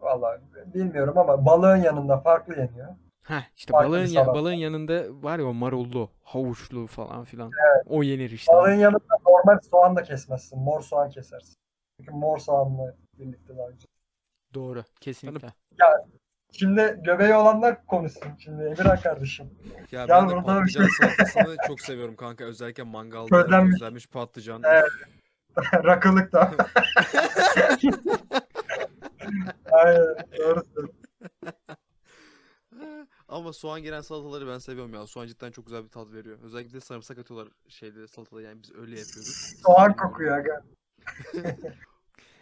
vallahi 0.00 0.40
bilmiyorum 0.74 1.18
ama 1.18 1.46
balığın 1.46 1.76
yanında 1.76 2.18
farklı 2.20 2.52
yeniyor. 2.60 2.88
Heh, 3.22 3.42
işte 3.56 3.72
Farklı 3.72 3.88
balığın 3.90 4.06
ya- 4.06 4.26
balığın 4.26 4.52
yanında 4.52 5.04
var 5.22 5.38
ya 5.38 5.44
o 5.44 5.52
marullu, 5.54 6.10
havuçlu 6.24 6.86
falan 6.86 7.24
filan. 7.24 7.50
O 7.86 8.02
yenir 8.02 8.30
işte. 8.30 8.52
Balığın 8.52 8.74
yanında 8.74 9.16
normal 9.26 9.58
soğan 9.70 9.96
da 9.96 10.02
kesmezsin. 10.02 10.58
Mor 10.58 10.80
soğan 10.82 11.10
kesersin. 11.10 11.54
Çünkü 12.00 12.12
mor 12.14 12.38
soğanla 12.38 12.96
birlikte 13.18 13.56
daha 13.56 13.70
güzel. 13.70 13.86
Doğru. 14.54 14.84
Kesinlikle. 15.00 15.48
Şimdi 16.52 17.00
göbeği 17.04 17.34
olanlar 17.34 17.86
konuşsun. 17.86 18.28
Şimdi 18.38 18.62
Emirhan 18.64 19.00
kardeşim. 19.00 19.50
Ya 19.90 20.00
Ya 20.00 20.08
ben 20.08 20.28
de 20.28 20.32
şey- 20.32 20.42
patlıcan 20.42 20.86
salatasını 21.00 21.56
çok 21.66 21.80
seviyorum 21.80 22.16
kanka. 22.16 22.44
Özellikle 22.44 22.82
mangalda 22.82 23.42
Közlenmiş. 23.42 23.72
közlenmiş 23.72 24.06
patlıcan. 24.06 24.62
Evet. 24.64 24.90
Rakılık 25.84 26.32
da. 26.32 26.54
Aynen. 29.72 30.16
Doğru. 30.38 30.62
Ama 33.28 33.52
soğan 33.52 33.82
giren 33.82 34.00
salataları 34.00 34.48
ben 34.48 34.58
seviyorum 34.58 34.94
ya. 34.94 35.06
Soğan 35.06 35.26
cidden 35.26 35.50
çok 35.50 35.66
güzel 35.66 35.84
bir 35.84 35.88
tat 35.88 36.12
veriyor. 36.12 36.38
Özellikle 36.42 36.72
de 36.72 36.80
sarımsak 36.80 37.18
atıyorlar 37.18 37.48
şeyde 37.68 38.06
salatada 38.08 38.42
yani 38.42 38.62
biz 38.62 38.74
öyle 38.74 38.98
yapıyoruz. 38.98 39.54
Soğan 39.66 39.96
kokuyor 39.96 40.38
aga. 40.38 40.62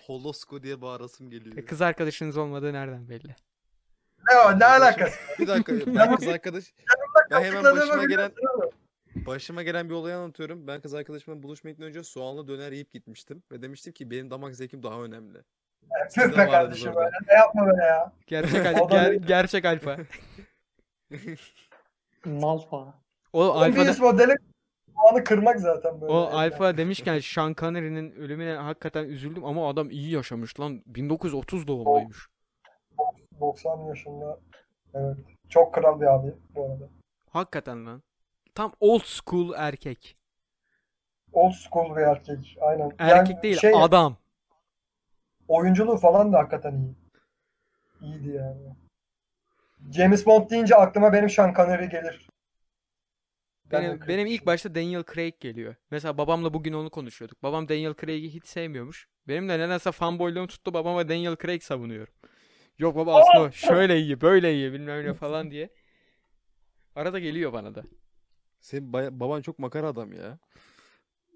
Holosko 0.07 0.63
diye 0.63 0.81
bağırasım 0.83 1.27
E, 1.27 1.31
geliyor. 1.31 1.67
Kız 1.67 1.83
arkadaşınız 1.83 2.37
olmadığı 2.37 2.73
nereden 2.73 3.09
belli? 3.09 3.37
Ne 4.31 4.37
o? 4.39 4.59
Ne 4.59 4.65
alakası? 4.65 5.17
Bir 5.39 5.47
dakika 5.47 5.73
ben 5.87 6.17
kız 6.17 6.29
arkadaş 6.29 6.65
ben 7.31 7.43
hemen 7.43 7.65
başıma 7.65 8.05
gelen. 8.05 8.33
Başıma 9.29 9.63
gelen 9.63 9.89
bir 9.89 9.95
olayı 9.95 10.17
anlatıyorum. 10.17 10.67
Ben 10.67 10.81
kız 10.81 10.95
arkadaşımla 10.95 11.43
buluşmaya 11.43 11.71
gitmeden 11.71 11.89
önce 11.91 12.03
soğanlı 12.03 12.49
döner 12.49 12.73
yiyip 12.73 12.93
gitmiştim 12.93 13.43
ve 13.53 13.63
demiştim 13.63 13.93
ki 13.93 14.11
benim 14.11 14.31
damak 14.31 14.55
zevkim 14.57 14.83
daha 14.83 15.03
önemli. 15.03 15.39
Siz 16.09 16.25
Tüh 16.25 16.33
de 16.33 16.33
be 16.33 16.37
vardınız 16.39 16.51
kardeşim 16.53 16.89
orada. 16.89 17.01
öyle. 17.05 17.17
Ne 17.29 17.35
yapma 17.35 17.67
böyle 17.67 17.85
ya. 17.85 18.13
Gerçek 18.27 18.67
O 18.81 18.85
al- 18.85 18.91
da 18.91 19.15
ger- 19.15 19.27
gerçek 19.27 19.65
alfa. 19.65 19.97
Malfa. 22.25 22.95
O 23.33 23.43
alfa 23.51 23.77
bir 23.87 24.01
modeli 24.01 24.35
soğanı 24.97 25.25
kırmak 25.25 25.61
zaten 25.61 26.01
böyle. 26.01 26.13
o 26.13 26.17
alfa 26.17 26.77
demişken 26.77 27.19
Sean 27.19 27.55
Connery'nin 27.55 28.13
ölümüne 28.13 28.53
hakikaten 28.55 29.05
üzüldüm 29.05 29.45
ama 29.45 29.69
adam 29.69 29.91
iyi 29.91 30.11
yaşamış 30.13 30.61
lan. 30.61 30.83
1930 30.87 31.67
doğumluymuş. 31.67 32.29
90 33.41 33.79
yaşında. 33.79 34.41
Evet. 34.95 35.17
Çok 35.49 35.75
kral 35.75 36.01
bir 36.01 36.07
abi 36.07 36.35
bu 36.55 36.65
arada. 36.65 36.89
Hakikaten 37.31 37.87
lan. 37.87 38.03
Tam 38.59 38.73
old 38.81 39.03
school 39.05 39.55
erkek. 39.57 40.17
Old 41.33 41.53
school 41.53 41.97
bir 41.97 42.01
erkek. 42.01 42.57
Aynen. 42.61 42.93
Erkek 42.99 43.31
Yani 43.31 43.43
değil, 43.43 43.59
şey, 43.59 43.73
adam. 43.75 44.17
oyunculuğu 45.49 45.97
falan 45.97 46.33
da 46.33 46.39
hakikaten 46.39 46.73
iyi. 46.73 46.95
İyiydi 48.01 48.29
yani. 48.29 48.77
James 49.93 50.27
Bond 50.27 50.51
deyince 50.51 50.75
aklıma 50.75 51.13
benim 51.13 51.31
Sean 51.31 51.55
Connery 51.55 51.87
gelir. 51.91 52.29
Ben 53.65 53.83
Benim, 53.83 53.99
Craig 53.99 54.09
benim 54.09 54.27
ilk 54.27 54.47
başta 54.47 54.75
Daniel 54.75 55.05
Craig 55.15 55.41
geliyor. 55.41 55.75
Mesela 55.91 56.19
babamla 56.19 56.55
bugün 56.55 56.73
onu 56.73 56.91
konuşuyorduk. 56.91 57.43
Babam 57.43 57.69
Daniel 57.69 57.95
Craig'i 57.95 58.35
hiç 58.35 58.47
sevmiyormuş. 58.47 59.09
Benim 59.29 59.49
de 59.49 59.59
nedense 59.59 59.93
fanboyluğum 59.93 60.47
tuttu 60.47 60.75
babama 60.75 61.09
Daniel 61.09 61.37
Craig 61.37 61.63
savunuyorum. 61.63 62.15
Yok 62.79 62.97
baba 62.97 63.21
aslında 63.21 63.53
şöyle 63.53 63.99
iyi, 63.99 64.21
böyle 64.21 64.55
iyi 64.55 64.73
bilmem 64.73 65.05
ne 65.05 65.15
falan 65.15 65.51
diye. 65.51 65.71
Arada 66.95 67.19
geliyor 67.19 67.53
bana 67.53 67.75
da. 67.75 67.83
Senin 68.61 68.93
baya- 68.93 69.21
baban 69.21 69.43
çok 69.43 69.59
makara 69.59 69.89
adam 69.89 70.13
ya. 70.13 70.39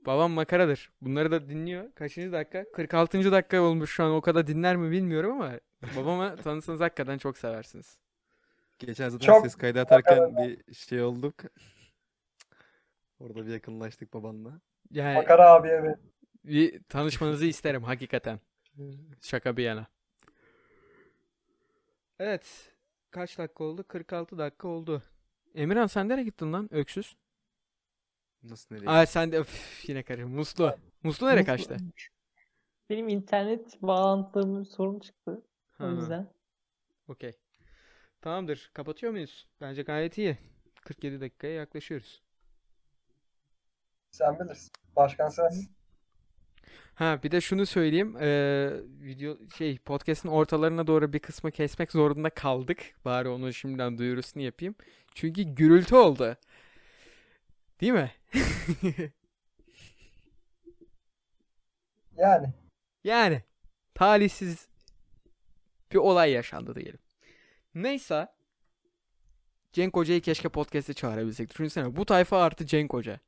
Babam 0.07 0.31
makaradır. 0.33 0.91
Bunları 1.01 1.31
da 1.31 1.49
dinliyor. 1.49 1.93
Kaçıncı 1.95 2.33
dakika? 2.33 2.65
46. 2.73 3.33
dakika 3.33 3.61
olmuş 3.63 3.91
şu 3.91 4.05
an. 4.05 4.11
O 4.13 4.21
kadar 4.21 4.47
dinler 4.47 4.77
mi 4.77 4.91
bilmiyorum 4.91 5.33
ama 5.33 5.53
babama 5.97 6.37
tanısanız 6.45 6.81
hakikaten 6.81 7.19
çok 7.19 7.39
seversiniz. 7.39 7.99
Geçen 8.79 9.09
zaten 9.09 9.27
Çok 9.27 9.43
ses 9.43 9.55
kaydı 9.55 9.81
atarken 9.81 10.37
bir 10.37 10.75
şey 10.75 11.03
olduk. 11.03 11.35
Orada 13.21 13.47
bir 13.47 13.53
yakınlaştık 13.53 14.15
babanla. 14.15 14.61
Yani 14.91 15.15
Makara 15.15 15.51
abi 15.51 15.69
evet. 15.69 15.99
bir 16.45 16.83
tanışmanızı 16.83 17.47
isterim 17.47 17.83
hakikaten. 17.83 18.41
Şaka 19.21 19.57
bir 19.57 19.63
yana. 19.63 19.87
Evet. 22.19 22.73
Kaç 23.11 23.39
dakika 23.39 23.65
oldu? 23.65 23.85
46 23.89 24.39
dakika 24.39 24.69
oldu. 24.69 25.03
Emirhan 25.55 25.87
sen 25.87 26.09
nereye 26.09 26.25
gittin 26.25 26.53
lan? 26.53 26.69
Öksüz. 26.75 27.17
Nasıl 28.43 28.75
nereye? 28.75 28.91
Aa 28.91 29.07
sen 29.07 29.33
de 29.33 29.37
Üf, 29.37 29.85
yine 29.89 30.03
karı. 30.03 30.29
Muslu. 30.29 30.77
Muslu 31.03 31.27
nereye 31.27 31.45
kaçtı? 31.45 31.77
Benim 32.91 33.09
internet 33.09 33.83
bağlantımın 33.83 34.63
sorun 34.63 34.99
çıktı. 35.01 35.43
O 35.81 35.85
Ha, 35.85 35.89
yüzden. 35.89 36.33
okey. 37.09 37.33
Tamamdır. 38.21 38.71
Kapatıyor 38.75 39.13
muyuz? 39.13 39.47
Bence 39.61 39.83
gayet 39.83 40.19
iyi. 40.19 40.39
47 40.85 41.21
dakikaya 41.21 41.53
yaklaşıyoruz. 41.55 42.23
Sen 44.11 44.39
bilirsin. 44.41 44.71
Başkan 44.97 45.29
sensin. 45.29 45.77
Ha 46.95 47.23
bir 47.23 47.31
de 47.31 47.41
şunu 47.41 47.67
söyleyeyim. 47.67 48.17
eee, 48.21 48.73
video 49.01 49.37
şey 49.57 49.79
podcast'in 49.79 50.29
ortalarına 50.29 50.87
doğru 50.87 51.13
bir 51.13 51.19
kısmı 51.19 51.51
kesmek 51.51 51.93
zorunda 51.93 52.31
kaldık. 52.31 52.79
Bari 53.05 53.29
onu 53.29 53.53
şimdiden 53.53 53.99
duyurusunu 53.99 54.43
yapayım. 54.43 54.75
Çünkü 55.15 55.43
gürültü 55.43 55.95
oldu. 55.95 56.37
Değil 57.81 57.93
mi? 57.93 58.13
Yani. 62.17 62.47
Yani 63.05 63.43
talihsiz 63.95 64.69
bir 65.93 65.97
olay 65.97 66.31
yaşandı 66.33 66.75
diyelim. 66.75 66.99
Neyse. 67.75 68.27
Cenk 69.73 69.97
Hoca'yı 69.97 70.21
keşke 70.21 70.49
podcast'e 70.49 70.95
çağırabilsek. 70.95 71.51
Düşünsene 71.51 71.97
bu 71.97 72.05
tayfa 72.07 72.43
artı 72.43 72.67
Cenk 72.67 72.93
Hoca. 72.93 73.21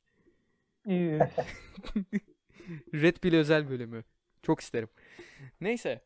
Red 2.94 3.16
Pill 3.16 3.34
özel 3.34 3.70
bölümü. 3.70 4.04
Çok 4.42 4.60
isterim. 4.60 4.88
Neyse. 5.60 6.00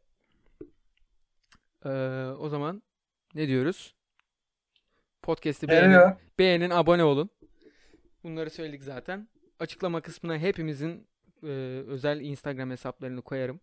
Ee, 1.85 1.89
o 2.39 2.49
zaman 2.49 2.83
ne 3.35 3.49
diyoruz? 3.49 3.95
Podcast'i 5.23 5.69
beğenin, 5.69 5.85
Geliyor. 5.85 6.17
beğenin, 6.39 6.71
abone 6.71 7.05
olun. 7.05 7.31
Bunları 8.23 8.51
söyledik 8.51 8.83
zaten. 8.83 9.29
Açıklama 9.59 10.01
kısmına 10.01 10.39
hepimizin 10.39 11.07
e, 11.43 11.47
özel 11.87 12.21
Instagram 12.21 12.71
hesaplarını 12.71 13.23
koyarım. 13.23 13.61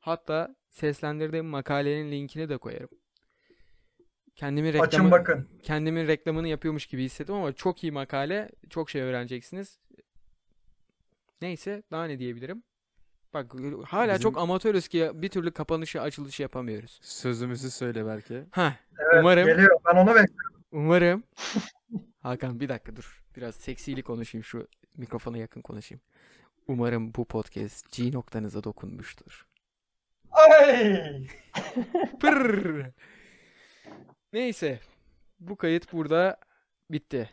Hatta 0.00 0.56
seslendirdiğim 0.70 1.46
makalenin 1.46 2.12
linkini 2.12 2.48
de 2.48 2.56
koyarım. 2.58 2.88
Kendimin 4.34 4.68
Açın 4.72 4.84
reklamı, 4.84 5.10
bakın. 5.10 5.48
kendimin 5.62 6.06
reklamını 6.06 6.48
yapıyormuş 6.48 6.86
gibi 6.86 7.04
hissettim 7.04 7.34
ama 7.34 7.52
çok 7.52 7.84
iyi 7.84 7.92
makale. 7.92 8.48
Çok 8.70 8.90
şey 8.90 9.02
öğreneceksiniz. 9.02 9.78
Neyse 11.42 11.82
daha 11.90 12.04
ne 12.04 12.18
diyebilirim? 12.18 12.62
Bak 13.34 13.54
hala 13.86 14.08
Bizim- 14.14 14.22
çok 14.22 14.38
amatörüz 14.38 14.88
ki 14.88 15.10
bir 15.14 15.28
türlü 15.28 15.50
kapanışı 15.52 16.00
açılışı 16.00 16.42
yapamıyoruz. 16.42 16.98
Sözümüzü 17.02 17.70
söyle 17.70 18.06
belki. 18.06 18.44
Ha, 18.50 18.76
Evet, 18.98 19.20
umarım 19.20 19.46
Geliyor. 19.46 19.80
Ben 19.86 19.96
onu 19.96 20.08
bekliyorum. 20.14 20.62
umarım 20.72 21.22
Hakan 22.22 22.60
bir 22.60 22.68
dakika 22.68 22.96
dur. 22.96 23.24
Biraz 23.36 23.54
seksiyle 23.54 24.02
konuşayım 24.02 24.44
şu 24.44 24.68
mikrofona 24.96 25.38
yakın 25.38 25.62
konuşayım. 25.62 26.00
Umarım 26.68 27.14
bu 27.14 27.24
podcast 27.24 27.96
G 27.96 28.12
noktanıza 28.12 28.64
dokunmuştur. 28.64 29.46
Ay! 30.30 31.26
Pırr. 32.20 32.86
Neyse. 34.32 34.80
Bu 35.40 35.56
kayıt 35.56 35.92
burada 35.92 36.36
bitti. 36.90 37.30